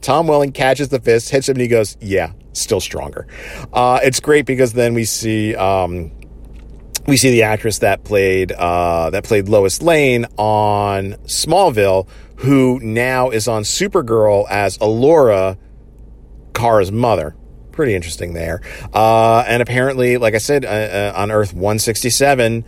Tom 0.00 0.26
Welling 0.26 0.52
catches 0.52 0.88
the 0.88 1.00
fist, 1.00 1.30
hits 1.30 1.48
him, 1.48 1.54
and 1.54 1.62
he 1.62 1.68
goes, 1.68 1.96
"Yeah, 2.00 2.32
still 2.52 2.80
stronger." 2.80 3.26
Uh, 3.72 4.00
it's 4.02 4.20
great 4.20 4.46
because 4.46 4.72
then 4.72 4.94
we 4.94 5.04
see. 5.04 5.54
Um, 5.54 6.12
we 7.06 7.16
see 7.18 7.30
the 7.30 7.42
actress 7.42 7.80
that 7.80 8.04
played 8.04 8.52
uh, 8.52 9.10
that 9.10 9.24
played 9.24 9.48
Lois 9.48 9.82
Lane 9.82 10.26
on 10.36 11.14
Smallville, 11.24 12.08
who 12.36 12.80
now 12.80 13.30
is 13.30 13.46
on 13.48 13.62
Supergirl 13.62 14.46
as 14.48 14.78
Alura, 14.78 15.58
Kara's 16.54 16.92
mother. 16.92 17.36
Pretty 17.72 17.94
interesting 17.94 18.34
there. 18.34 18.62
Uh, 18.92 19.44
and 19.46 19.60
apparently, 19.60 20.16
like 20.16 20.34
I 20.34 20.38
said, 20.38 20.64
uh, 20.64 20.68
uh 20.68 21.12
on 21.16 21.30
Earth 21.30 21.52
167, 21.52 22.64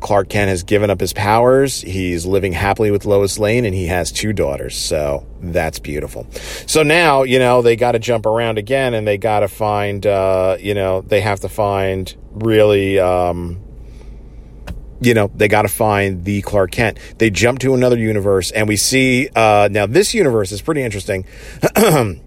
Clark 0.00 0.28
Kent 0.28 0.48
has 0.48 0.62
given 0.62 0.90
up 0.90 1.00
his 1.00 1.12
powers. 1.12 1.80
He's 1.80 2.24
living 2.24 2.52
happily 2.52 2.90
with 2.90 3.04
Lois 3.04 3.38
Lane 3.38 3.64
and 3.64 3.74
he 3.74 3.86
has 3.86 4.12
two 4.12 4.32
daughters. 4.32 4.76
So 4.76 5.26
that's 5.40 5.78
beautiful. 5.78 6.26
So 6.66 6.82
now, 6.82 7.22
you 7.24 7.38
know, 7.38 7.62
they 7.62 7.76
got 7.76 7.92
to 7.92 7.98
jump 7.98 8.26
around 8.26 8.58
again 8.58 8.94
and 8.94 9.06
they 9.06 9.18
got 9.18 9.40
to 9.40 9.48
find, 9.48 10.06
uh, 10.06 10.56
you 10.60 10.74
know, 10.74 11.00
they 11.00 11.20
have 11.20 11.40
to 11.40 11.48
find 11.48 12.14
really, 12.30 12.98
um, 12.98 13.60
you 15.00 15.14
know, 15.14 15.30
they 15.34 15.48
got 15.48 15.62
to 15.62 15.68
find 15.68 16.24
the 16.24 16.42
Clark 16.42 16.72
Kent. 16.72 16.98
They 17.18 17.30
jump 17.30 17.58
to 17.60 17.74
another 17.74 17.98
universe 17.98 18.50
and 18.50 18.68
we 18.68 18.76
see, 18.76 19.28
uh, 19.34 19.68
now 19.70 19.86
this 19.86 20.14
universe 20.14 20.52
is 20.52 20.62
pretty 20.62 20.82
interesting. 20.82 21.24
the 21.60 22.20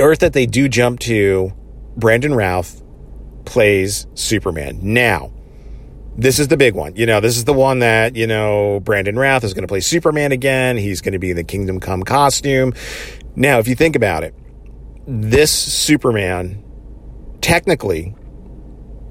Earth 0.00 0.20
that 0.20 0.32
they 0.32 0.46
do 0.46 0.68
jump 0.68 1.00
to, 1.00 1.52
Brandon 1.96 2.34
Routh 2.34 2.82
plays 3.44 4.06
Superman. 4.14 4.80
Now, 4.82 5.30
this 6.16 6.38
is 6.38 6.48
the 6.48 6.56
big 6.56 6.74
one. 6.74 6.96
You 6.96 7.06
know, 7.06 7.20
this 7.20 7.36
is 7.36 7.44
the 7.44 7.52
one 7.52 7.80
that, 7.80 8.16
you 8.16 8.26
know, 8.26 8.80
Brandon 8.80 9.16
Routh 9.16 9.44
is 9.44 9.54
going 9.54 9.62
to 9.62 9.68
play 9.68 9.80
Superman 9.80 10.32
again. 10.32 10.76
He's 10.76 11.00
going 11.00 11.12
to 11.12 11.18
be 11.18 11.30
in 11.30 11.36
the 11.36 11.44
Kingdom 11.44 11.80
Come 11.80 12.02
costume. 12.02 12.72
Now, 13.36 13.58
if 13.58 13.68
you 13.68 13.74
think 13.74 13.96
about 13.96 14.22
it, 14.22 14.34
this 15.06 15.50
Superman 15.50 16.62
technically 17.40 18.14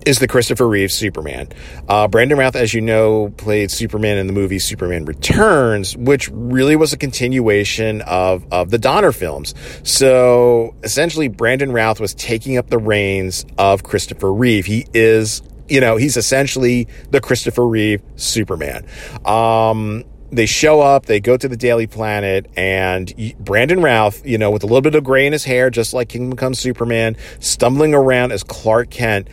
is 0.05 0.19
the 0.19 0.27
Christopher 0.27 0.67
Reeve 0.67 0.91
Superman. 0.91 1.47
Uh, 1.87 2.07
Brandon 2.07 2.37
Routh, 2.37 2.55
as 2.55 2.73
you 2.73 2.81
know, 2.81 3.33
played 3.37 3.71
Superman 3.71 4.17
in 4.17 4.27
the 4.27 4.33
movie 4.33 4.59
Superman 4.59 5.05
Returns, 5.05 5.95
which 5.95 6.29
really 6.29 6.75
was 6.75 6.93
a 6.93 6.97
continuation 6.97 8.01
of, 8.01 8.45
of 8.51 8.69
the 8.69 8.77
Donner 8.77 9.11
films. 9.11 9.53
So 9.83 10.75
essentially, 10.83 11.27
Brandon 11.27 11.71
Routh 11.71 11.99
was 11.99 12.13
taking 12.15 12.57
up 12.57 12.69
the 12.69 12.79
reins 12.79 13.45
of 13.57 13.83
Christopher 13.83 14.33
Reeve. 14.33 14.65
He 14.65 14.87
is 14.93 15.41
you 15.67 15.79
know, 15.79 15.97
he's 15.97 16.17
essentially 16.17 16.87
the 17.11 17.21
Christopher 17.21 17.65
Reeve 17.65 18.01
Superman. 18.15 18.85
Um, 19.25 20.03
they 20.31 20.45
show 20.45 20.81
up, 20.81 21.05
they 21.05 21.19
go 21.19 21.37
to 21.37 21.47
the 21.47 21.57
Daily 21.57 21.87
Planet, 21.87 22.49
and 22.57 23.13
Brandon 23.39 23.81
Routh, 23.81 24.25
you 24.25 24.37
know, 24.37 24.51
with 24.51 24.63
a 24.63 24.65
little 24.65 24.81
bit 24.81 24.95
of 24.95 25.03
gray 25.03 25.27
in 25.27 25.33
his 25.33 25.45
hair, 25.45 25.69
just 25.69 25.93
like 25.93 26.09
Kingdom 26.09 26.35
Come 26.37 26.55
Superman, 26.55 27.15
stumbling 27.39 27.93
around 27.93 28.31
as 28.31 28.43
Clark 28.43 28.89
Kent. 28.89 29.27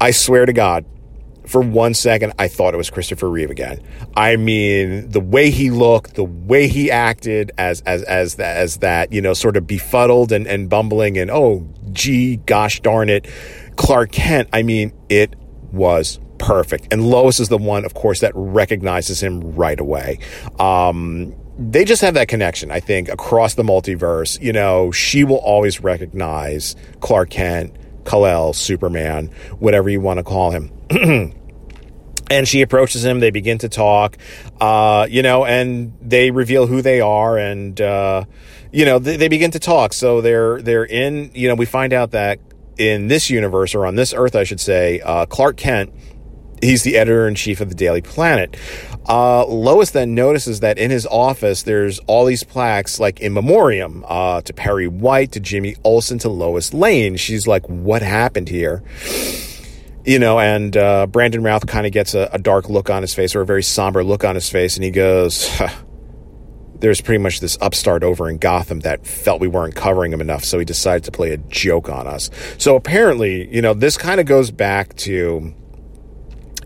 I 0.00 0.10
swear 0.10 0.44
to 0.44 0.52
God, 0.52 0.84
for 1.46 1.60
one 1.60 1.94
second, 1.94 2.32
I 2.38 2.48
thought 2.48 2.74
it 2.74 2.76
was 2.76 2.90
Christopher 2.90 3.28
Reeve 3.28 3.50
again. 3.50 3.80
I 4.16 4.36
mean, 4.36 5.10
the 5.10 5.20
way 5.20 5.50
he 5.50 5.70
looked, 5.70 6.14
the 6.14 6.24
way 6.24 6.68
he 6.68 6.90
acted 6.90 7.52
as 7.58 7.80
as 7.82 8.02
as 8.04 8.36
that 8.36 8.56
as 8.56 8.78
that, 8.78 9.12
you 9.12 9.20
know, 9.20 9.34
sort 9.34 9.56
of 9.56 9.66
befuddled 9.66 10.32
and, 10.32 10.46
and 10.46 10.68
bumbling 10.68 11.18
and 11.18 11.30
oh 11.30 11.68
gee, 11.92 12.36
gosh 12.36 12.80
darn 12.80 13.08
it, 13.08 13.26
Clark 13.76 14.12
Kent, 14.12 14.48
I 14.52 14.62
mean, 14.62 14.92
it 15.08 15.34
was 15.72 16.18
perfect. 16.38 16.92
And 16.92 17.06
Lois 17.06 17.40
is 17.40 17.48
the 17.48 17.58
one, 17.58 17.84
of 17.84 17.94
course, 17.94 18.20
that 18.20 18.32
recognizes 18.34 19.22
him 19.22 19.54
right 19.54 19.78
away. 19.78 20.18
Um, 20.58 21.34
they 21.58 21.84
just 21.84 22.02
have 22.02 22.14
that 22.14 22.28
connection, 22.28 22.70
I 22.70 22.80
think, 22.80 23.08
across 23.08 23.54
the 23.54 23.62
multiverse. 23.62 24.40
You 24.40 24.52
know, 24.52 24.90
she 24.90 25.24
will 25.24 25.36
always 25.36 25.80
recognize 25.80 26.74
Clark 27.00 27.30
Kent, 27.30 27.76
Kal-El, 28.04 28.52
Superman, 28.52 29.28
whatever 29.58 29.88
you 29.88 30.00
want 30.00 30.18
to 30.18 30.24
call 30.24 30.50
him. 30.50 30.72
and 32.30 32.48
she 32.48 32.62
approaches 32.62 33.04
him. 33.04 33.20
They 33.20 33.30
begin 33.30 33.58
to 33.58 33.68
talk, 33.68 34.16
uh, 34.60 35.06
you 35.08 35.22
know, 35.22 35.44
and 35.44 35.92
they 36.00 36.30
reveal 36.30 36.66
who 36.66 36.82
they 36.82 37.00
are, 37.00 37.36
and 37.36 37.78
uh, 37.80 38.24
you 38.72 38.84
know, 38.84 38.98
they, 38.98 39.16
they 39.16 39.28
begin 39.28 39.50
to 39.52 39.58
talk. 39.58 39.92
So 39.92 40.20
they're 40.20 40.60
they're 40.62 40.84
in. 40.84 41.30
You 41.34 41.48
know, 41.48 41.54
we 41.54 41.66
find 41.66 41.92
out 41.92 42.12
that 42.12 42.40
in 42.90 43.06
this 43.06 43.30
universe, 43.30 43.74
or 43.74 43.86
on 43.86 43.94
this 43.94 44.12
Earth, 44.12 44.34
I 44.34 44.44
should 44.44 44.60
say, 44.60 45.00
uh, 45.00 45.26
Clark 45.26 45.56
Kent, 45.56 45.92
he's 46.60 46.82
the 46.82 46.96
editor 46.96 47.28
in 47.28 47.34
chief 47.34 47.60
of 47.60 47.68
the 47.68 47.74
Daily 47.74 48.02
Planet. 48.02 48.56
Uh, 49.08 49.44
Lois 49.46 49.90
then 49.90 50.14
notices 50.14 50.60
that 50.60 50.78
in 50.78 50.90
his 50.90 51.06
office, 51.06 51.62
there's 51.62 51.98
all 52.00 52.24
these 52.24 52.44
plaques, 52.44 52.98
like 52.98 53.20
in 53.20 53.32
memoriam, 53.32 54.04
uh, 54.08 54.40
to 54.42 54.52
Perry 54.52 54.88
White, 54.88 55.32
to 55.32 55.40
Jimmy 55.40 55.76
Olsen, 55.84 56.18
to 56.20 56.28
Lois 56.28 56.74
Lane. 56.74 57.16
She's 57.16 57.46
like, 57.46 57.66
what 57.68 58.02
happened 58.02 58.48
here? 58.48 58.82
You 60.04 60.18
know, 60.18 60.40
and 60.40 60.76
uh, 60.76 61.06
Brandon 61.06 61.44
Routh 61.44 61.66
kind 61.66 61.86
of 61.86 61.92
gets 61.92 62.14
a, 62.14 62.28
a, 62.32 62.38
dark 62.38 62.68
look 62.68 62.90
on 62.90 63.02
his 63.02 63.14
face, 63.14 63.36
or 63.36 63.42
a 63.42 63.46
very 63.46 63.62
somber 63.62 64.02
look 64.02 64.24
on 64.24 64.34
his 64.34 64.48
face, 64.48 64.76
and 64.76 64.82
he 64.82 64.90
goes, 64.90 65.48
there's 66.82 67.00
pretty 67.00 67.22
much 67.22 67.38
this 67.38 67.56
upstart 67.60 68.02
over 68.02 68.28
in 68.28 68.38
Gotham 68.38 68.80
that 68.80 69.06
felt 69.06 69.40
we 69.40 69.46
weren't 69.46 69.76
covering 69.76 70.12
him 70.12 70.20
enough, 70.20 70.44
so 70.44 70.58
he 70.58 70.64
decided 70.64 71.04
to 71.04 71.12
play 71.12 71.30
a 71.30 71.36
joke 71.36 71.88
on 71.88 72.08
us. 72.08 72.28
So 72.58 72.74
apparently, 72.74 73.48
you 73.54 73.62
know, 73.62 73.72
this 73.72 73.96
kind 73.96 74.18
of 74.20 74.26
goes 74.26 74.50
back 74.50 74.94
to 74.96 75.54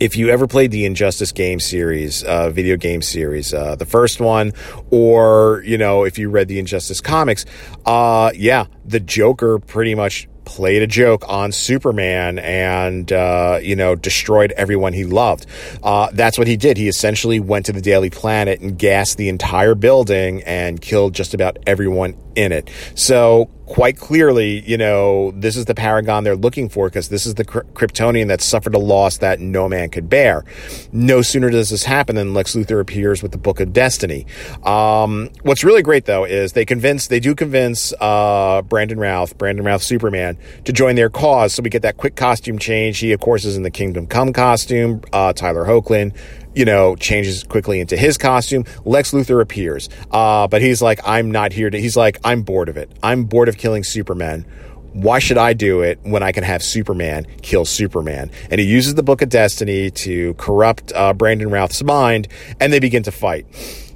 if 0.01 0.17
you 0.17 0.31
ever 0.31 0.47
played 0.47 0.71
the 0.71 0.87
Injustice 0.87 1.33
game 1.33 1.61
series, 1.61 2.25
uh, 2.25 2.49
video 2.49 2.79
game 2.79 3.03
series, 3.03 3.53
uh, 3.53 3.77
the 3.77 3.85
first 3.85 4.19
one, 4.19 4.53
or, 4.91 5.63
you 5.67 5.77
know, 5.77 6.05
if 6.05 6.19
you 6.19 6.31
read 6.31 6.49
the 6.49 6.59
Injustice 6.59 7.03
comics, 7.03 7.45
uh, 7.85 8.33
yeah, 8.35 8.67
the 8.87 9.01
Joker 9.01 9.59
pretty 9.59 9.95
much 9.95 10.29
played 10.47 10.81
a 10.81 10.87
joke 10.87 11.25
on 11.29 11.53
Superman 11.53 12.39
and, 12.39 13.13
uh, 13.13 13.59
you 13.61 13.77
know, 13.77 13.95
destroyed 13.95 14.53
everyone 14.53 14.95
he 14.95 15.05
loved. 15.05 15.45
Uh, 15.83 16.09
that's 16.13 16.39
what 16.39 16.47
he 16.47 16.57
did. 16.57 16.79
He 16.79 16.89
essentially 16.89 17.41
went 17.41 17.67
to 17.67 17.73
the 17.73 17.83
Daily 17.83 18.09
Planet 18.09 18.61
and 18.61 18.79
gassed 18.79 19.19
the 19.19 19.29
entire 19.29 19.75
building 19.75 20.43
and 20.45 20.81
killed 20.81 21.15
just 21.15 21.35
about 21.35 21.59
everyone 21.67 22.17
in 22.37 22.53
it. 22.53 22.71
So 22.95 23.51
quite 23.67 23.97
clearly, 23.97 24.61
you 24.61 24.79
know, 24.79 25.33
this 25.33 25.57
is 25.57 25.65
the 25.65 25.75
paragon 25.75 26.23
they're 26.23 26.37
looking 26.37 26.69
for 26.69 26.89
because 26.89 27.09
this 27.09 27.27
is 27.27 27.35
the 27.35 27.45
Kryptonian 27.45 28.29
that 28.29 28.41
suffered 28.41 28.75
a 28.75 28.79
loss 28.79 29.19
that 29.19 29.41
no 29.41 29.69
man 29.69 29.91
could 29.91 30.09
bear. 30.09 30.45
No 30.93 31.21
sooner 31.21 31.51
does 31.51 31.71
this 31.71 31.85
happen 31.85 32.15
than 32.15 32.33
Lex 32.33 32.55
Luthor 32.55 32.81
appears 32.81 33.23
with 33.23 33.33
the 33.33 33.39
Book 33.39 33.59
of 33.59 33.73
Destiny. 33.73 34.25
Um, 34.63 35.31
what's 35.43 35.65
really 35.65 35.83
great 35.83 36.05
though 36.05 36.25
is 36.25 36.53
they 36.53 36.65
convince, 36.65 37.09
they 37.09 37.21
do 37.21 37.35
convince 37.35 37.93
uh, 38.01 38.63
Brandon 38.63 38.99
Routh, 38.99 39.37
Brandon 39.37 39.65
Routh 39.65 39.83
Superman, 39.83 40.39
to 40.65 40.73
join 40.73 40.95
their 40.95 41.11
cause. 41.11 41.55
So 41.55 41.63
we 41.63 41.71
get 41.71 41.83
that 41.83 41.97
quick 41.97 42.15
costume 42.15 42.59
change. 42.59 42.99
He, 42.99 43.13
of 43.13 43.21
course, 43.21 43.45
is 43.45 43.57
in 43.57 43.65
the 43.65 43.71
Kingdom 43.71 44.07
Come 44.07 44.33
costume. 44.33 45.03
Uh, 45.13 45.33
Tyler 45.33 45.65
Hoechlin 45.65 46.17
you 46.57 46.65
know, 46.65 46.97
changes 46.97 47.45
quickly 47.45 47.79
into 47.81 47.97
his 47.97 48.17
costume. 48.17 48.65
Lex 48.85 49.13
Luthor 49.13 49.43
appears, 49.43 49.91
uh, 50.11 50.49
but 50.49 50.63
he's 50.63 50.81
like, 50.81 50.99
I'm 51.05 51.31
not 51.31 51.53
here 51.53 51.69
to, 51.69 51.79
he's 51.79 51.97
like, 51.97 52.19
I'm 52.25 52.43
bored 52.43 52.71
of 52.71 52.79
it. 52.79 52.91
I'm 53.03 53.25
bored 53.25 53.49
of 53.49 53.59
killing 53.59 53.85
Superman. 53.85 54.47
Why 54.95 55.19
should 55.19 55.37
I 55.37 55.53
do 55.53 55.83
it 55.83 56.01
when 56.03 56.23
I 56.23 56.33
can 56.33 56.43
have 56.43 56.63
Superman 56.63 57.27
kill 57.43 57.67
Superman? 57.67 58.31
And 58.51 58.59
he 58.59 58.67
uses 58.67 58.95
the 58.95 59.03
Book 59.03 59.21
of 59.21 59.29
Destiny 59.29 59.91
to 59.91 60.33
corrupt 60.35 60.95
uh, 60.95 61.13
Brandon 61.13 61.51
Routh's 61.51 61.83
mind, 61.85 62.29
and 62.59 62.73
they 62.73 62.81
begin 62.81 63.03
to 63.03 63.13
fight 63.13 63.47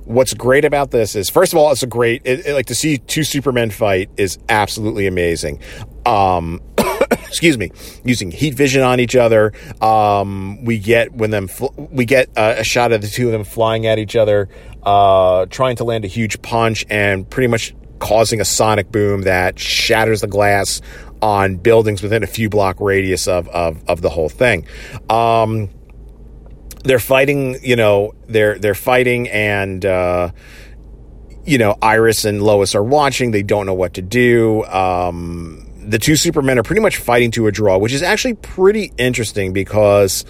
what's 0.05 0.35
great 0.35 0.65
about 0.65 0.91
this 0.91 1.15
is 1.15 1.31
first 1.31 1.53
of 1.53 1.59
all 1.59 1.71
it's 1.71 1.85
a 1.85 1.87
great 1.87 2.21
it, 2.25 2.45
it, 2.45 2.53
like 2.55 2.67
to 2.67 2.75
see 2.75 2.99
two 2.99 3.23
supermen 3.23 3.71
fight 3.71 4.11
is 4.17 4.39
absolutely 4.49 5.07
amazing 5.07 5.61
um 6.05 6.61
excuse 7.11 7.59
me, 7.59 7.71
using 8.05 8.31
heat 8.31 8.55
vision 8.55 8.83
on 8.83 9.01
each 9.01 9.17
other. 9.17 9.53
Um, 9.81 10.65
we 10.65 10.79
get 10.79 11.13
when 11.13 11.31
them 11.31 11.49
fl- 11.49 11.75
we 11.77 12.05
get 12.05 12.29
uh, 12.37 12.57
a 12.59 12.65
shot 12.65 12.93
of 12.93 13.03
the 13.03 13.09
two 13.09 13.27
of 13.27 13.33
them 13.33 13.45
flying 13.45 13.87
at 13.87 13.99
each 13.99 14.17
other, 14.17 14.49
uh, 14.83 15.47
trying 15.47 15.77
to 15.77 15.85
land 15.85 16.05
a 16.05 16.09
huge 16.09 16.43
punch 16.43 16.85
and 16.91 17.29
pretty 17.29 17.49
much 17.49 17.75
causing 17.99 18.41
a 18.41 18.45
sonic 18.45 18.91
boom 18.91 19.23
that 19.23 19.59
shatters 19.59 20.23
the 20.23 20.27
glass 20.27 20.81
on 21.23 21.57
buildings 21.57 22.03
within 22.03 22.23
a 22.23 22.27
few 22.27 22.49
block 22.49 22.81
radius 22.81 23.29
of 23.29 23.49
of, 23.49 23.83
of 23.89 24.01
the 24.01 24.11
whole 24.11 24.29
thing. 24.29 24.67
Um, 25.09 25.71
they're 26.83 26.99
fighting, 26.99 27.59
you 27.63 27.77
know, 27.77 28.13
they're 28.27 28.59
they're 28.59 28.75
fighting 28.75 29.29
and. 29.29 29.85
Uh, 29.85 30.31
you 31.43 31.57
know, 31.57 31.77
Iris 31.81 32.27
and 32.27 32.43
Lois 32.43 32.75
are 32.75 32.83
watching. 32.83 33.31
They 33.31 33.43
don't 33.43 33.65
know 33.65 33.75
what 33.75 33.95
to 33.95 34.03
do. 34.03 34.63
Um, 34.65 35.70
the 35.83 35.99
two 35.99 36.17
Supermen 36.17 36.59
are 36.59 36.63
pretty 36.63 36.83
much 36.83 36.97
fighting 36.97 37.31
to 37.33 37.47
a 37.47 37.53
draw, 37.53 37.79
which 37.79 37.93
is 37.93 38.03
actually 38.03 38.35
pretty 38.35 38.93
interesting 38.99 39.53
because 39.53 40.25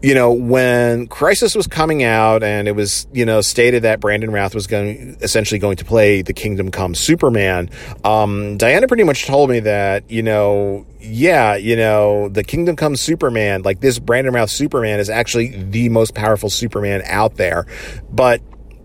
you 0.00 0.14
know, 0.14 0.32
when 0.32 1.08
Crisis 1.08 1.54
was 1.56 1.66
coming 1.66 2.04
out 2.04 2.44
and 2.44 2.68
it 2.68 2.72
was, 2.72 3.08
you 3.12 3.24
know, 3.24 3.40
stated 3.40 3.82
that 3.82 3.98
Brandon 3.98 4.30
Routh 4.30 4.54
was 4.54 4.68
going, 4.68 5.16
essentially 5.20 5.58
going 5.58 5.76
to 5.76 5.84
play 5.84 6.22
the 6.22 6.32
Kingdom 6.32 6.70
Come 6.70 6.94
Superman, 6.94 7.68
um, 8.04 8.56
Diana 8.58 8.86
pretty 8.86 9.02
much 9.02 9.26
told 9.26 9.50
me 9.50 9.60
that, 9.60 10.08
you 10.08 10.22
know, 10.22 10.86
yeah, 11.00 11.56
you 11.56 11.74
know, 11.74 12.28
the 12.28 12.44
Kingdom 12.44 12.76
Come 12.76 12.94
Superman, 12.94 13.62
like 13.62 13.80
this 13.80 13.98
Brandon 13.98 14.32
Routh 14.34 14.50
Superman 14.50 15.00
is 15.00 15.10
actually 15.10 15.64
the 15.64 15.88
most 15.88 16.14
powerful 16.14 16.48
Superman 16.48 17.02
out 17.04 17.34
there. 17.34 17.66
But, 18.08 18.40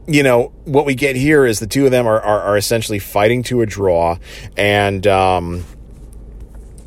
you 0.08 0.24
know, 0.24 0.52
what 0.66 0.86
we 0.86 0.96
get 0.96 1.16
here 1.16 1.46
is 1.46 1.60
the 1.60 1.68
two 1.68 1.86
of 1.86 1.92
them 1.92 2.08
are, 2.08 2.20
are, 2.20 2.42
are 2.42 2.58
essentially 2.58 3.00
fighting 3.00 3.44
to 3.44 3.62
a 3.62 3.68
draw 3.68 4.18
and, 4.58 5.06
um, 5.06 5.64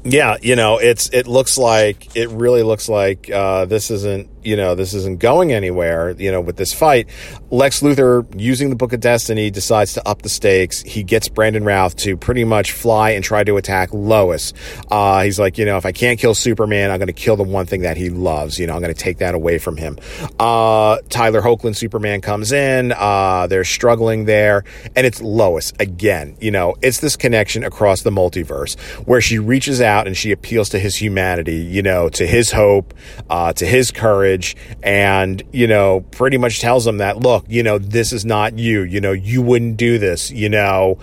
yeah, 0.07 0.37
you 0.41 0.57
know, 0.57 0.79
it's 0.79 1.11
it 1.11 1.27
looks 1.27 1.59
like 1.59 2.17
it 2.17 2.29
really 2.31 2.63
looks 2.63 2.89
like 2.89 3.31
uh, 3.31 3.65
this 3.65 3.91
isn't 3.91 4.29
you 4.47 4.57
know, 4.57 4.77
this 4.77 4.95
isn't 4.95 5.19
going 5.19 5.53
anywhere, 5.53 6.11
you 6.11 6.31
know, 6.31 6.41
with 6.41 6.57
this 6.57 6.73
fight. 6.73 7.09
Lex 7.51 7.81
Luthor, 7.81 8.25
using 8.41 8.71
the 8.71 8.77
Book 8.77 8.93
of 8.93 9.01
Destiny, 9.01 9.51
decides 9.51 9.95
to 9.95 10.09
up 10.09 10.23
the 10.23 10.29
stakes. 10.29 10.83
He 10.83 11.03
gets 11.03 11.29
Brandon 11.29 11.65
Routh 11.65 11.97
to 11.97 12.17
pretty 12.17 12.45
much 12.45 12.71
fly 12.71 13.11
and 13.11 13.25
try 13.25 13.43
to 13.43 13.57
attack 13.57 13.93
Lois. 13.93 14.53
Uh, 14.89 15.25
he's 15.25 15.41
like, 15.41 15.59
you 15.59 15.65
know, 15.65 15.77
if 15.77 15.85
I 15.85 15.91
can't 15.91 16.19
kill 16.19 16.35
Superman, 16.35 16.93
I'm 16.93 16.99
going 16.99 17.09
to 17.09 17.13
kill 17.13 17.35
the 17.35 17.43
one 17.43 17.67
thing 17.67 17.83
that 17.83 17.97
he 17.97 18.09
loves. 18.09 18.59
You 18.59 18.69
know, 18.69 18.75
I'm 18.75 18.81
going 18.81 18.95
to 18.95 19.01
take 19.01 19.19
that 19.19 19.35
away 19.35 19.59
from 19.59 19.77
him. 19.77 19.99
Uh, 20.39 20.99
Tyler 21.09 21.43
Hoechlin, 21.43 21.75
Superman 21.75 22.21
comes 22.21 22.53
in. 22.53 22.93
Uh, 22.93 23.49
they're 23.49 23.65
struggling 23.65 24.27
there. 24.27 24.63
And 24.95 25.07
it's 25.07 25.21
Lois 25.21 25.73
again. 25.81 26.37
You 26.41 26.53
know, 26.53 26.77
it's 26.83 27.01
this 27.01 27.17
connection 27.17 27.65
across 27.65 28.03
the 28.03 28.11
multiverse 28.11 28.79
where 29.07 29.21
she 29.21 29.41
reaches 29.41 29.81
out 29.81 30.07
and 30.07 30.17
she 30.17 30.31
appeals 30.31 30.69
to 30.69 30.79
his 30.79 30.95
humanity, 30.95 31.57
you 31.57 31.83
know, 31.83 32.09
to 32.11 32.27
his 32.27 32.53
hope, 32.53 32.95
uh, 33.29 33.53
to 33.55 33.67
his 33.67 33.91
courage 33.91 34.36
and, 34.83 35.43
you 35.53 35.67
know, 35.67 36.01
pretty 36.01 36.39
much 36.39 36.61
tells 36.61 36.85
them 36.85 36.99
that, 36.99 37.19
look, 37.19 37.47
you 37.49 37.63
know, 37.63 37.79
this 37.79 38.13
is 38.13 38.25
not 38.25 38.59
you. 38.59 38.83
You 38.83 39.01
know, 39.01 39.13
you 39.13 39.43
wouldn't 39.43 39.77
do 39.77 39.99
this. 39.99 40.31
You 40.31 40.49
know, 40.49 40.99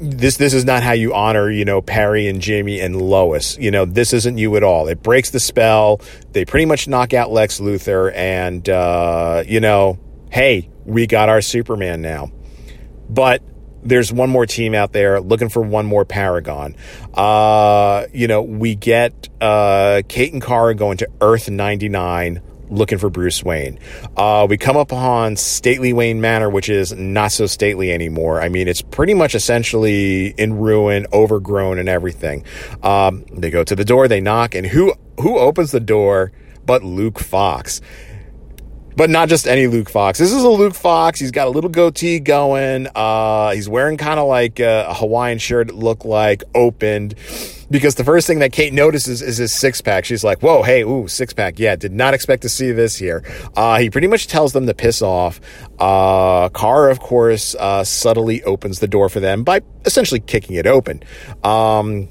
this 0.00 0.36
this 0.38 0.54
is 0.54 0.64
not 0.64 0.82
how 0.82 0.92
you 0.92 1.14
honor, 1.14 1.50
you 1.50 1.64
know, 1.64 1.82
Perry 1.82 2.26
and 2.26 2.40
Jimmy 2.40 2.80
and 2.80 3.00
Lois. 3.00 3.58
You 3.58 3.70
know, 3.70 3.84
this 3.84 4.12
isn't 4.12 4.38
you 4.38 4.56
at 4.56 4.62
all. 4.62 4.88
It 4.88 5.02
breaks 5.02 5.30
the 5.30 5.40
spell. 5.40 6.00
They 6.32 6.44
pretty 6.44 6.66
much 6.66 6.88
knock 6.88 7.12
out 7.12 7.30
Lex 7.30 7.60
Luthor, 7.60 8.12
and 8.14 8.68
uh, 8.68 9.44
you 9.46 9.60
know, 9.60 9.98
hey, 10.30 10.70
we 10.84 11.06
got 11.06 11.28
our 11.28 11.42
Superman 11.42 12.00
now. 12.00 12.30
But 13.08 13.42
there's 13.82 14.12
one 14.12 14.30
more 14.30 14.46
team 14.46 14.74
out 14.74 14.92
there 14.92 15.20
looking 15.20 15.48
for 15.48 15.62
one 15.62 15.86
more 15.86 16.04
Paragon. 16.04 16.76
Uh, 17.14 18.06
you 18.12 18.28
know, 18.28 18.42
we 18.42 18.74
get 18.74 19.28
uh, 19.40 20.02
Kate 20.08 20.32
and 20.32 20.42
Kara 20.42 20.74
going 20.74 20.98
to 20.98 21.08
Earth 21.20 21.48
99 21.48 22.42
looking 22.70 22.98
for 22.98 23.10
Bruce 23.10 23.42
Wayne. 23.42 23.78
Uh, 24.16 24.46
we 24.48 24.56
come 24.56 24.76
upon 24.76 25.36
Stately 25.36 25.92
Wayne 25.92 26.20
Manor, 26.20 26.48
which 26.48 26.68
is 26.68 26.92
not 26.92 27.32
so 27.32 27.46
stately 27.46 27.92
anymore. 27.92 28.40
I 28.40 28.48
mean, 28.48 28.68
it's 28.68 28.82
pretty 28.82 29.14
much 29.14 29.34
essentially 29.34 30.28
in 30.38 30.54
ruin, 30.54 31.06
overgrown, 31.12 31.78
and 31.78 31.88
everything. 31.88 32.44
Um, 32.82 33.24
they 33.32 33.50
go 33.50 33.64
to 33.64 33.74
the 33.74 33.84
door, 33.84 34.08
they 34.08 34.20
knock, 34.20 34.54
and 34.54 34.66
who 34.66 34.94
who 35.20 35.38
opens 35.38 35.70
the 35.72 35.80
door 35.80 36.32
but 36.64 36.84
Luke 36.84 37.18
Fox? 37.18 37.80
But 38.96 39.10
not 39.10 39.28
just 39.28 39.46
any 39.46 39.66
Luke 39.66 39.88
Fox. 39.88 40.18
This 40.18 40.32
is 40.32 40.42
a 40.42 40.48
Luke 40.48 40.74
Fox. 40.74 41.20
He's 41.20 41.30
got 41.30 41.46
a 41.46 41.50
little 41.50 41.70
goatee 41.70 42.20
going. 42.20 42.88
Uh, 42.94 43.50
he's 43.52 43.68
wearing 43.68 43.96
kind 43.96 44.18
of 44.18 44.28
like 44.28 44.60
a, 44.60 44.86
a 44.88 44.94
Hawaiian 44.94 45.38
shirt. 45.38 45.70
It 45.70 45.74
looked 45.74 46.04
like 46.04 46.42
opened 46.54 47.14
because 47.70 47.94
the 47.94 48.04
first 48.04 48.26
thing 48.26 48.40
that 48.40 48.52
Kate 48.52 48.72
notices 48.72 49.22
is 49.22 49.36
his 49.36 49.52
six 49.52 49.80
pack. 49.80 50.04
She's 50.04 50.24
like, 50.24 50.42
"Whoa, 50.42 50.62
hey, 50.62 50.82
ooh, 50.82 51.08
six 51.08 51.32
pack. 51.32 51.58
Yeah, 51.58 51.76
did 51.76 51.92
not 51.92 52.14
expect 52.14 52.42
to 52.42 52.48
see 52.48 52.72
this 52.72 52.96
here." 52.96 53.24
Uh, 53.56 53.78
he 53.78 53.90
pretty 53.90 54.08
much 54.08 54.26
tells 54.26 54.52
them 54.52 54.66
to 54.66 54.74
piss 54.74 55.02
off. 55.02 55.40
Uh, 55.78 56.48
Kara, 56.50 56.90
of 56.90 57.00
course, 57.00 57.54
uh, 57.54 57.84
subtly 57.84 58.42
opens 58.44 58.80
the 58.80 58.88
door 58.88 59.08
for 59.08 59.20
them 59.20 59.44
by 59.44 59.62
essentially 59.84 60.20
kicking 60.20 60.56
it 60.56 60.66
open. 60.66 61.02
Um, 61.44 62.08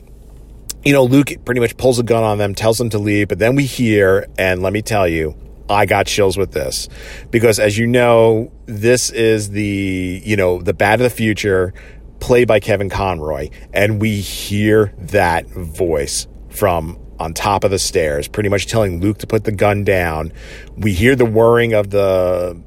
you 0.84 0.94
know, 0.94 1.04
Luke 1.04 1.32
pretty 1.44 1.60
much 1.60 1.76
pulls 1.78 2.00
a 2.00 2.04
gun 2.04 2.24
on 2.24 2.38
them, 2.38 2.56
tells 2.56 2.78
them 2.78 2.90
to 2.92 3.00
leave, 3.00 3.28
but 3.28 3.38
then 3.38 3.56
we 3.56 3.66
hear, 3.66 4.28
and 4.38 4.62
let 4.62 4.72
me 4.72 4.82
tell 4.82 5.08
you, 5.08 5.36
I 5.70 5.86
got 5.86 6.08
chills 6.08 6.38
with 6.38 6.52
this 6.52 6.90
because 7.30 7.60
as 7.60 7.78
you 7.78 7.86
know, 7.86 8.52
this 8.66 9.12
is 9.12 9.52
the, 9.52 10.22
you 10.26 10.36
know, 10.36 10.62
the 10.62 10.74
Bat 10.74 11.02
of 11.02 11.04
the 11.04 11.10
Future 11.10 11.74
played 12.20 12.48
by 12.48 12.60
Kevin 12.60 12.90
Conroy. 12.90 13.50
And 13.74 14.02
we 14.02 14.20
hear 14.20 14.94
that 14.98 15.48
voice 15.48 16.28
from 16.50 17.00
on 17.20 17.34
top 17.34 17.64
of 17.64 17.72
the 17.72 17.80
stairs, 17.80 18.28
pretty 18.28 18.50
much 18.50 18.66
telling 18.66 19.02
Luke 19.02 19.20
to 19.20 19.28
put 19.28 19.44
the 19.44 19.52
gun 19.52 19.84
down. 19.84 20.32
We 20.78 20.94
hear 20.94 21.16
the 21.16 21.26
whirring 21.26 21.74
of 21.74 21.90
the, 21.90 22.62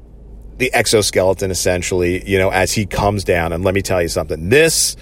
the 0.57 0.71
exoskeleton 0.73 1.51
essentially, 1.51 2.27
you 2.29 2.37
know, 2.37 2.51
as 2.51 2.71
he 2.71 2.85
comes 2.85 3.23
down. 3.23 3.51
And 3.51 3.63
let 3.63 3.73
me 3.73 3.81
tell 3.81 4.01
you 4.01 4.09
something, 4.09 4.49
this, 4.49 4.95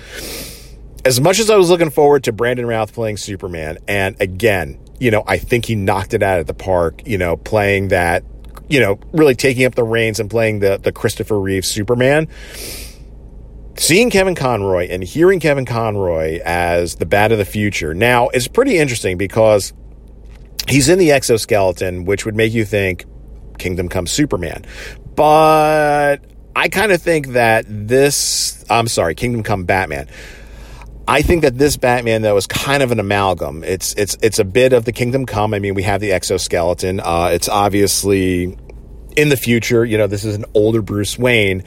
as 1.03 1.19
much 1.19 1.39
as 1.39 1.49
I 1.49 1.57
was 1.57 1.69
looking 1.69 1.89
forward 1.89 2.23
to 2.23 2.31
Brandon 2.31 2.65
Routh 2.65 2.93
playing 2.93 3.17
Superman, 3.17 3.77
and 3.87 4.15
again, 4.21 4.79
you 5.01 5.09
know, 5.09 5.23
I 5.25 5.39
think 5.39 5.65
he 5.65 5.73
knocked 5.73 6.13
it 6.13 6.21
out 6.21 6.39
of 6.39 6.45
the 6.45 6.53
park, 6.53 7.01
you 7.07 7.17
know, 7.17 7.35
playing 7.35 7.87
that, 7.87 8.23
you 8.69 8.79
know, 8.79 8.99
really 9.11 9.33
taking 9.33 9.65
up 9.65 9.73
the 9.73 9.83
reins 9.83 10.19
and 10.19 10.29
playing 10.29 10.59
the, 10.59 10.77
the 10.77 10.91
Christopher 10.91 11.39
Reeve 11.39 11.65
Superman. 11.65 12.27
Seeing 13.77 14.11
Kevin 14.11 14.35
Conroy 14.35 14.89
and 14.91 15.03
hearing 15.03 15.39
Kevin 15.39 15.65
Conroy 15.65 16.39
as 16.45 16.97
the 16.97 17.07
bat 17.07 17.31
of 17.31 17.39
the 17.39 17.45
future 17.45 17.95
now 17.95 18.29
is 18.29 18.47
pretty 18.47 18.77
interesting 18.77 19.17
because 19.17 19.73
he's 20.67 20.87
in 20.87 20.99
the 20.99 21.11
exoskeleton, 21.11 22.05
which 22.05 22.23
would 22.23 22.35
make 22.35 22.53
you 22.53 22.63
think 22.63 23.05
Kingdom 23.57 23.89
Come 23.89 24.05
Superman. 24.05 24.65
But 25.15 26.17
I 26.55 26.69
kind 26.69 26.91
of 26.91 27.01
think 27.01 27.29
that 27.29 27.65
this, 27.67 28.63
I'm 28.69 28.87
sorry, 28.87 29.15
Kingdom 29.15 29.41
Come 29.41 29.63
Batman. 29.63 30.09
I 31.11 31.23
think 31.23 31.41
that 31.41 31.57
this 31.57 31.75
Batman 31.75 32.21
though 32.21 32.37
is 32.37 32.47
kind 32.47 32.81
of 32.81 32.93
an 32.93 32.99
amalgam. 33.01 33.65
It's 33.65 33.93
it's 33.95 34.17
it's 34.21 34.39
a 34.39 34.45
bit 34.45 34.71
of 34.71 34.85
the 34.85 34.93
Kingdom 34.93 35.25
Come. 35.25 35.53
I 35.53 35.59
mean, 35.59 35.73
we 35.73 35.83
have 35.83 35.99
the 35.99 36.13
exoskeleton. 36.13 37.01
Uh, 37.01 37.31
it's 37.33 37.49
obviously 37.49 38.57
in 39.17 39.27
the 39.27 39.35
future. 39.35 39.83
You 39.83 39.97
know, 39.97 40.07
this 40.07 40.23
is 40.23 40.37
an 40.37 40.45
older 40.53 40.81
Bruce 40.81 41.19
Wayne. 41.19 41.65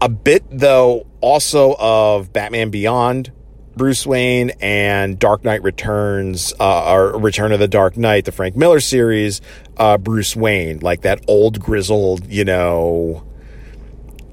A 0.00 0.08
bit 0.08 0.44
though, 0.52 1.04
also 1.20 1.74
of 1.80 2.32
Batman 2.32 2.70
Beyond, 2.70 3.32
Bruce 3.76 4.06
Wayne 4.06 4.52
and 4.60 5.18
Dark 5.18 5.42
Knight 5.42 5.64
Returns, 5.64 6.54
uh, 6.60 6.92
or 6.92 7.18
Return 7.18 7.50
of 7.50 7.58
the 7.58 7.66
Dark 7.66 7.96
Knight, 7.96 8.24
the 8.24 8.30
Frank 8.30 8.54
Miller 8.54 8.78
series, 8.78 9.40
uh, 9.78 9.98
Bruce 9.98 10.36
Wayne, 10.36 10.78
like 10.78 11.00
that 11.00 11.24
old 11.26 11.58
grizzled, 11.58 12.30
you 12.30 12.44
know. 12.44 13.26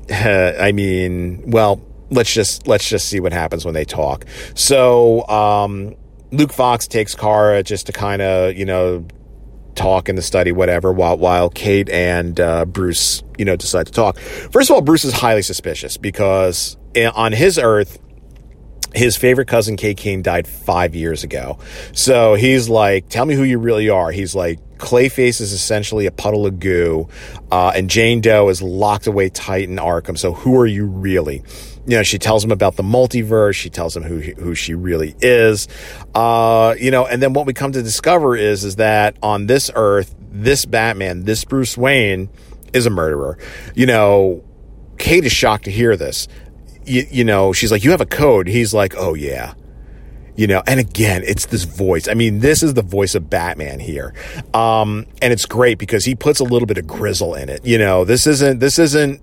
I 0.12 0.74
mean, 0.74 1.50
well, 1.50 1.82
let's 2.12 2.32
just 2.32 2.68
let's 2.68 2.88
just 2.88 3.08
see 3.08 3.20
what 3.20 3.34
happens 3.34 3.66
when 3.66 3.74
they 3.74 3.86
talk. 3.86 4.26
So 4.54 5.28
um, 5.28 5.96
Luke 6.32 6.54
Fox 6.54 6.88
takes 6.88 7.16
Kara 7.16 7.64
just 7.64 7.88
to 7.88 7.94
kind 7.94 8.22
of 8.22 8.56
you 8.56 8.66
know 8.66 9.06
talk 9.74 10.10
in 10.10 10.16
the 10.16 10.22
study, 10.22 10.52
whatever, 10.52 10.92
while 10.92 11.18
while 11.18 11.50
Kate 11.50 11.90
and 11.90 12.40
uh, 12.40 12.66
Bruce 12.66 13.24
you 13.38 13.46
know 13.46 13.56
decide 13.56 13.88
to 13.88 13.92
talk. 13.92 14.20
First 14.20 14.70
of 14.70 14.76
all, 14.76 14.82
Bruce 14.82 15.06
is 15.06 15.14
highly 15.14 15.42
suspicious 15.42 15.98
because 15.98 16.78
on 17.16 17.32
his 17.32 17.58
Earth. 17.58 17.98
His 18.94 19.16
favorite 19.16 19.48
cousin 19.48 19.78
Kate 19.78 19.96
Kane 19.96 20.22
died 20.22 20.46
five 20.46 20.96
years 20.96 21.24
ago. 21.24 21.60
So 21.94 22.34
he's 22.34 22.68
like, 22.68 23.08
Tell 23.08 23.26
me 23.26 23.36
who 23.36 23.44
you 23.44 23.58
really 23.58 23.88
are. 23.88 24.12
He's 24.12 24.36
like, 24.36 24.60
Clayface 24.80 25.40
is 25.40 25.54
essentially 25.54 26.08
a 26.08 26.12
puddle 26.12 26.46
of 26.46 26.60
goo, 26.60 27.08
uh, 27.52 27.72
and 27.74 27.90
Jane 27.90 28.20
Doe 28.20 28.50
is 28.50 28.62
locked 28.62 29.08
away 29.08 29.30
tight 29.30 29.70
in 29.70 29.78
Arkham. 29.78 30.18
So 30.18 30.34
who 30.34 30.60
are 30.60 30.66
you 30.66 30.88
really? 30.88 31.42
You 31.86 31.98
know, 31.98 32.04
she 32.04 32.20
tells 32.20 32.44
him 32.44 32.52
about 32.52 32.76
the 32.76 32.84
multiverse. 32.84 33.56
She 33.56 33.70
tells 33.70 33.96
him 33.96 34.04
who 34.04 34.20
who 34.20 34.56
she 34.56 34.74
really 34.74 35.16
is. 35.22 35.68
Uh, 36.14 36.76
you 36.80 36.92
know, 36.92 37.06
and 37.06 37.22
then 37.22 37.34
what 37.34 37.46
we 37.46 37.54
come 37.54 37.72
to 37.72 37.82
discover 37.82 38.36
is 38.36 38.64
is 38.64 38.76
that 38.76 39.18
on 39.24 39.48
this 39.48 39.72
Earth, 39.74 40.16
this 40.20 40.66
Batman, 40.66 41.24
this 41.24 41.44
Bruce 41.44 41.78
Wayne, 41.78 42.30
is 42.74 42.86
a 42.86 42.90
murderer. 42.90 43.38
You 43.76 43.88
know, 43.88 44.44
Kate 44.98 45.26
is 45.26 45.32
shocked 45.32 45.66
to 45.66 45.72
hear 45.72 45.96
this. 45.98 46.28
You, 46.86 47.06
you 47.10 47.24
know, 47.24 47.54
she's 47.54 47.72
like, 47.72 47.84
"You 47.84 47.92
have 47.92 48.02
a 48.02 48.06
code." 48.06 48.48
He's 48.48 48.74
like, 48.74 48.96
"Oh 48.96 49.14
yeah." 49.16 49.54
You 50.36 50.48
know, 50.48 50.64
and 50.66 50.80
again, 50.80 51.24
it's 51.26 51.48
this 51.48 51.64
voice. 51.64 52.08
I 52.08 52.14
mean, 52.14 52.40
this 52.40 52.64
is 52.64 52.74
the 52.74 52.82
voice 52.82 53.16
of 53.16 53.30
Batman 53.30 53.80
here. 53.80 54.14
Um, 54.54 55.06
and 55.22 55.34
it's 55.34 55.46
great 55.46 55.78
because 55.78 56.06
he 56.06 56.16
puts 56.16 56.40
a 56.40 56.46
little 56.46 56.66
bit 56.66 56.78
of 56.78 56.88
grizzle 56.88 57.36
in 57.36 57.50
it. 57.50 57.66
You 57.66 57.78
know, 57.78 58.06
this 58.06 58.26
isn't, 58.26 58.60
this 58.60 58.80
isn't 58.80 59.22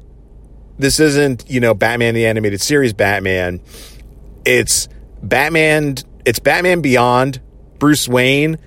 this 0.79 1.01
isn't, 1.01 1.49
you 1.49 1.61
know, 1.61 1.75
Batman 1.75 2.15
the 2.15 2.27
animated 2.27 2.61
series 2.61 2.93
Batman. 2.93 3.61
It's 4.45 4.89
Batman, 5.23 5.97
it's 6.25 6.39
Batman 6.39 6.81
Beyond, 6.81 7.41
Bruce 7.79 8.09
Wayne 8.09 8.59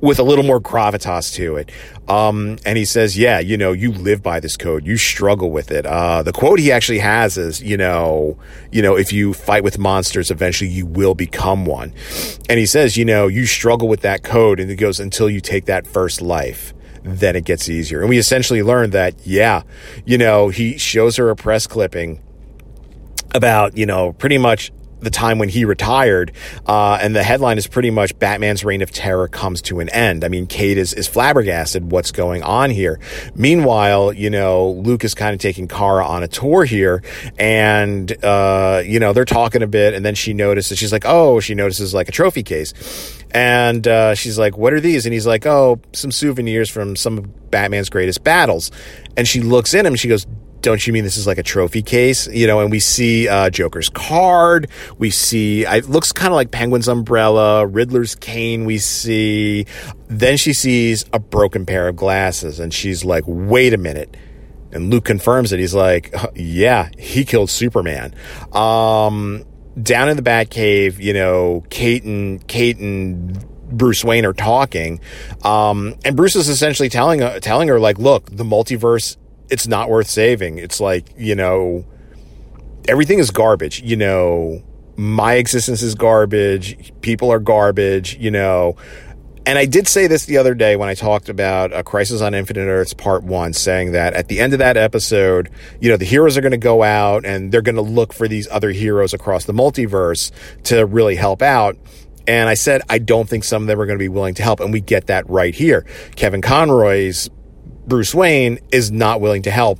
with 0.00 0.18
a 0.18 0.22
little 0.22 0.44
more 0.44 0.60
gravitas 0.60 1.32
to 1.34 1.56
it. 1.56 1.70
Um, 2.08 2.58
and 2.66 2.76
he 2.76 2.84
says, 2.84 3.16
yeah, 3.16 3.38
you 3.38 3.56
know, 3.56 3.70
you 3.70 3.92
live 3.92 4.20
by 4.20 4.40
this 4.40 4.56
code. 4.56 4.84
You 4.84 4.96
struggle 4.96 5.52
with 5.52 5.70
it. 5.70 5.86
Uh, 5.86 6.24
the 6.24 6.32
quote 6.32 6.58
he 6.58 6.72
actually 6.72 6.98
has 6.98 7.38
is, 7.38 7.62
you 7.62 7.76
know, 7.76 8.36
you 8.72 8.82
know, 8.82 8.96
if 8.96 9.12
you 9.12 9.32
fight 9.32 9.62
with 9.62 9.78
monsters, 9.78 10.32
eventually 10.32 10.70
you 10.70 10.86
will 10.86 11.14
become 11.14 11.64
one. 11.66 11.94
And 12.48 12.58
he 12.58 12.66
says, 12.66 12.96
you 12.96 13.04
know, 13.04 13.28
you 13.28 13.46
struggle 13.46 13.86
with 13.86 14.00
that 14.00 14.24
code 14.24 14.58
and 14.58 14.68
it 14.70 14.76
goes 14.76 14.98
until 14.98 15.30
you 15.30 15.40
take 15.40 15.66
that 15.66 15.86
first 15.86 16.20
life 16.20 16.74
then 17.02 17.36
it 17.36 17.44
gets 17.44 17.68
easier. 17.68 18.00
And 18.00 18.08
we 18.08 18.18
essentially 18.18 18.62
learned 18.62 18.92
that, 18.92 19.14
yeah, 19.26 19.62
you 20.04 20.18
know, 20.18 20.48
he 20.48 20.78
shows 20.78 21.16
her 21.16 21.30
a 21.30 21.36
press 21.36 21.66
clipping 21.66 22.22
about, 23.34 23.76
you 23.76 23.86
know, 23.86 24.12
pretty 24.12 24.38
much 24.38 24.72
the 25.02 25.10
time 25.10 25.38
when 25.38 25.48
he 25.48 25.64
retired. 25.64 26.32
Uh, 26.66 26.98
and 27.00 27.14
the 27.14 27.22
headline 27.22 27.58
is 27.58 27.66
pretty 27.66 27.90
much 27.90 28.18
Batman's 28.18 28.64
reign 28.64 28.82
of 28.82 28.90
terror 28.90 29.28
comes 29.28 29.60
to 29.62 29.80
an 29.80 29.88
end. 29.90 30.24
I 30.24 30.28
mean, 30.28 30.46
Kate 30.46 30.78
is, 30.78 30.94
is 30.94 31.08
flabbergasted 31.08 31.90
what's 31.90 32.12
going 32.12 32.42
on 32.42 32.70
here. 32.70 33.00
Meanwhile, 33.34 34.14
you 34.14 34.30
know, 34.30 34.70
Luke 34.70 35.04
is 35.04 35.14
kind 35.14 35.34
of 35.34 35.40
taking 35.40 35.68
Kara 35.68 36.06
on 36.06 36.22
a 36.22 36.28
tour 36.28 36.64
here 36.64 37.02
and, 37.38 38.12
uh, 38.24 38.82
you 38.84 39.00
know, 39.00 39.12
they're 39.12 39.24
talking 39.24 39.62
a 39.62 39.66
bit 39.66 39.94
and 39.94 40.04
then 40.04 40.14
she 40.14 40.32
notices, 40.32 40.78
she's 40.78 40.92
like, 40.92 41.04
oh, 41.06 41.40
she 41.40 41.54
notices 41.54 41.92
like 41.92 42.08
a 42.08 42.12
trophy 42.12 42.42
case. 42.42 42.72
And, 43.32 43.86
uh, 43.88 44.14
she's 44.14 44.38
like, 44.38 44.56
what 44.56 44.72
are 44.72 44.80
these? 44.80 45.06
And 45.06 45.12
he's 45.12 45.26
like, 45.26 45.46
oh, 45.46 45.80
some 45.92 46.12
souvenirs 46.12 46.70
from 46.70 46.96
some 46.96 47.18
of 47.18 47.50
Batman's 47.50 47.90
greatest 47.90 48.22
battles. 48.22 48.70
And 49.16 49.26
she 49.26 49.40
looks 49.40 49.74
in 49.74 49.86
him, 49.86 49.94
she 49.96 50.08
goes, 50.08 50.26
don't 50.62 50.86
you 50.86 50.92
mean 50.92 51.04
this 51.04 51.16
is 51.16 51.26
like 51.26 51.38
a 51.38 51.42
trophy 51.42 51.82
case? 51.82 52.26
You 52.28 52.46
know, 52.46 52.60
and 52.60 52.70
we 52.70 52.80
see 52.80 53.28
uh, 53.28 53.50
Joker's 53.50 53.88
card. 53.88 54.70
We 54.96 55.10
see, 55.10 55.66
it 55.66 55.88
looks 55.88 56.12
kind 56.12 56.32
of 56.32 56.36
like 56.36 56.50
Penguin's 56.50 56.88
umbrella, 56.88 57.66
Riddler's 57.66 58.14
cane. 58.14 58.64
We 58.64 58.78
see. 58.78 59.66
Then 60.08 60.36
she 60.36 60.52
sees 60.52 61.04
a 61.12 61.18
broken 61.18 61.66
pair 61.66 61.88
of 61.88 61.96
glasses 61.96 62.60
and 62.60 62.72
she's 62.72 63.04
like, 63.04 63.24
wait 63.26 63.74
a 63.74 63.78
minute. 63.78 64.16
And 64.70 64.90
Luke 64.90 65.04
confirms 65.04 65.52
it. 65.52 65.58
He's 65.58 65.74
like, 65.74 66.14
yeah, 66.34 66.88
he 66.96 67.24
killed 67.24 67.50
Superman. 67.50 68.14
Um, 68.52 69.44
down 69.80 70.08
in 70.08 70.16
the 70.16 70.22
Batcave, 70.22 70.98
you 70.98 71.12
know, 71.12 71.64
Kate 71.70 72.04
and, 72.04 72.46
Kate 72.46 72.78
and 72.78 73.46
Bruce 73.68 74.04
Wayne 74.04 74.24
are 74.24 74.32
talking. 74.32 75.00
Um, 75.42 75.96
and 76.04 76.16
Bruce 76.16 76.36
is 76.36 76.48
essentially 76.48 76.88
telling, 76.88 77.22
uh, 77.22 77.40
telling 77.40 77.68
her 77.68 77.80
like, 77.80 77.98
look, 77.98 78.26
the 78.30 78.44
multiverse 78.44 79.16
it's 79.50 79.66
not 79.66 79.88
worth 79.88 80.08
saving. 80.08 80.58
It's 80.58 80.80
like, 80.80 81.08
you 81.16 81.34
know, 81.34 81.84
everything 82.88 83.18
is 83.18 83.30
garbage. 83.30 83.82
You 83.82 83.96
know, 83.96 84.62
my 84.96 85.34
existence 85.34 85.82
is 85.82 85.94
garbage. 85.94 86.92
People 87.00 87.32
are 87.32 87.38
garbage, 87.38 88.16
you 88.16 88.30
know. 88.30 88.76
And 89.44 89.58
I 89.58 89.66
did 89.66 89.88
say 89.88 90.06
this 90.06 90.24
the 90.26 90.38
other 90.38 90.54
day 90.54 90.76
when 90.76 90.88
I 90.88 90.94
talked 90.94 91.28
about 91.28 91.72
a 91.72 91.82
Crisis 91.82 92.20
on 92.20 92.32
Infinite 92.32 92.66
Earths 92.66 92.94
Part 92.94 93.24
1, 93.24 93.52
saying 93.54 93.92
that 93.92 94.14
at 94.14 94.28
the 94.28 94.38
end 94.38 94.52
of 94.52 94.60
that 94.60 94.76
episode, 94.76 95.50
you 95.80 95.90
know, 95.90 95.96
the 95.96 96.04
heroes 96.04 96.36
are 96.36 96.40
going 96.40 96.52
to 96.52 96.58
go 96.58 96.84
out 96.84 97.26
and 97.26 97.50
they're 97.50 97.62
going 97.62 97.74
to 97.74 97.82
look 97.82 98.12
for 98.12 98.28
these 98.28 98.46
other 98.50 98.70
heroes 98.70 99.12
across 99.12 99.44
the 99.44 99.52
multiverse 99.52 100.30
to 100.64 100.86
really 100.86 101.16
help 101.16 101.42
out. 101.42 101.76
And 102.28 102.48
I 102.48 102.54
said, 102.54 102.82
I 102.88 102.98
don't 102.98 103.28
think 103.28 103.42
some 103.42 103.62
of 103.62 103.66
them 103.66 103.80
are 103.80 103.86
going 103.86 103.98
to 103.98 104.02
be 104.02 104.08
willing 104.08 104.34
to 104.34 104.44
help. 104.44 104.60
And 104.60 104.72
we 104.72 104.80
get 104.80 105.08
that 105.08 105.28
right 105.28 105.54
here. 105.54 105.84
Kevin 106.14 106.40
Conroy's 106.40 107.28
Bruce 107.86 108.14
Wayne 108.14 108.58
is 108.70 108.90
not 108.90 109.20
willing 109.20 109.42
to 109.42 109.50
help. 109.50 109.78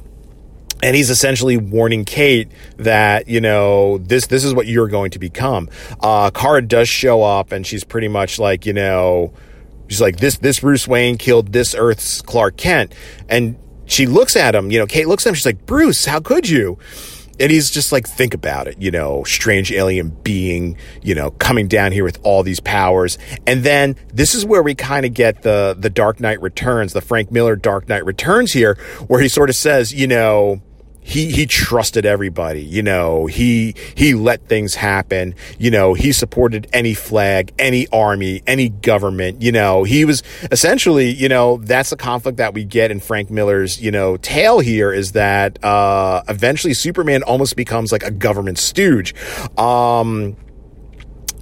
And 0.83 0.97
he's 0.97 1.11
essentially 1.11 1.57
warning 1.57 2.05
Kate 2.05 2.51
that, 2.79 3.29
you 3.29 3.41
know, 3.41 3.99
this, 3.99 4.27
this 4.27 4.45
is 4.45 4.53
what 4.53 4.67
you're 4.67 4.89
going 4.89 5.13
to 5.13 5.21
become. 5.21 5.69
Uh, 6.01 6.31
Kara 6.33 6.61
does 6.61 6.89
show 6.89 7.23
up 7.23 7.53
and 7.53 7.65
she's 7.65 7.85
pretty 7.85 8.09
much 8.09 8.41
like, 8.41 8.67
you 8.67 8.73
know, 8.73 9.33
she's 9.89 10.01
like, 10.01 10.17
this, 10.17 10.39
this 10.39 10.59
Bruce 10.59 10.89
Wayne 10.89 11.19
killed 11.19 11.53
this 11.53 11.77
Earth's 11.77 12.21
Clark 12.21 12.57
Kent. 12.57 12.95
And 13.29 13.57
she 13.87 14.07
looks 14.07 14.35
at 14.35 14.57
him, 14.57 14.73
you 14.73 14.79
know, 14.81 14.87
Kate 14.87 15.07
looks 15.07 15.25
at 15.25 15.31
him, 15.31 15.35
she's 15.37 15.47
like, 15.47 15.67
Bruce, 15.67 16.05
how 16.05 16.19
could 16.19 16.49
you? 16.49 16.79
And 17.43 17.51
he's 17.51 17.73
just 17.73 17.91
like, 17.91 18.07
think 18.07 18.35
about 18.35 18.69
it, 18.69 18.81
you 18.81 18.93
know, 18.93 19.25
strange 19.25 19.73
alien 19.73 20.11
being, 20.23 20.77
you 21.03 21.13
know, 21.13 21.33
coming 21.33 21.67
down 21.67 21.91
here 21.91 22.05
with 22.05 22.21
all 22.23 22.45
these 22.45 22.61
powers. 22.61 23.19
And 23.49 23.65
then 23.65 23.97
this 24.15 24.37
is 24.37 24.47
where 24.47 24.63
we 24.63 24.77
kind 24.77 25.05
of 25.05 25.13
get 25.13 25.43
the, 25.43 25.75
the 25.77 25.91
Dark 25.91 26.21
Knight 26.21 26.41
Returns, 26.41 26.93
the 26.93 27.01
Frank 27.01 27.33
Miller 27.33 27.57
Dark 27.57 27.89
Knight 27.89 28.05
Returns 28.07 28.53
here, 28.53 28.77
where 29.09 29.21
he 29.21 29.29
sort 29.29 29.51
of 29.51 29.57
says, 29.57 29.93
you 29.93 30.07
know, 30.07 30.63
he 31.03 31.31
he 31.31 31.47
trusted 31.47 32.07
everybody 32.07 32.63
you 32.63 32.83
know. 32.83 33.27
He 33.27 33.75
he 33.95 34.15
let 34.15 34.47
things 34.49 34.75
happen 34.75 35.35
you 35.59 35.71
know. 35.71 35.95
He 35.95 36.13
supported 36.13 36.69
any 36.73 36.95
flag 36.95 37.53
any 37.59 37.89
army 37.89 38.43
any 38.47 38.69
government 38.69 39.43
you 39.43 39.53
know. 39.53 39.85
He 39.85 40.05
was 40.05 40.23
essentially 40.51 41.11
you 41.11 41.29
know 41.29 41.59
that's 41.59 41.91
the 41.91 41.97
conflict 41.97 42.39
that 42.39 42.55
we 42.55 42.65
get 42.65 42.91
in 42.91 43.01
frank 43.01 43.31
miller's 43.31 43.81
you 43.81 43.91
know 43.91 44.17
tale 44.19 44.61
here 44.61 44.93
is 44.93 45.13
that 45.13 45.63
uh 45.65 46.23
eventually 46.29 46.75
superman 46.75 47.23
almost 47.23 47.57
becomes 47.57 47.93
like 47.93 48.03
a 48.05 48.11
government 48.11 48.59
stooge. 48.59 49.15
Um 49.59 50.37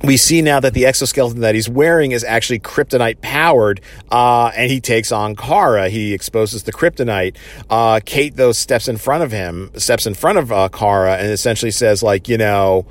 we 0.03 0.17
see 0.17 0.41
now 0.43 0.61
that 0.61 0.75
the 0.75 0.87
exoskeleton 0.87 1.41
that 1.41 1.55
he's 1.55 1.69
wearing 1.69 2.13
is 2.13 2.25
actually 2.25 2.61
kryptonite 2.61 3.21
powered, 3.21 3.81
uh, 4.11 4.51
and 4.57 4.71
he 4.71 4.81
takes 4.81 5.13
on 5.13 5.37
Kara. 5.37 5.89
He 5.89 6.15
exposes 6.15 6.63
the 6.63 6.73
kryptonite. 6.73 7.37
Uh, 7.69 8.01
Kate, 8.05 8.37
though, 8.37 8.53
steps 8.53 8.89
in 8.89 8.97
front 8.97 9.23
of 9.23 9.33
him, 9.33 9.71
steps 9.77 10.07
in 10.07 10.15
front 10.15 10.39
of 10.39 10.51
uh, 10.51 10.69
Kara, 10.71 11.17
and 11.17 11.31
essentially 11.31 11.71
says, 11.71 12.03
like, 12.03 12.29
you 12.29 12.39
know, 12.39 12.87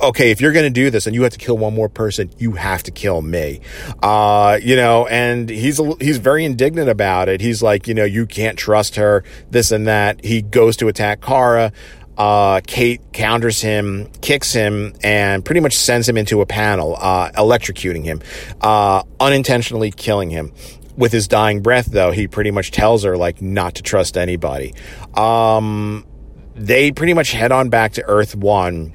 okay, 0.00 0.30
if 0.30 0.40
you're 0.40 0.52
going 0.52 0.64
to 0.64 0.70
do 0.70 0.90
this 0.90 1.06
and 1.06 1.14
you 1.14 1.22
have 1.22 1.32
to 1.32 1.38
kill 1.38 1.56
one 1.56 1.74
more 1.74 1.88
person, 1.88 2.30
you 2.38 2.52
have 2.52 2.82
to 2.84 2.90
kill 2.90 3.22
me. 3.22 3.60
Uh, 4.02 4.58
you 4.62 4.76
know, 4.76 5.06
and 5.06 5.48
he's, 5.48 5.80
he's 6.00 6.18
very 6.18 6.44
indignant 6.44 6.88
about 6.88 7.28
it. 7.28 7.40
He's 7.40 7.62
like, 7.62 7.86
you 7.88 7.94
know, 7.94 8.04
you 8.04 8.26
can't 8.26 8.58
trust 8.58 8.96
her, 8.96 9.24
this 9.50 9.70
and 9.70 9.86
that. 9.86 10.24
He 10.24 10.42
goes 10.42 10.76
to 10.78 10.88
attack 10.88 11.20
Kara. 11.20 11.72
Uh, 12.16 12.60
Kate 12.66 13.00
counters 13.12 13.60
him, 13.60 14.08
kicks 14.20 14.52
him, 14.52 14.94
and 15.02 15.44
pretty 15.44 15.60
much 15.60 15.76
sends 15.76 16.08
him 16.08 16.16
into 16.16 16.40
a 16.40 16.46
panel, 16.46 16.96
uh, 16.98 17.30
electrocuting 17.32 18.04
him, 18.04 18.20
uh, 18.60 19.02
unintentionally 19.20 19.90
killing 19.90 20.30
him. 20.30 20.52
With 20.96 21.10
his 21.10 21.26
dying 21.26 21.60
breath, 21.60 21.86
though, 21.86 22.12
he 22.12 22.28
pretty 22.28 22.52
much 22.52 22.70
tells 22.70 23.02
her, 23.02 23.16
like, 23.16 23.42
not 23.42 23.74
to 23.76 23.82
trust 23.82 24.16
anybody. 24.16 24.74
Um, 25.14 26.06
they 26.54 26.92
pretty 26.92 27.14
much 27.14 27.32
head 27.32 27.50
on 27.50 27.68
back 27.68 27.94
to 27.94 28.04
Earth 28.04 28.36
One 28.36 28.94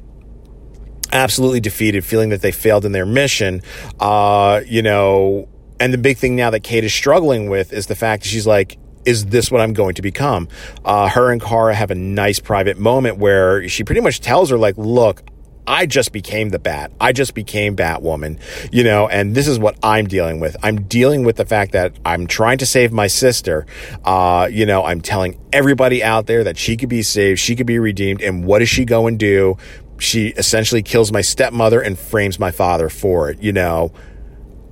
absolutely 1.11 1.59
defeated, 1.59 2.05
feeling 2.05 2.29
that 2.29 2.41
they 2.41 2.51
failed 2.51 2.85
in 2.85 2.93
their 2.93 3.05
mission. 3.05 3.61
Uh, 3.99 4.61
you 4.65 4.81
know, 4.81 5.49
and 5.79 5.93
the 5.93 5.97
big 5.97 6.17
thing 6.17 6.35
now 6.35 6.49
that 6.51 6.63
Kate 6.63 6.83
is 6.83 6.93
struggling 6.93 7.49
with 7.49 7.73
is 7.73 7.87
the 7.87 7.95
fact 7.95 8.23
that 8.23 8.29
she's 8.29 8.47
like, 8.47 8.77
is 9.05 9.27
this 9.27 9.51
what 9.51 9.61
I'm 9.61 9.73
going 9.73 9.95
to 9.95 10.01
become? 10.01 10.47
Uh, 10.83 11.09
her 11.09 11.31
and 11.31 11.41
Kara 11.41 11.73
have 11.73 11.91
a 11.91 11.95
nice 11.95 12.39
private 12.39 12.77
moment 12.77 13.17
where 13.17 13.67
she 13.67 13.83
pretty 13.83 14.01
much 14.01 14.19
tells 14.19 14.49
her, 14.49 14.57
like, 14.57 14.77
look, 14.77 15.23
I 15.65 15.85
just 15.85 16.11
became 16.11 16.49
the 16.49 16.57
bat. 16.57 16.91
I 16.99 17.11
just 17.11 17.35
became 17.35 17.75
Batwoman, 17.75 18.39
you 18.71 18.83
know, 18.83 19.07
and 19.07 19.35
this 19.35 19.47
is 19.47 19.59
what 19.59 19.77
I'm 19.83 20.07
dealing 20.07 20.39
with. 20.39 20.57
I'm 20.63 20.83
dealing 20.83 21.23
with 21.23 21.35
the 21.35 21.45
fact 21.45 21.73
that 21.73 21.95
I'm 22.03 22.25
trying 22.25 22.57
to 22.57 22.65
save 22.65 22.91
my 22.91 23.05
sister. 23.05 23.67
Uh, 24.03 24.49
you 24.51 24.65
know, 24.65 24.83
I'm 24.83 24.99
telling 24.99 25.39
everybody 25.53 26.03
out 26.03 26.25
there 26.25 26.43
that 26.43 26.57
she 26.57 26.75
could 26.75 26.89
be 26.89 27.03
saved, 27.03 27.39
she 27.39 27.55
could 27.55 27.67
be 27.67 27.77
redeemed, 27.77 28.21
and 28.21 28.45
what 28.45 28.59
does 28.59 28.69
she 28.69 28.85
go 28.85 29.05
and 29.07 29.19
do? 29.19 29.57
she 29.99 30.29
essentially 30.29 30.81
kills 30.81 31.11
my 31.11 31.21
stepmother 31.21 31.81
and 31.81 31.99
frames 31.99 32.39
my 32.39 32.51
father 32.51 32.89
for 32.89 33.29
it. 33.29 33.41
You 33.41 33.53
know, 33.53 33.91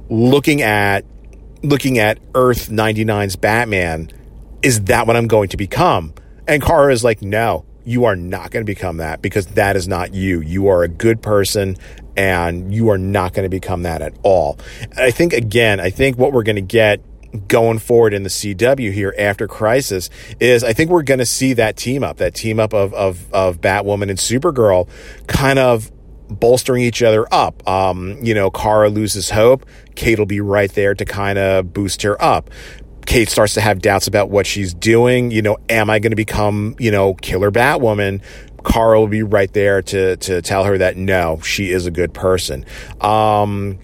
looking 0.09 0.61
at 0.61 1.05
looking 1.63 1.99
at 1.99 2.19
Earth 2.33 2.69
99's 2.69 3.35
Batman, 3.35 4.11
is 4.61 4.85
that 4.85 5.07
what 5.07 5.15
I'm 5.15 5.27
going 5.27 5.49
to 5.49 5.57
become? 5.57 6.13
And 6.47 6.63
Kara 6.63 6.91
is 6.91 7.03
like, 7.03 7.21
no, 7.21 7.65
you 7.83 8.05
are 8.05 8.15
not 8.15 8.51
going 8.51 8.65
to 8.65 8.69
become 8.69 8.97
that 8.97 9.21
because 9.21 9.47
that 9.47 9.75
is 9.75 9.87
not 9.87 10.13
you. 10.13 10.41
You 10.41 10.67
are 10.67 10.83
a 10.83 10.87
good 10.87 11.21
person 11.21 11.77
and 12.15 12.73
you 12.73 12.89
are 12.89 12.97
not 12.97 13.33
going 13.33 13.43
to 13.43 13.49
become 13.49 13.83
that 13.83 14.01
at 14.01 14.13
all. 14.23 14.59
And 14.81 14.99
I 14.99 15.11
think, 15.11 15.33
again, 15.33 15.79
I 15.79 15.89
think 15.89 16.17
what 16.17 16.33
we're 16.33 16.43
going 16.43 16.57
to 16.57 16.61
get 16.61 17.01
going 17.47 17.79
forward 17.79 18.13
in 18.13 18.23
the 18.23 18.29
CW 18.29 18.91
here 18.91 19.13
after 19.17 19.47
Crisis 19.47 20.09
is 20.39 20.63
I 20.63 20.73
think 20.73 20.89
we're 20.89 21.03
going 21.03 21.19
to 21.19 21.25
see 21.25 21.53
that 21.53 21.77
team 21.77 22.03
up, 22.03 22.17
that 22.17 22.33
team 22.33 22.59
up 22.59 22.73
of, 22.73 22.93
of, 22.93 23.31
of 23.33 23.61
Batwoman 23.61 24.09
and 24.09 24.17
Supergirl 24.17 24.89
kind 25.27 25.59
of 25.59 25.91
bolstering 26.29 26.83
each 26.83 27.01
other 27.01 27.25
up. 27.33 27.67
Um, 27.67 28.17
you 28.21 28.33
know, 28.33 28.49
Kara 28.49 28.89
loses 28.89 29.29
hope. 29.29 29.65
Kate 29.95 30.19
will 30.19 30.25
be 30.25 30.41
right 30.41 30.71
there 30.71 30.93
to 30.93 31.05
kind 31.05 31.37
of 31.37 31.73
boost 31.73 32.01
her 32.01 32.21
up. 32.21 32.49
Kate 33.07 33.29
starts 33.29 33.53
to 33.55 33.61
have 33.61 33.81
doubts 33.81 34.05
about 34.07 34.29
what 34.29 34.45
she's 34.45 34.73
doing. 34.73 35.31
You 35.31 35.41
know, 35.41 35.57
am 35.69 35.89
I 35.89 35.99
going 35.99 36.11
to 36.11 36.17
become, 36.17 36.75
you 36.77 36.91
know, 36.91 37.15
killer 37.15 37.49
Batwoman? 37.49 38.21
Kara 38.65 38.99
will 38.99 39.07
be 39.07 39.23
right 39.23 39.51
there 39.53 39.81
to, 39.81 40.17
to 40.17 40.41
tell 40.41 40.65
her 40.65 40.77
that 40.77 40.97
no, 40.97 41.39
she 41.39 41.71
is 41.71 41.85
a 41.85 41.91
good 41.91 42.13
person. 42.13 42.65
Um, 42.99 43.79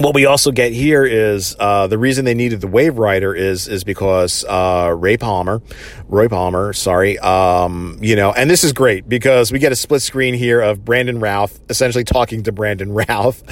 what 0.00 0.14
we 0.14 0.26
also 0.26 0.50
get 0.50 0.72
here 0.72 1.04
is 1.04 1.54
uh, 1.58 1.86
the 1.86 1.98
reason 1.98 2.24
they 2.24 2.34
needed 2.34 2.60
the 2.60 2.66
Waverider 2.66 3.36
is 3.36 3.68
is 3.68 3.84
because 3.84 4.44
uh, 4.44 4.94
Ray 4.96 5.16
Palmer, 5.16 5.62
Roy 6.08 6.28
Palmer, 6.28 6.72
sorry, 6.72 7.18
um, 7.18 7.98
you 8.00 8.16
know, 8.16 8.32
and 8.32 8.48
this 8.48 8.64
is 8.64 8.72
great 8.72 9.08
because 9.08 9.52
we 9.52 9.58
get 9.58 9.72
a 9.72 9.76
split 9.76 10.02
screen 10.02 10.34
here 10.34 10.60
of 10.60 10.84
Brandon 10.84 11.20
Routh 11.20 11.60
essentially 11.68 12.04
talking 12.04 12.42
to 12.44 12.52
Brandon 12.52 12.92
Routh. 12.94 13.42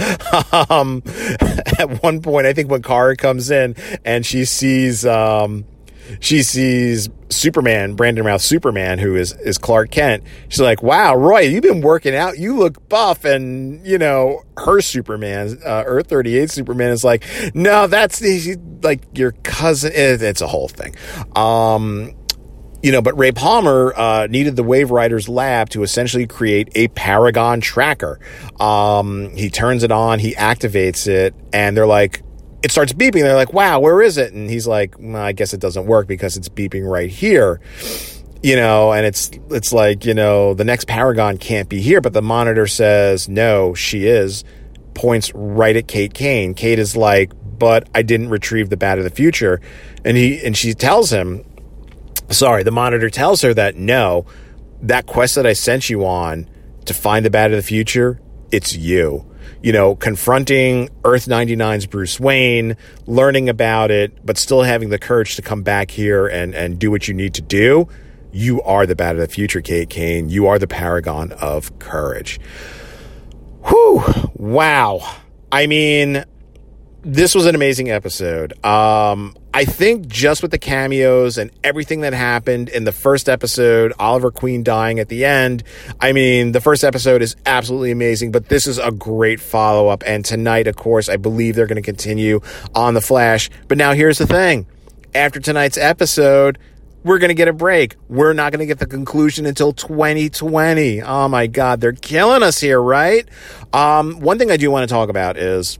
um, 0.70 1.02
at 1.78 2.02
one 2.02 2.22
point, 2.22 2.46
I 2.46 2.52
think 2.52 2.70
when 2.70 2.82
Kara 2.82 3.16
comes 3.16 3.50
in 3.50 3.76
and 4.04 4.24
she 4.24 4.44
sees. 4.44 5.04
Um, 5.04 5.64
she 6.20 6.42
sees 6.42 7.08
Superman, 7.28 7.94
Brandon 7.94 8.24
Routh 8.24 8.42
Superman, 8.42 8.98
who 8.98 9.16
is, 9.16 9.32
is 9.32 9.58
Clark 9.58 9.90
Kent. 9.90 10.24
She's 10.48 10.60
like, 10.60 10.82
wow, 10.82 11.14
Roy, 11.14 11.40
you've 11.40 11.62
been 11.62 11.80
working 11.80 12.14
out. 12.14 12.38
You 12.38 12.56
look 12.56 12.88
buff. 12.88 13.24
And, 13.24 13.86
you 13.86 13.98
know, 13.98 14.42
her 14.56 14.80
Superman, 14.80 15.58
uh, 15.64 15.84
Earth 15.86 16.08
38 16.08 16.50
Superman 16.50 16.90
is 16.90 17.04
like, 17.04 17.24
no, 17.54 17.86
that's 17.86 18.22
like 18.82 19.04
your 19.14 19.32
cousin. 19.42 19.92
It's 19.94 20.40
a 20.40 20.46
whole 20.46 20.68
thing. 20.68 20.94
Um, 21.36 22.14
you 22.82 22.92
know, 22.92 23.02
but 23.02 23.18
Ray 23.18 23.32
Palmer 23.32 23.92
uh, 23.96 24.26
needed 24.28 24.56
the 24.56 24.62
Waverider's 24.62 25.28
lab 25.28 25.68
to 25.70 25.82
essentially 25.82 26.26
create 26.26 26.70
a 26.74 26.88
Paragon 26.88 27.60
tracker. 27.60 28.20
Um, 28.60 29.30
he 29.34 29.50
turns 29.50 29.82
it 29.82 29.90
on, 29.90 30.20
he 30.20 30.34
activates 30.34 31.08
it, 31.08 31.34
and 31.52 31.76
they're 31.76 31.86
like, 31.86 32.22
it 32.62 32.70
starts 32.70 32.92
beeping. 32.92 33.22
They're 33.22 33.34
like, 33.34 33.52
wow, 33.52 33.80
where 33.80 34.02
is 34.02 34.18
it? 34.18 34.32
And 34.32 34.50
he's 34.50 34.66
like, 34.66 34.96
well, 34.98 35.22
I 35.22 35.32
guess 35.32 35.54
it 35.54 35.60
doesn't 35.60 35.86
work 35.86 36.06
because 36.06 36.36
it's 36.36 36.48
beeping 36.48 36.88
right 36.88 37.10
here. 37.10 37.60
You 38.42 38.56
know, 38.56 38.92
and 38.92 39.04
it's 39.04 39.30
it's 39.50 39.72
like, 39.72 40.04
you 40.04 40.14
know, 40.14 40.54
the 40.54 40.64
next 40.64 40.86
Paragon 40.86 41.38
can't 41.38 41.68
be 41.68 41.80
here, 41.80 42.00
but 42.00 42.12
the 42.12 42.22
monitor 42.22 42.66
says, 42.66 43.28
no, 43.28 43.74
she 43.74 44.06
is, 44.06 44.44
points 44.94 45.32
right 45.34 45.74
at 45.74 45.88
Kate 45.88 46.14
Kane. 46.14 46.54
Kate 46.54 46.78
is 46.78 46.96
like, 46.96 47.32
but 47.58 47.88
I 47.94 48.02
didn't 48.02 48.28
retrieve 48.28 48.70
the 48.70 48.76
bat 48.76 48.98
of 48.98 49.04
the 49.04 49.10
future. 49.10 49.60
And 50.04 50.16
he 50.16 50.44
and 50.44 50.56
she 50.56 50.74
tells 50.74 51.10
him, 51.10 51.44
sorry, 52.30 52.62
the 52.62 52.70
monitor 52.70 53.10
tells 53.10 53.42
her 53.42 53.52
that 53.54 53.76
no, 53.76 54.24
that 54.82 55.06
quest 55.06 55.34
that 55.34 55.46
I 55.46 55.52
sent 55.52 55.90
you 55.90 56.06
on 56.06 56.48
to 56.84 56.94
find 56.94 57.24
the 57.24 57.30
bat 57.30 57.50
of 57.50 57.56
the 57.56 57.62
future, 57.62 58.20
it's 58.52 58.76
you 58.76 59.27
you 59.62 59.72
know, 59.72 59.94
confronting 59.94 60.90
Earth 61.04 61.26
99's 61.26 61.86
Bruce 61.86 62.18
Wayne, 62.20 62.76
learning 63.06 63.48
about 63.48 63.90
it, 63.90 64.24
but 64.24 64.38
still 64.38 64.62
having 64.62 64.90
the 64.90 64.98
courage 64.98 65.36
to 65.36 65.42
come 65.42 65.62
back 65.62 65.90
here 65.90 66.26
and, 66.26 66.54
and 66.54 66.78
do 66.78 66.90
what 66.90 67.08
you 67.08 67.14
need 67.14 67.34
to 67.34 67.42
do, 67.42 67.88
you 68.32 68.62
are 68.62 68.86
the 68.86 68.94
bat 68.94 69.14
of 69.14 69.20
the 69.20 69.28
future, 69.28 69.60
Kate 69.60 69.88
Kane. 69.88 70.28
You 70.28 70.46
are 70.46 70.58
the 70.58 70.66
paragon 70.66 71.32
of 71.32 71.78
courage. 71.78 72.38
Whew. 73.64 74.02
Wow. 74.34 75.16
I 75.50 75.66
mean, 75.66 76.24
this 77.02 77.34
was 77.34 77.46
an 77.46 77.54
amazing 77.54 77.90
episode. 77.90 78.52
Um, 78.64 79.36
I 79.54 79.64
think 79.64 80.08
just 80.08 80.42
with 80.42 80.50
the 80.50 80.58
cameos 80.58 81.38
and 81.38 81.50
everything 81.62 82.00
that 82.00 82.12
happened 82.12 82.68
in 82.68 82.84
the 82.84 82.92
first 82.92 83.28
episode, 83.28 83.92
Oliver 83.98 84.30
Queen 84.30 84.62
dying 84.62 84.98
at 84.98 85.08
the 85.08 85.24
end, 85.24 85.62
I 86.00 86.12
mean, 86.12 86.52
the 86.52 86.60
first 86.60 86.82
episode 86.82 87.22
is 87.22 87.36
absolutely 87.46 87.92
amazing, 87.92 88.32
but 88.32 88.48
this 88.48 88.66
is 88.66 88.78
a 88.78 88.90
great 88.90 89.40
follow 89.40 89.88
up. 89.88 90.02
And 90.06 90.24
tonight, 90.24 90.66
of 90.66 90.76
course, 90.76 91.08
I 91.08 91.16
believe 91.16 91.54
they're 91.54 91.66
going 91.66 91.76
to 91.76 91.82
continue 91.82 92.40
on 92.74 92.94
The 92.94 93.00
Flash. 93.00 93.48
But 93.68 93.78
now 93.78 93.92
here's 93.92 94.18
the 94.18 94.26
thing 94.26 94.66
after 95.14 95.40
tonight's 95.40 95.78
episode, 95.78 96.58
we're 97.04 97.18
going 97.18 97.28
to 97.28 97.34
get 97.34 97.48
a 97.48 97.52
break. 97.52 97.94
We're 98.08 98.32
not 98.32 98.52
going 98.52 98.60
to 98.60 98.66
get 98.66 98.80
the 98.80 98.86
conclusion 98.86 99.46
until 99.46 99.72
2020. 99.72 101.02
Oh 101.02 101.28
my 101.28 101.46
God, 101.46 101.80
they're 101.80 101.92
killing 101.92 102.42
us 102.42 102.60
here, 102.60 102.82
right? 102.82 103.26
Um, 103.72 104.20
one 104.20 104.38
thing 104.38 104.50
I 104.50 104.56
do 104.56 104.70
want 104.70 104.88
to 104.88 104.92
talk 104.92 105.08
about 105.08 105.36
is 105.36 105.78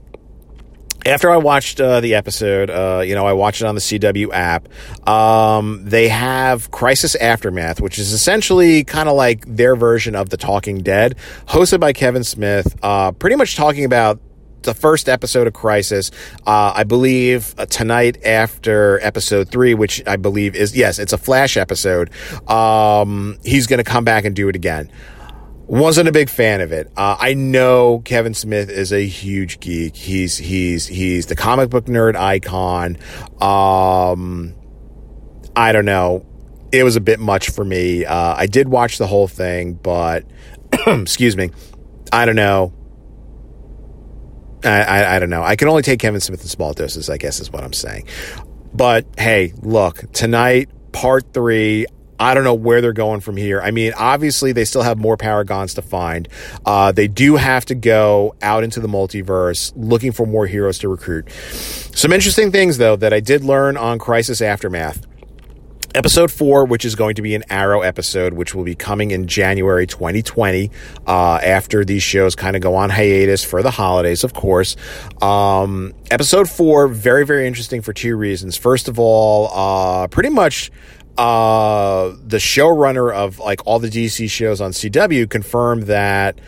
after 1.05 1.29
I 1.29 1.37
watched 1.37 1.79
uh, 1.79 2.01
the 2.01 2.15
episode, 2.15 2.69
uh, 2.69 3.01
you 3.05 3.15
know, 3.15 3.25
I 3.25 3.33
watched 3.33 3.61
it 3.61 3.65
on 3.65 3.75
the 3.75 3.81
CW 3.81 4.31
app. 4.33 4.67
Um, 5.07 5.81
they 5.83 6.09
have 6.09 6.71
Crisis 6.71 7.15
Aftermath, 7.15 7.79
which 7.81 7.97
is 7.97 8.11
essentially 8.11 8.83
kind 8.83 9.07
of 9.07 9.15
like 9.15 9.45
their 9.45 9.75
version 9.75 10.15
of 10.15 10.29
The 10.29 10.37
Talking 10.37 10.79
Dead, 10.79 11.15
hosted 11.47 11.79
by 11.79 11.93
Kevin 11.93 12.23
Smith, 12.23 12.77
uh, 12.83 13.11
pretty 13.11 13.35
much 13.35 13.55
talking 13.55 13.85
about 13.85 14.19
the 14.63 14.73
first 14.73 15.07
episode 15.07 15.47
of 15.47 15.53
Crisis. 15.53 16.11
Uh, 16.45 16.73
I 16.75 16.83
believe 16.83 17.55
uh, 17.57 17.65
tonight 17.65 18.23
after 18.25 18.99
episode 19.01 19.49
three, 19.49 19.73
which 19.73 20.05
I 20.05 20.17
believe 20.17 20.55
is, 20.55 20.75
yes, 20.75 20.99
it's 20.99 21.13
a 21.13 21.17
Flash 21.17 21.55
episode. 21.55 22.09
Um, 22.49 23.37
he's 23.43 23.67
going 23.67 23.77
to 23.77 23.89
come 23.89 24.03
back 24.03 24.25
and 24.25 24.35
do 24.35 24.49
it 24.49 24.55
again 24.55 24.91
wasn't 25.69 26.09
a 26.09 26.11
big 26.11 26.29
fan 26.29 26.61
of 26.61 26.71
it. 26.71 26.91
Uh, 26.97 27.15
I 27.19 27.35
know 27.35 27.99
Kevin 27.99 28.33
Smith 28.33 28.69
is 28.71 28.91
a 28.91 29.05
huge 29.05 29.59
geek. 29.59 29.95
He's 29.95 30.35
he's 30.35 30.87
he's 30.87 31.27
the 31.27 31.35
comic 31.35 31.69
book 31.69 31.85
nerd 31.85 32.15
icon. 32.15 32.97
Um, 33.39 34.55
I 35.55 35.71
don't 35.71 35.85
know. 35.85 36.25
It 36.71 36.83
was 36.83 36.95
a 36.95 37.01
bit 37.01 37.19
much 37.19 37.51
for 37.51 37.63
me. 37.63 38.03
Uh, 38.03 38.35
I 38.35 38.47
did 38.47 38.67
watch 38.67 38.97
the 38.97 39.05
whole 39.05 39.27
thing, 39.27 39.73
but 39.73 40.25
excuse 40.87 41.37
me. 41.37 41.51
I 42.11 42.25
don't 42.25 42.35
know. 42.35 42.73
I, 44.63 44.81
I, 44.81 45.15
I 45.15 45.19
don't 45.19 45.29
know. 45.29 45.43
I 45.43 45.55
can 45.55 45.67
only 45.67 45.83
take 45.83 45.99
Kevin 45.99 46.19
Smith 46.19 46.41
in 46.41 46.47
small 46.47 46.73
doses. 46.73 47.11
I 47.11 47.17
guess 47.17 47.39
is 47.39 47.51
what 47.51 47.63
I'm 47.63 47.73
saying. 47.73 48.07
But 48.73 49.05
hey, 49.17 49.53
look 49.61 50.11
tonight, 50.13 50.69
part 50.91 51.31
three. 51.31 51.85
I 52.19 52.33
don't 52.33 52.43
know 52.43 52.53
where 52.53 52.81
they're 52.81 52.91
going 52.93 53.21
from 53.21 53.37
here. 53.37 53.61
I 53.61 53.71
mean, 53.71 53.93
obviously, 53.97 54.51
they 54.51 54.65
still 54.65 54.81
have 54.81 54.97
more 54.97 55.15
Paragons 55.15 55.73
to 55.75 55.81
find. 55.81 56.27
Uh, 56.65 56.91
they 56.91 57.07
do 57.07 57.37
have 57.37 57.65
to 57.65 57.75
go 57.75 58.35
out 58.41 58.63
into 58.63 58.79
the 58.81 58.89
multiverse 58.89 59.71
looking 59.75 60.11
for 60.11 60.25
more 60.25 60.45
heroes 60.45 60.79
to 60.79 60.89
recruit. 60.89 61.31
Some 61.31 62.11
interesting 62.11 62.51
things, 62.51 62.77
though, 62.77 62.95
that 62.97 63.13
I 63.13 63.19
did 63.21 63.43
learn 63.43 63.77
on 63.77 63.99
Crisis 63.99 64.41
Aftermath. 64.41 65.05
episode 65.95 66.31
four, 66.31 66.65
which 66.65 66.85
is 66.85 66.93
going 66.93 67.15
to 67.15 67.21
be 67.21 67.33
an 67.33 67.43
Arrow 67.49 67.81
episode, 67.81 68.33
which 68.33 68.53
will 68.53 68.63
be 68.63 68.75
coming 68.75 69.09
in 69.11 69.25
January 69.27 69.87
2020, 69.87 70.69
uh, 71.07 71.39
after 71.41 71.83
these 71.83 72.03
shows 72.03 72.35
kind 72.35 72.55
of 72.55 72.61
go 72.61 72.75
on 72.75 72.91
hiatus 72.91 73.43
for 73.43 73.63
the 73.63 73.71
holidays, 73.71 74.23
of 74.23 74.33
course. 74.33 74.75
Um, 75.21 75.93
episode 76.11 76.47
four, 76.47 76.87
very, 76.87 77.25
very 77.25 77.47
interesting 77.47 77.81
for 77.81 77.91
two 77.91 78.15
reasons. 78.15 78.55
First 78.55 78.87
of 78.87 78.99
all, 78.99 79.49
uh, 79.51 80.07
pretty 80.07 80.29
much, 80.29 80.71
uh, 81.19 82.15
the 82.25 82.37
showrunner 82.37 83.13
of 83.13 83.39
like 83.39 83.67
all 83.67 83.77
the 83.77 83.89
DC 83.89 84.31
shows 84.31 84.61
on 84.61 84.71
CW 84.71 85.29
confirmed 85.29 85.83
that 85.83 86.39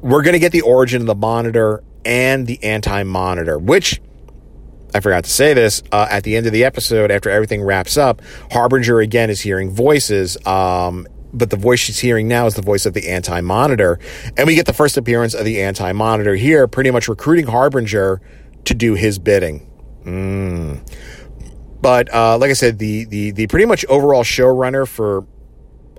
we're 0.00 0.22
going 0.22 0.32
to 0.32 0.38
get 0.38 0.50
the 0.50 0.62
origin 0.62 1.02
of 1.02 1.06
the 1.06 1.14
monitor 1.14 1.84
and 2.02 2.46
the 2.46 2.62
anti 2.64 3.02
monitor, 3.02 3.58
which 3.58 4.00
I 4.94 5.00
forgot 5.00 5.24
to 5.24 5.30
say 5.30 5.52
this 5.52 5.82
uh, 5.92 6.06
at 6.10 6.24
the 6.24 6.36
end 6.36 6.46
of 6.46 6.54
the 6.54 6.64
episode 6.64 7.10
after 7.10 7.28
everything 7.28 7.62
wraps 7.62 7.98
up. 7.98 8.22
Harbinger 8.50 9.00
again 9.00 9.28
is 9.28 9.42
hearing 9.42 9.70
voices, 9.70 10.38
um, 10.46 11.06
but 11.34 11.50
the 11.50 11.56
voice 11.58 11.80
she's 11.80 11.98
hearing 11.98 12.26
now 12.26 12.46
is 12.46 12.54
the 12.54 12.62
voice 12.62 12.86
of 12.86 12.94
the 12.94 13.10
anti 13.10 13.42
monitor. 13.42 13.98
And 14.38 14.46
we 14.46 14.54
get 14.54 14.64
the 14.64 14.72
first 14.72 14.96
appearance 14.96 15.34
of 15.34 15.44
the 15.44 15.60
anti 15.60 15.92
monitor 15.92 16.34
here, 16.34 16.66
pretty 16.66 16.90
much 16.90 17.08
recruiting 17.08 17.46
Harbinger 17.46 18.22
to 18.64 18.74
do 18.74 18.94
his 18.94 19.18
bidding. 19.18 19.68
Mm. 20.06 20.80
But 21.82 22.12
uh, 22.14 22.38
like 22.38 22.50
I 22.50 22.54
said, 22.54 22.78
the, 22.78 23.04
the, 23.04 23.32
the 23.32 23.46
pretty 23.48 23.66
much 23.66 23.84
overall 23.86 24.22
showrunner 24.22 24.88
for 24.88 25.26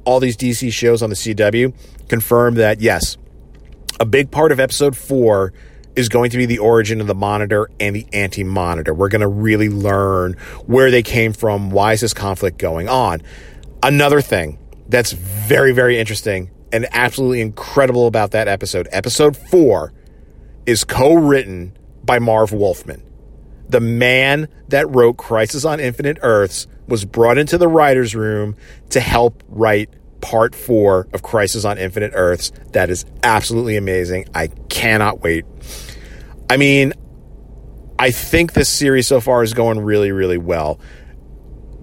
all 0.06 0.20
these 0.20 0.38
DC 0.38 0.72
shows 0.72 1.04
on 1.04 1.10
the 1.10 1.16
CW 1.16 1.74
confirmed 2.08 2.58
that 2.58 2.82
yes, 2.82 3.18
a 4.00 4.06
big 4.06 4.32
part 4.32 4.52
of 4.52 4.60
episode 4.60 4.98
four 4.98 5.54
is 5.96 6.10
going 6.10 6.30
to 6.32 6.38
be 6.38 6.46
the 6.46 6.60
origin 6.60 7.02
of 7.02 7.08
the 7.08 7.16
monitor 7.16 7.70
and 7.80 7.96
the 7.96 8.08
anti 8.14 8.44
monitor. 8.44 8.94
We're 8.94 9.10
going 9.10 9.22
to 9.22 9.28
really 9.28 9.70
learn 9.70 10.34
where 10.66 10.90
they 10.90 11.04
came 11.04 11.34
from. 11.34 11.70
Why 11.70 11.94
is 11.94 12.02
this 12.02 12.14
conflict 12.14 12.58
going 12.58 12.90
on? 12.90 13.22
Another 13.84 14.22
thing 14.22 14.58
that's 14.88 15.12
very, 15.12 15.74
very 15.74 16.00
interesting 16.00 16.50
and 16.72 16.88
absolutely 16.92 17.42
incredible 17.42 18.08
about 18.08 18.32
that 18.32 18.48
episode, 18.48 18.88
episode 18.92 19.38
four, 19.38 19.94
is 20.66 20.84
co 20.84 21.14
written 21.14 21.78
by 22.04 22.20
Marv 22.20 22.52
Wolfman. 22.52 23.04
The 23.70 23.80
man 23.80 24.48
that 24.70 24.90
wrote 24.90 25.18
Crisis 25.18 25.66
on 25.66 25.80
Infinite 25.80 26.20
Earths 26.22 26.68
was 26.88 27.06
brought 27.06 27.38
into 27.38 27.58
the 27.58 27.68
writer's 27.68 28.16
room 28.16 28.56
to 28.90 29.00
help 29.00 29.44
write 29.48 29.90
part 30.22 30.56
four 30.56 31.08
of 31.14 31.22
Crisis 31.22 31.66
on 31.66 31.78
Infinite 31.78 32.12
Earths. 32.16 32.52
That 32.72 32.90
is 32.90 33.06
absolutely 33.24 33.78
amazing. 33.78 34.26
I 34.34 34.48
cannot 34.70 35.22
wait. 35.22 35.46
I 36.50 36.58
mean, 36.58 36.94
I 38.00 38.12
think 38.12 38.54
this 38.54 38.70
series 38.70 39.08
so 39.08 39.22
far 39.22 39.44
is 39.44 39.54
going 39.54 39.80
really, 39.80 40.12
really 40.12 40.38
well. 40.38 40.80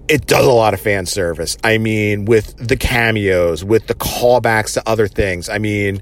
It 0.07 0.27
does 0.27 0.45
a 0.45 0.51
lot 0.51 0.73
of 0.73 0.81
fan 0.81 1.05
service. 1.05 1.57
I 1.63 1.77
mean, 1.77 2.25
with 2.25 2.55
the 2.57 2.75
cameos, 2.75 3.63
with 3.63 3.87
the 3.87 3.95
callbacks 3.95 4.73
to 4.73 4.89
other 4.89 5.07
things. 5.07 5.47
I 5.47 5.57
mean, 5.57 6.01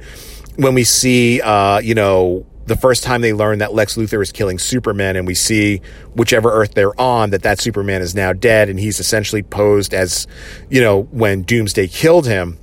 when 0.56 0.74
we 0.74 0.84
see, 0.84 1.42
uh, 1.42 1.80
you 1.80 1.94
know, 1.94 2.46
the 2.70 2.78
first 2.78 3.04
time 3.04 3.20
they 3.20 3.34
learn 3.34 3.60
that 3.60 3.74
Lex 3.74 3.98
Luthor 3.98 4.22
is 4.22 4.32
killing 4.32 4.58
Superman, 4.58 5.18
and 5.18 5.28
we 5.28 5.36
see 5.36 5.82
whichever 6.14 6.50
Earth 6.50 6.74
they're 6.76 7.00
on 7.00 7.32
that 7.32 7.42
that 7.44 7.60
Superman 7.60 8.02
is 8.02 8.16
now 8.16 8.32
dead, 8.32 8.70
and 8.70 8.80
he's 8.80 9.00
essentially 9.00 9.44
posed 9.44 9.94
as, 9.94 10.28
you 10.70 10.80
know, 10.80 11.02
when 11.12 11.42
Doomsday 11.42 11.88
killed 11.88 12.28
him. 12.28 12.58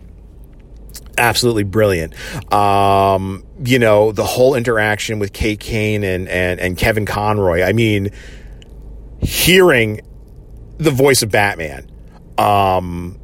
Absolutely 1.18 1.64
brilliant. 1.64 2.14
Um, 2.52 3.44
you 3.64 3.78
know, 3.78 4.12
the 4.12 4.24
whole 4.24 4.54
interaction 4.54 5.18
with 5.18 5.32
Kate 5.32 5.60
Kane 5.60 6.04
and, 6.04 6.28
and, 6.28 6.60
and 6.60 6.78
Kevin 6.78 7.04
Conroy. 7.06 7.62
I 7.62 7.72
mean, 7.72 8.10
hearing 9.20 10.00
the 10.78 10.90
voice 10.90 11.22
of 11.22 11.30
Batman, 11.30 11.90
um, 12.38 13.18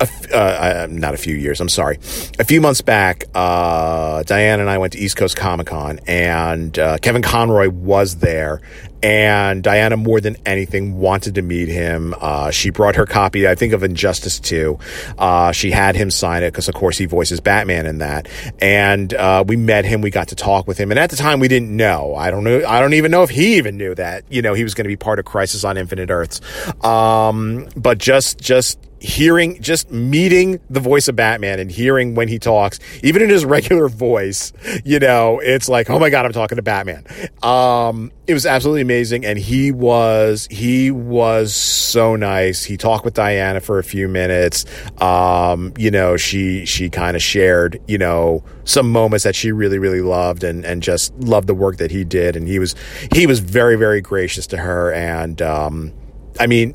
a, 0.00 0.08
uh, 0.32 0.36
uh, 0.36 0.86
not 0.90 1.14
a 1.14 1.16
few 1.16 1.36
years, 1.36 1.60
I'm 1.60 1.68
sorry. 1.68 1.98
A 2.38 2.44
few 2.44 2.60
months 2.60 2.80
back, 2.80 3.24
uh, 3.34 4.22
Diane 4.24 4.60
and 4.60 4.68
I 4.68 4.78
went 4.78 4.92
to 4.94 4.98
East 4.98 5.16
Coast 5.16 5.36
Comic 5.36 5.68
Con, 5.68 6.00
and 6.06 6.78
uh, 6.78 6.98
Kevin 6.98 7.22
Conroy 7.22 7.68
was 7.68 8.16
there. 8.16 8.60
And 9.02 9.62
Diana, 9.62 9.98
more 9.98 10.18
than 10.18 10.38
anything, 10.46 10.96
wanted 10.96 11.34
to 11.34 11.42
meet 11.42 11.68
him. 11.68 12.14
Uh, 12.18 12.50
she 12.50 12.70
brought 12.70 12.96
her 12.96 13.04
copy, 13.04 13.46
I 13.46 13.54
think, 13.54 13.74
of 13.74 13.82
Injustice 13.82 14.40
2. 14.40 14.78
Uh, 15.18 15.52
she 15.52 15.70
had 15.70 15.94
him 15.94 16.10
sign 16.10 16.42
it 16.42 16.52
because, 16.52 16.70
of 16.70 16.74
course, 16.74 16.96
he 16.96 17.04
voices 17.04 17.38
Batman 17.38 17.84
in 17.84 17.98
that. 17.98 18.28
And 18.62 19.12
we 19.46 19.56
met 19.56 19.84
him. 19.84 20.00
We 20.00 20.08
got 20.08 20.28
to 20.28 20.34
talk 20.34 20.66
with 20.66 20.78
him. 20.78 20.90
And 20.90 20.98
at 20.98 21.10
the 21.10 21.16
time, 21.16 21.38
we 21.38 21.48
didn't 21.48 21.76
know. 21.76 22.14
I 22.14 22.30
don't 22.30 22.44
know. 22.44 22.64
I 22.66 22.80
don't 22.80 22.94
even 22.94 23.10
know 23.10 23.22
if 23.22 23.28
he 23.28 23.58
even 23.58 23.76
knew 23.76 23.94
that, 23.94 24.24
you 24.30 24.40
know, 24.40 24.54
he 24.54 24.64
was 24.64 24.72
going 24.72 24.86
to 24.86 24.88
be 24.88 24.96
part 24.96 25.18
of 25.18 25.26
Crisis 25.26 25.64
on 25.64 25.76
Infinite 25.76 26.08
Earths. 26.08 26.40
Um, 26.82 27.68
but 27.76 27.98
just, 27.98 28.38
just, 28.38 28.78
hearing, 29.04 29.60
just 29.60 29.90
meeting 29.90 30.58
the 30.70 30.80
voice 30.80 31.08
of 31.08 31.16
Batman 31.16 31.60
and 31.60 31.70
hearing 31.70 32.14
when 32.14 32.26
he 32.26 32.38
talks, 32.38 32.80
even 33.02 33.20
in 33.20 33.28
his 33.28 33.44
regular 33.54 33.88
voice, 33.88 34.52
you 34.82 34.98
know, 34.98 35.40
it's 35.40 35.68
like, 35.68 35.90
oh 35.90 35.98
my 35.98 36.08
God, 36.08 36.24
I'm 36.24 36.32
talking 36.32 36.56
to 36.56 36.62
Batman. 36.62 37.04
Um, 37.42 38.12
it 38.26 38.32
was 38.32 38.46
absolutely 38.46 38.80
amazing. 38.80 39.26
And 39.26 39.38
he 39.38 39.72
was, 39.72 40.48
he 40.50 40.90
was 40.90 41.54
so 41.54 42.16
nice. 42.16 42.64
He 42.64 42.78
talked 42.78 43.04
with 43.04 43.12
Diana 43.12 43.60
for 43.60 43.78
a 43.78 43.84
few 43.84 44.08
minutes. 44.08 44.64
Um, 45.02 45.74
you 45.76 45.90
know, 45.90 46.16
she, 46.16 46.64
she 46.64 46.88
kind 46.88 47.14
of 47.14 47.22
shared, 47.22 47.82
you 47.86 47.98
know, 47.98 48.42
some 48.64 48.90
moments 48.90 49.24
that 49.24 49.36
she 49.36 49.52
really, 49.52 49.78
really 49.78 50.00
loved 50.00 50.42
and, 50.42 50.64
and 50.64 50.82
just 50.82 51.14
loved 51.18 51.46
the 51.46 51.54
work 51.54 51.76
that 51.76 51.90
he 51.90 52.04
did. 52.04 52.36
And 52.36 52.48
he 52.48 52.58
was, 52.58 52.74
he 53.12 53.26
was 53.26 53.40
very, 53.40 53.76
very 53.76 54.00
gracious 54.00 54.46
to 54.46 54.56
her. 54.56 54.90
And, 54.94 55.42
um, 55.42 55.92
I 56.40 56.46
mean, 56.46 56.74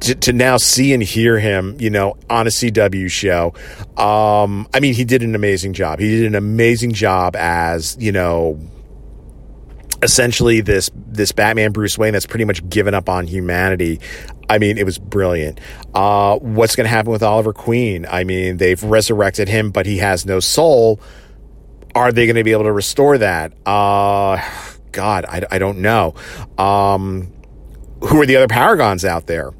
to, 0.00 0.14
to, 0.14 0.32
now 0.32 0.56
see 0.56 0.92
and 0.92 1.02
hear 1.02 1.38
him, 1.38 1.76
you 1.78 1.90
know, 1.90 2.16
on 2.28 2.46
a 2.46 2.50
CW 2.50 3.10
show. 3.10 3.54
Um, 3.96 4.68
I 4.74 4.80
mean, 4.80 4.94
he 4.94 5.04
did 5.04 5.22
an 5.22 5.34
amazing 5.34 5.72
job. 5.72 5.98
He 5.98 6.10
did 6.10 6.26
an 6.26 6.34
amazing 6.34 6.92
job 6.92 7.36
as, 7.36 7.96
you 8.00 8.12
know, 8.12 8.58
essentially 10.02 10.60
this 10.60 10.90
this 10.94 11.32
Batman 11.32 11.72
Bruce 11.72 11.98
Wayne 11.98 12.12
that's 12.12 12.26
pretty 12.26 12.44
much 12.44 12.66
given 12.68 12.94
up 12.94 13.08
on 13.08 13.26
humanity. 13.26 14.00
I 14.48 14.58
mean, 14.58 14.78
it 14.78 14.84
was 14.84 14.98
brilliant. 14.98 15.60
Uh, 15.94 16.36
what's 16.38 16.74
going 16.74 16.84
to 16.84 16.90
happen 16.90 17.12
with 17.12 17.22
Oliver 17.22 17.52
Queen? 17.52 18.06
I 18.10 18.24
mean, 18.24 18.56
they've 18.56 18.82
resurrected 18.82 19.48
him, 19.48 19.70
but 19.70 19.86
he 19.86 19.98
has 19.98 20.26
no 20.26 20.40
soul. 20.40 21.00
Are 21.94 22.10
they 22.10 22.26
going 22.26 22.36
to 22.36 22.44
be 22.44 22.52
able 22.52 22.64
to 22.64 22.72
restore 22.72 23.18
that? 23.18 23.52
Uh, 23.66 24.42
God, 24.90 25.24
I, 25.26 25.42
I 25.50 25.58
don't 25.58 25.78
know. 25.78 26.14
Um, 26.58 27.32
who 28.00 28.20
are 28.20 28.26
the 28.26 28.36
other 28.36 28.48
Paragons 28.48 29.04
out 29.04 29.26
there? 29.26 29.52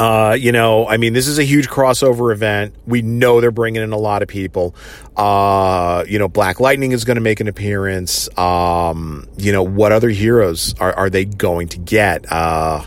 Uh, 0.00 0.32
you 0.32 0.50
know, 0.50 0.88
I 0.88 0.96
mean, 0.96 1.12
this 1.12 1.28
is 1.28 1.38
a 1.38 1.44
huge 1.44 1.68
crossover 1.68 2.32
event. 2.32 2.74
We 2.86 3.02
know 3.02 3.42
they're 3.42 3.50
bringing 3.50 3.82
in 3.82 3.92
a 3.92 3.98
lot 3.98 4.22
of 4.22 4.28
people. 4.28 4.74
Uh, 5.14 6.06
you 6.08 6.18
know, 6.18 6.26
Black 6.26 6.58
Lightning 6.58 6.92
is 6.92 7.04
going 7.04 7.16
to 7.16 7.20
make 7.20 7.40
an 7.40 7.48
appearance. 7.48 8.26
Um, 8.38 9.28
you 9.36 9.52
know, 9.52 9.62
what 9.62 9.92
other 9.92 10.08
heroes 10.08 10.74
are, 10.80 10.94
are 10.94 11.10
they 11.10 11.26
going 11.26 11.68
to 11.68 11.78
get? 11.78 12.24
Uh, 12.32 12.82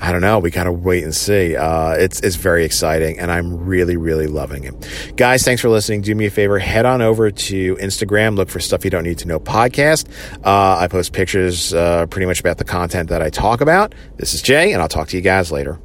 I 0.00 0.10
don't 0.10 0.22
know. 0.22 0.40
We 0.40 0.50
of 0.50 0.82
wait 0.82 1.04
and 1.04 1.14
see. 1.14 1.54
Uh, 1.54 1.92
it's 1.92 2.18
it's 2.18 2.34
very 2.34 2.64
exciting, 2.64 3.20
and 3.20 3.30
I'm 3.30 3.64
really 3.64 3.96
really 3.96 4.26
loving 4.26 4.64
it. 4.64 5.14
Guys, 5.16 5.44
thanks 5.44 5.62
for 5.62 5.68
listening. 5.68 6.00
Do 6.00 6.16
me 6.16 6.26
a 6.26 6.30
favor, 6.32 6.58
head 6.58 6.84
on 6.84 7.00
over 7.00 7.30
to 7.30 7.76
Instagram. 7.76 8.36
Look 8.36 8.48
for 8.48 8.58
stuff 8.58 8.84
you 8.84 8.90
don't 8.90 9.04
need 9.04 9.18
to 9.18 9.28
know 9.28 9.38
podcast. 9.38 10.08
Uh, 10.44 10.78
I 10.80 10.88
post 10.88 11.12
pictures 11.12 11.72
uh, 11.72 12.06
pretty 12.06 12.26
much 12.26 12.40
about 12.40 12.58
the 12.58 12.64
content 12.64 13.10
that 13.10 13.22
I 13.22 13.30
talk 13.30 13.60
about. 13.60 13.94
This 14.16 14.34
is 14.34 14.42
Jay, 14.42 14.72
and 14.72 14.82
I'll 14.82 14.88
talk 14.88 15.06
to 15.10 15.16
you 15.16 15.22
guys 15.22 15.52
later. 15.52 15.78